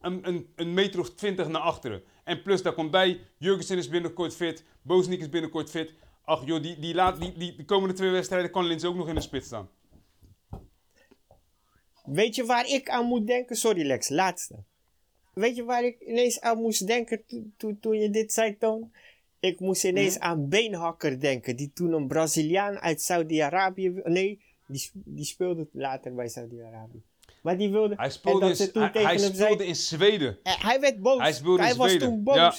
een, 0.00 0.28
een, 0.28 0.52
een 0.56 0.74
meter 0.74 1.00
of 1.00 1.10
20 1.14 1.48
naar 1.48 1.60
achteren. 1.62 2.02
En 2.24 2.42
plus, 2.42 2.62
daar 2.62 2.72
komt 2.72 2.90
bij, 2.90 3.20
Jurgensen 3.38 3.78
is 3.78 3.88
binnenkort 3.88 4.34
fit, 4.34 4.64
Bozeniek 4.82 5.20
is 5.20 5.28
binnenkort 5.28 5.70
fit. 5.70 5.94
Ach 6.24 6.46
joh, 6.46 6.62
die, 6.62 6.78
die, 6.78 6.94
laat, 6.94 7.20
die, 7.20 7.32
die, 7.32 7.56
de 7.56 7.64
komende 7.64 7.94
twee 7.94 8.10
wedstrijden 8.10 8.50
kan 8.50 8.64
Lins 8.64 8.84
ook 8.84 8.94
nog 8.94 9.08
in 9.08 9.14
de 9.14 9.20
spits 9.20 9.46
staan. 9.46 9.68
Weet 12.04 12.34
je 12.34 12.44
waar 12.44 12.66
ik 12.66 12.88
aan 12.88 13.04
moet 13.06 13.26
denken? 13.26 13.56
Sorry 13.56 13.86
Lex, 13.86 14.08
laatste. 14.08 14.64
Weet 15.34 15.56
je 15.56 15.64
waar 15.64 15.84
ik 15.84 16.00
ineens 16.00 16.40
aan 16.40 16.58
moest 16.58 16.86
denken 16.86 17.22
to- 17.26 17.44
to- 17.56 17.76
toen 17.80 17.98
je 17.98 18.10
dit 18.10 18.32
zei, 18.32 18.58
Toon? 18.58 18.92
Ik 19.40 19.60
moest 19.60 19.84
ineens 19.84 20.18
aan 20.18 20.48
Beenhakker 20.48 21.20
denken, 21.20 21.56
die 21.56 21.70
toen 21.74 21.92
een 21.92 22.06
Braziliaan 22.06 22.78
uit 22.78 23.02
Saudi-Arabië... 23.02 24.00
Nee, 24.04 24.40
die, 24.66 24.90
die 24.94 25.24
speelde 25.24 25.68
later 25.72 26.14
bij 26.14 26.28
Saudi-Arabië. 26.28 27.02
Maar 27.42 27.56
die 27.58 27.70
wilde... 27.70 27.94
Hij 27.94 28.04
en 28.04 28.12
speelde, 28.12 28.56
in, 28.58 28.72
toen 28.72 28.82
hij, 28.92 29.18
speelde 29.18 29.36
zei- 29.36 29.68
in 29.68 29.76
Zweden. 29.76 30.38
Hij 30.42 30.80
werd 30.80 31.00
boos. 31.00 31.20
Hij 31.20 31.32
speelde 31.32 31.68
in 31.68 31.76
was 31.76 31.88
Zweden. 31.88 32.08
toen 32.08 32.22
boos. 32.22 32.36
Ja. 32.36 32.54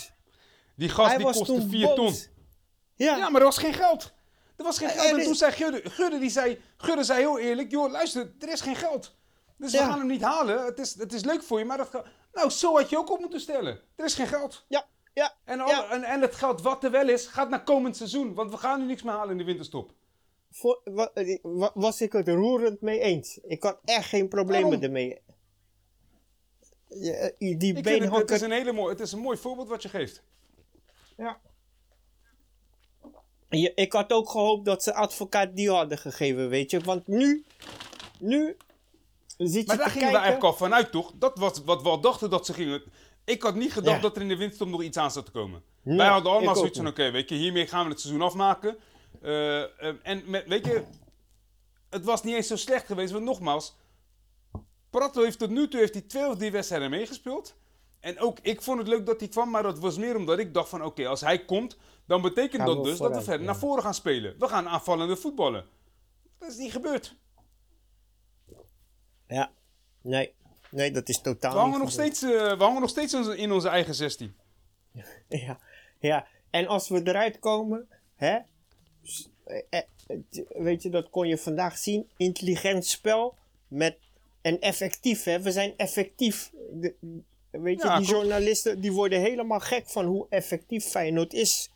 Die 0.76 0.90
gast 0.90 1.08
hij 1.08 1.18
die 1.18 1.26
kostte 1.26 1.46
toen 1.46 1.70
4 1.70 1.94
ton. 1.94 2.14
Ja. 2.96 3.18
Ja, 3.18 3.30
maar 3.30 3.42
er 3.42 3.48
was 3.48 3.58
geen 3.58 3.74
geld. 3.74 4.14
Er 4.58 4.64
was 4.64 4.78
geen 4.78 4.90
geld. 4.90 5.18
En 5.20 5.24
toen 5.24 5.36
zei 5.36 5.52
Gudde, 5.52 5.90
Gudde, 5.90 6.20
die 6.20 6.30
zei, 6.30 6.60
Gudde 6.78 7.04
zei 7.04 7.20
heel 7.20 7.40
eerlijk, 7.40 7.72
joh, 7.72 7.92
luister, 7.92 8.32
er 8.40 8.52
is 8.52 8.62
geen 8.62 8.76
geld. 8.76 9.16
Dus 9.58 9.72
we 9.72 9.78
gaan 9.78 10.00
hem 10.00 10.08
niet 10.08 10.22
halen. 10.22 10.66
Het 10.66 10.80
is, 10.80 10.96
het 10.98 11.14
is 11.14 11.24
leuk 11.24 11.44
voor 11.44 11.60
je, 11.60 11.66
maar 11.66 11.78
dat 11.78 12.04
Nou, 12.36 12.50
zo 12.50 12.76
had 12.78 12.90
je 12.90 12.98
ook 12.98 13.12
op 13.12 13.20
moeten 13.20 13.40
stellen. 13.40 13.80
Er 13.96 14.06
is 14.06 14.14
geen 14.16 14.28
geld. 14.28 14.66
Ja, 14.68 14.88
ja. 15.14 15.36
En, 15.44 15.60
alle, 15.60 15.72
Ja. 15.72 15.90
en, 15.90 16.04
en 16.04 16.22
het 16.22 16.36
geld 16.36 16.62
wat 16.62 16.84
er 16.84 16.92
wel 16.92 17.10
is, 17.10 17.26
gaat 17.28 17.50
naar 17.50 17.64
komend 17.64 17.98
seizoen. 17.98 18.34
Want 18.34 18.52
we 18.52 18.58
gaan 18.58 18.80
nu 18.80 18.86
niks 18.86 19.04
meer 19.04 19.14
halen 19.14 19.32
in 19.32 19.38
de 19.38 19.44
winterstop. 19.44 19.92
Voor, 20.52 20.82
wa- 20.84 21.12
eh, 21.14 21.38
wa- 21.42 21.72
was 21.74 22.02
ik 22.02 22.12
het 22.14 22.28
roerend 22.28 22.82
mee 22.82 23.00
eens. 23.00 23.38
Ik 23.44 23.64
had 23.64 23.78
echt 23.86 24.08
geen 24.08 24.28
problemen 24.28 24.64
Waarom? 24.70 24.84
ermee. 24.84 25.22
Ja, 26.90 27.14
eh, 27.14 27.60
die 27.60 27.76
Ik 27.78 27.86
het, 27.86 28.32
is 28.32 28.42
een 28.42 28.52
hele 28.52 28.72
mooi, 28.72 28.90
het 28.92 29.00
is 29.00 29.12
een 29.12 29.20
mooi 29.20 29.38
voorbeeld 29.38 29.68
wat 29.68 29.82
je 29.84 29.90
geeft. 29.90 30.22
Ja. 31.18 31.40
Je- 33.50 33.74
ik 33.76 33.94
had 33.94 34.12
ook 34.12 34.30
gehoopt 34.30 34.66
dat 34.66 34.84
ze 34.84 34.94
advocaat 34.94 35.56
die 35.56 35.70
hadden 35.70 35.98
gegeven, 35.98 36.50
weet 36.50 36.72
je. 36.72 36.80
Want 36.80 37.08
nu, 37.08 37.46
nu 38.20 38.58
zit 39.38 39.68
Maar 39.68 39.78
daar 39.78 39.90
gingen 39.90 40.12
we 40.12 40.18
eigenlijk 40.18 40.46
al 40.46 40.54
vanuit, 40.54 40.92
toch? 40.92 41.12
Dat 41.16 41.38
was 41.38 41.62
wat 41.66 41.82
we 41.82 41.90
al 41.90 42.02
dachten 42.02 42.30
dat 42.30 42.46
ze 42.46 42.54
gingen. 42.54 42.84
Ik 43.26 43.42
had 43.42 43.56
niet 43.56 43.74
gedacht 43.74 43.96
Ja. 43.96 44.02
dat 44.02 44.16
er 44.16 44.22
in 44.22 44.28
de 44.28 44.38
winterstop 44.38 44.68
nog 44.68 44.84
iets 44.84 44.98
aan 44.98 45.12
zat 45.12 45.26
te 45.26 45.32
komen. 45.32 45.64
Nee, 45.82 45.98
Wij 45.98 46.08
hadden 46.08 46.32
allemaal 46.32 46.56
zoiets 46.56 46.78
van, 46.78 46.88
oké, 46.88 47.12
weet 47.12 47.30
je, 47.30 47.36
hiermee 47.36 47.68
gaan 47.68 47.84
we 47.86 47.92
het 47.92 48.00
seizoen 48.00 48.22
afmaken. 48.22 48.78
Eh, 49.22 49.62
eh, 49.62 49.96
en 50.04 50.24
met, 50.26 50.48
weet 50.48 50.66
je, 50.66 50.84
het 51.90 52.06
was 52.06 52.24
niet 52.24 52.36
eens 52.36 52.48
zo 52.48 52.56
slecht 52.56 52.86
geweest, 52.86 53.12
want 53.12 53.24
nogmaals, 53.24 53.76
Prato 54.90 55.24
heeft 55.24 55.40
tot 55.40 55.50
nu 55.50 55.68
toe 55.68 55.80
heeft 55.80 55.94
hij 55.94 56.02
twee 56.02 56.28
of 56.28 56.38
drie 56.38 56.52
wedstrijden 56.52 56.90
meegespeeld. 56.90 57.56
En 58.00 58.20
ook 58.20 58.38
ik 58.42 58.62
vond 58.62 58.78
het 58.78 58.88
leuk 58.88 59.06
dat 59.06 59.20
hij 59.20 59.30
kwam, 59.30 59.50
maar 59.50 59.64
dat 59.64 59.80
was 59.80 59.98
meer 59.98 60.16
omdat 60.16 60.40
ik 60.40 60.54
dacht 60.54 60.70
van, 60.70 60.84
oké, 60.84 61.08
als 61.08 61.22
hij 61.22 61.46
komt, 61.46 61.78
dan 62.08 62.22
betekent 62.22 62.62
Gaan 62.62 62.76
dat 62.76 62.84
dus 62.84 62.98
dat 62.98 63.16
we 63.16 63.22
verder 63.22 63.40
ja. 63.40 63.46
naar 63.46 63.58
voren 63.58 63.84
gaan 63.84 63.94
spelen. 63.94 64.36
We 64.40 64.48
gaan 64.48 64.68
aanvallende 64.68 65.16
voetballen. 65.16 65.66
Dat 66.40 66.50
is 66.50 66.58
niet 66.58 66.72
gebeurd. 66.72 67.16
Ja, 69.36 69.52
nee. 70.02 70.34
Nee, 70.72 70.92
dat 70.92 71.10
is 71.10 71.22
totaal 71.22 71.52
We 71.52 71.58
hangen, 71.58 71.72
niet 71.74 71.82
nog 71.82 71.92
steeds, 71.92 72.22
eh, 72.22 72.30
we 72.58 72.64
hangen 72.64 72.82
nog 72.82 72.90
steeds 72.90 73.14
in 73.14 73.52
onze- 73.52 73.70
eigen 73.70 73.96
16. 73.96 74.36
Ja, 75.30 75.60
ja. 76.00 76.28
En 76.50 76.68
als 76.68 76.90
we 76.90 77.02
eruit 77.04 77.40
komen, 77.40 77.88
hè, 78.16 78.38
eh, 79.44 79.62
eh, 79.70 79.82
weet 80.48 80.84
je, 80.84 80.90
dat 80.90 81.10
kon 81.10 81.28
je 81.28 81.38
vandaag 81.38 81.78
zien. 81.78 82.10
Intelligent 82.18 82.86
spel 82.86 83.36
met 83.68 83.98
en 84.42 84.60
effectief, 84.60 85.24
hè. 85.24 85.40
We 85.42 85.52
zijn 85.52 85.74
effectief. 85.78 86.52
De- 86.72 86.96
weet 87.52 87.82
je, 87.82 87.88
Ja, 87.88 87.98
die 87.98 88.08
journalisten 88.08 88.82
die 88.82 88.92
worden 88.92 89.20
helemaal 89.22 89.60
gek 89.60 89.88
van 89.90 90.06
hoe 90.06 90.26
effectief 90.30 90.86
Feyenoord 90.86 91.34
is. 91.34 91.70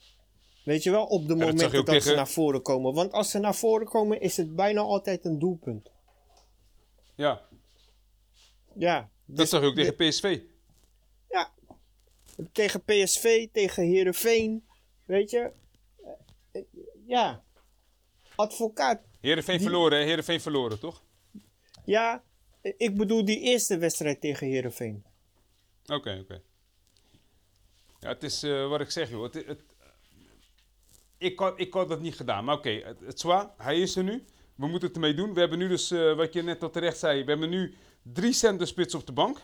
Weet 0.64 0.84
je 0.84 0.92
wel, 0.92 1.06
op 1.06 1.22
de 1.22 1.28
dat 1.28 1.38
je 1.38 1.44
momenten 1.46 1.80
ook 1.80 1.86
dat, 1.86 2.04
ze 2.04 2.16
naar 2.16 2.28
voren 2.28 2.62
komen. 2.62 2.94
Want 2.94 3.12
als 3.12 3.30
ze 3.32 3.40
naar 3.40 3.56
voren 3.56 3.88
komen, 3.88 4.22
is 4.22 4.38
het 4.38 4.56
bijna 4.56 4.82
altijd 4.82 5.26
een 5.26 5.40
doelpunt. 5.40 5.90
Ja, 7.16 7.42
Ja, 8.80 9.10
dat 9.26 9.50
zag 9.50 9.62
je 9.62 9.68
ook 9.68 9.76
tegen 9.76 9.96
PSV. 9.96 10.40
Ja. 11.30 11.52
Tegen 12.52 12.84
PSV, 12.84 13.48
tegen 13.52 13.84
Herenveen. 13.84 14.66
Weet 15.06 15.30
je? 15.30 15.52
Eh, 16.04 16.12
eh, 16.52 16.62
Ja. 17.08 17.44
Advocaat. 18.36 19.02
Heerenveen 19.22 19.62
verloren, 19.62 20.00
hè? 20.00 20.06
Heerenveen 20.06 20.42
verloren, 20.42 20.80
toch? 20.80 21.04
Ja. 21.86 22.24
eh, 22.62 22.74
Ik 22.78 22.98
bedoel 22.98 23.26
die 23.26 23.40
eerste 23.40 23.78
wedstrijd 23.78 24.22
tegen 24.22 24.48
Herenveen. 24.48 25.04
Oké, 25.86 26.20
oké. 26.22 26.42
Ja, 28.00 28.08
het 28.10 28.24
is 28.24 28.44
eh, 28.44 28.68
wat 28.70 28.82
ik 28.82 28.90
zeg, 28.92 29.10
joh. 29.10 29.24
Het, 29.24 29.34
het, 29.46 29.62
ik, 31.18 31.40
had, 31.40 31.60
ik 31.60 31.74
had 31.74 31.90
dat 31.90 32.02
niet 32.02 32.16
gedaan. 32.16 32.46
Maar 32.46 32.56
oké, 32.56 32.70
het, 32.70 33.00
het 33.00 33.16
is 33.16 33.24
waar. 33.24 33.50
Hij 33.58 33.80
is 33.80 33.96
er 33.96 34.04
nu. 34.04 34.26
We 34.56 34.68
moeten 34.68 34.88
het 34.88 34.96
ermee 34.98 35.14
doen. 35.14 35.34
We 35.34 35.40
hebben 35.40 35.58
nu 35.60 35.68
dus, 35.68 35.92
eh, 35.92 36.16
wat 36.16 36.34
je 36.34 36.42
net 36.42 36.64
al 36.64 36.70
terecht 36.70 36.98
zei, 36.98 37.24
we 37.24 37.30
hebben 37.30 37.50
nu 37.50 37.74
drie 38.04 38.34
centerspits 38.34 38.96
op 38.96 39.06
de 39.06 39.12
bank. 39.12 39.38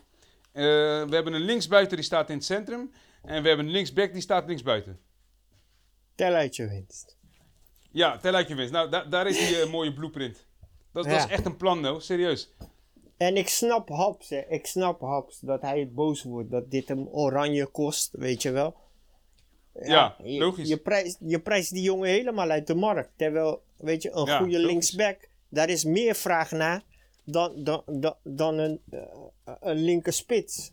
Eh, 0.51 0.63
we 1.03 1.07
hebben 1.15 1.33
een 1.33 1.41
linksbuiten 1.41 1.95
die 1.97 2.05
staat 2.05 2.29
in 2.29 2.35
het 2.35 2.45
centrum. 2.45 2.91
En 3.23 3.41
we 3.41 3.47
hebben 3.47 3.65
een 3.65 3.71
linksback 3.71 4.13
die 4.13 4.21
staat 4.21 4.47
linksbuiten. 4.47 4.99
Tel 6.15 6.33
uit 6.33 6.55
je 6.55 6.67
winst. 6.67 7.17
Ja, 7.91 8.17
tel 8.17 8.33
uit 8.33 8.47
je 8.47 8.55
winst. 8.55 8.71
Nou, 8.71 8.89
da- 8.89 9.03
daar 9.05 9.27
is 9.27 9.37
die 9.47 9.61
eh, 9.61 9.69
mooie 9.71 9.93
blueprint. 9.93 10.45
Dat, 10.93 11.03
dat 11.03 11.13
Ja. 11.13 11.17
is 11.25 11.31
echt 11.31 11.45
een 11.45 11.57
plan, 11.57 11.79
nou. 11.81 12.01
Serieus. 12.01 12.53
En 13.17 13.37
ik 13.37 13.49
snap 13.49 13.89
Haps, 13.89 14.29
hè. 14.29 14.39
Ik 14.49 14.65
snap 14.65 15.01
Haps 15.01 15.39
dat 15.39 15.61
hij 15.61 15.89
boos 15.91 16.23
wordt 16.23 16.51
dat 16.51 16.71
dit 16.71 16.87
hem 16.87 17.07
oranje 17.07 17.65
kost, 17.65 18.09
weet 18.11 18.41
je 18.41 18.51
wel. 18.51 18.75
Ja, 19.83 20.15
je, 20.23 20.39
logisch. 20.39 20.67
Je 20.69 20.77
prijst, 20.77 21.17
je 21.19 21.39
prijst 21.39 21.71
die 21.73 21.81
jongen 21.83 22.09
helemaal 22.09 22.49
uit 22.49 22.67
de 22.67 22.75
markt. 22.75 23.09
Terwijl, 23.15 23.63
weet 23.77 24.01
je, 24.01 24.11
een 24.11 24.25
Ja, 24.25 24.37
goede 24.37 24.51
logisch. 24.51 24.67
linksback, 24.71 25.27
daar 25.49 25.69
is 25.69 25.83
meer 25.83 26.15
vraag 26.15 26.51
naar 26.51 26.83
dan, 27.25 27.63
dan, 27.63 27.83
dan, 27.85 28.15
dan 28.23 28.57
een, 28.57 28.81
eh, 28.89 29.53
een 29.59 29.77
linker 29.83 30.13
spits. 30.13 30.71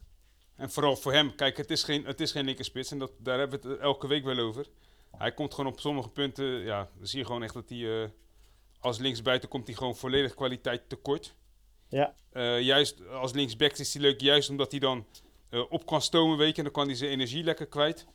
En 0.56 0.70
vooral 0.70 0.96
voor 0.96 1.12
hem, 1.12 1.34
kijk, 1.34 1.56
het 1.56 1.70
is 1.70 1.82
geen, 1.82 2.04
het 2.04 2.20
is 2.20 2.32
geen 2.32 2.44
linkerspits. 2.44 2.90
En 2.90 2.98
dat, 2.98 3.12
daar 3.18 3.38
hebben 3.38 3.60
we 3.62 3.68
het 3.68 3.78
elke 3.80 4.06
week 4.06 4.24
wel 4.24 4.38
over. 4.38 4.66
Hij 5.16 5.32
komt 5.32 5.54
gewoon 5.54 5.72
op 5.72 5.80
sommige 5.80 6.08
punten, 6.08 6.44
ja, 6.44 6.88
dan 6.98 7.06
zie 7.06 7.18
je 7.18 7.24
gewoon 7.24 7.42
echt 7.42 7.54
dat 7.54 7.68
hij, 7.68 8.02
eh, 8.02 8.08
als 8.80 8.98
linksbuiten 8.98 9.48
komt 9.48 9.66
hij 9.66 9.76
gewoon 9.76 9.96
volledig 9.96 10.34
kwaliteit 10.34 10.88
tekort. 10.88 11.34
Ja, 11.88 12.14
Eh, 12.32 12.60
juist 12.60 13.06
als 13.08 13.32
linksback 13.32 13.72
is 13.78 13.92
hij 13.94 14.02
leuk, 14.02 14.20
juist 14.20 14.50
omdat 14.50 14.70
hij 14.70 14.80
dan 14.80 15.06
op 15.68 15.86
kan 15.86 16.02
stomen, 16.02 16.36
weet 16.38 16.50
je. 16.50 16.56
En 16.56 16.62
dan 16.62 16.72
kan 16.72 16.86
hij 16.86 16.94
zijn 16.96 17.10
energie 17.10 17.44
lekker 17.44 17.66
kwijt. 17.66 18.06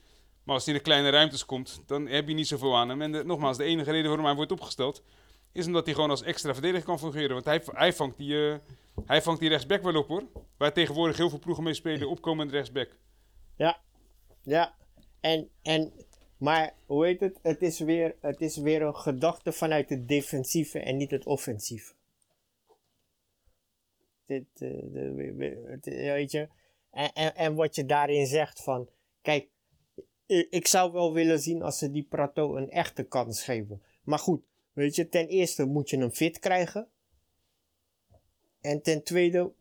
Maar 0.43 0.55
als 0.55 0.65
hij 0.65 0.73
in 0.73 0.79
de 0.79 0.85
kleine 0.85 1.09
ruimtes 1.09 1.45
komt, 1.45 1.81
dan 1.85 2.07
heb 2.07 2.27
je 2.27 2.33
niet 2.33 2.47
zoveel 2.47 2.75
aan 2.77 2.89
hem. 2.89 3.01
En 3.01 3.11
de- 3.11 3.23
nogmaals, 3.23 3.57
de 3.57 3.63
enige 3.63 3.91
reden 3.91 4.07
waarom 4.07 4.25
hij 4.25 4.35
wordt 4.35 4.51
opgesteld, 4.51 5.03
is 5.51 5.65
omdat 5.65 5.85
hij 5.85 5.93
gewoon 5.93 6.09
als 6.09 6.23
extra 6.23 6.53
verdediger 6.53 6.85
kan 6.85 6.99
fungeren. 6.99 7.33
Want 7.33 7.45
hij, 7.45 7.61
hij, 7.65 7.93
vangt, 7.93 8.17
die, 8.17 8.51
eh, 8.51 8.57
hij 9.05 9.21
vangt 9.21 9.39
die 9.39 9.49
rechtsback 9.49 9.81
wel 9.81 9.95
op 9.95 10.07
hoor. 10.07 10.23
Waar 10.57 10.73
tegenwoordig 10.73 11.17
heel 11.17 11.29
veel 11.29 11.39
ploegen 11.39 11.63
mee 11.63 11.73
spelen, 11.73 12.09
opkomend 12.09 12.51
rechtsback. 12.51 12.89
ja, 13.55 13.79
ja. 14.41 14.75
En, 15.19 15.49
en, 15.61 15.93
maar 16.37 16.73
hoe 16.85 17.05
heet 17.05 17.19
het? 17.19 17.39
Het 17.41 17.61
is 17.61 17.79
weer, 17.79 18.15
het 18.21 18.41
is 18.41 18.57
weer 18.57 18.81
een 18.81 18.95
gedachte 18.95 19.51
vanuit 19.51 19.89
het 19.89 20.07
defensieve 20.07 20.79
en 20.79 20.97
niet 20.97 21.11
het 21.11 21.25
offensieve. 21.25 21.93
Dit, 24.25 24.45
eh, 24.53 25.13
weet 26.13 26.31
je. 26.31 26.47
En, 26.91 27.13
en, 27.13 27.35
en 27.35 27.55
wat 27.55 27.75
je 27.75 27.85
daarin 27.85 28.25
zegt 28.25 28.63
van, 28.63 28.89
kijk, 29.21 29.47
ik, 30.25 30.47
ik 30.49 30.67
zou 30.67 30.91
wel 30.91 31.13
willen 31.13 31.39
zien 31.39 31.61
als 31.61 31.77
ze 31.77 31.91
die 31.91 32.03
Prato 32.09 32.55
een 32.55 32.69
echte 32.69 33.03
kans 33.03 33.43
geven. 33.43 33.81
Maar 34.03 34.19
goed, 34.19 34.41
weet 34.77 34.95
je, 34.95 35.09
ten 35.09 35.27
eerste 35.27 35.65
moet 35.65 35.89
je 35.89 35.97
hem 35.97 36.11
fit 36.11 36.39
krijgen. 36.39 36.87
En 38.61 38.81
ten 38.81 39.03
tweede 39.03 39.51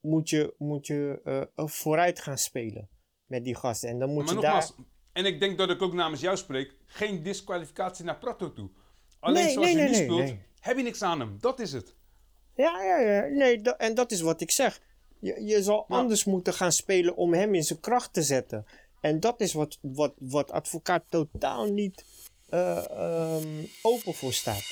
moet 0.00 0.30
je, 0.30 0.54
moet 0.58 0.86
je 0.86 1.20
eh, 1.24 1.66
vooruit 1.66 2.20
gaan 2.20 2.38
spelen 2.38 2.88
met 3.26 3.44
die 3.44 3.54
gasten. 3.54 3.88
En 3.88 3.98
dan 3.98 4.08
moet 4.08 4.24
Maar 4.24 4.34
je 4.34 4.40
nogmaals, 4.40 4.76
daar... 4.76 4.86
en 5.12 5.24
ik 5.24 5.40
denk 5.40 5.58
dat 5.58 5.70
ik 5.70 5.82
ook 5.82 5.92
namens 5.92 6.20
jou 6.20 6.36
spreek, 6.36 6.74
geen 6.86 7.22
disqualificatie 7.22 8.04
naar 8.04 8.18
Prato 8.18 8.52
toe. 8.52 8.70
Alleen 9.20 9.44
Nee, 9.44 9.52
zoals 9.52 9.66
nee, 9.66 9.76
je 9.76 9.90
nee, 9.90 10.00
nu 10.00 10.04
speelt, 10.04 10.38
heb 10.60 10.76
je 10.76 10.82
niks 10.82 11.02
aan 11.02 11.20
hem. 11.20 11.36
Dat 11.40 11.60
is 11.60 11.72
het. 11.72 11.94
Ja, 12.54 12.82
ja, 12.82 12.98
ja. 12.98 13.26
Nee, 13.26 13.62
en 13.62 13.94
dat 13.94 14.10
is 14.10 14.20
wat 14.20 14.40
ik 14.40 14.50
zeg. 14.50 14.80
Je, 15.20 15.44
je 15.44 15.62
zal 15.62 15.84
Maar- 15.88 15.98
anders 15.98 16.24
moeten 16.24 16.52
gaan 16.54 16.72
spelen 16.72 17.16
om 17.16 17.34
hem 17.34 17.54
in 17.54 17.62
zijn 17.62 17.80
kracht 17.80 18.12
te 18.12 18.22
zetten. 18.22 18.66
En 19.00 19.20
dat 19.20 19.40
is 19.40 19.52
wat, 19.52 19.78
wat, 19.80 20.14
wat 20.18 20.50
advocaat 20.50 21.04
totaal 21.08 21.72
niet 21.72 22.04
eh, 22.48 22.90
ehm, 22.90 23.64
open 23.82 24.14
voor 24.14 24.32
staat. 24.32 24.64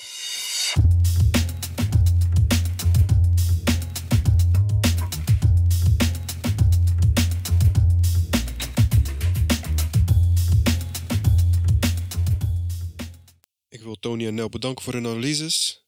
Ik 13.68 13.83
wil 13.83 13.97
Tony 13.99 14.27
en 14.27 14.35
Nel 14.35 14.49
bedanken 14.49 14.85
voor 14.85 14.93
hun 14.93 15.07
analyses. 15.07 15.85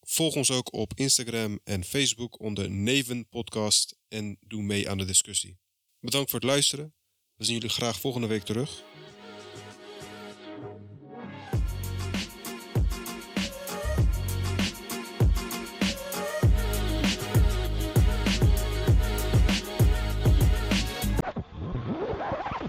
Volg 0.00 0.34
ons 0.34 0.50
ook 0.50 0.72
op 0.72 0.92
Instagram 0.94 1.60
en 1.64 1.84
Facebook 1.84 2.40
onder 2.40 2.70
Neven 2.70 3.28
Podcast 3.28 3.96
en 4.08 4.36
doe 4.40 4.62
mee 4.62 4.90
aan 4.90 4.98
de 4.98 5.04
discussie. 5.04 5.58
Bedankt 6.00 6.30
voor 6.30 6.40
het 6.40 6.48
luisteren. 6.48 6.94
We 7.34 7.44
zien 7.44 7.54
jullie 7.54 7.70
graag 7.70 8.00
volgende 8.00 8.26
week 8.26 8.42
terug. 8.42 8.84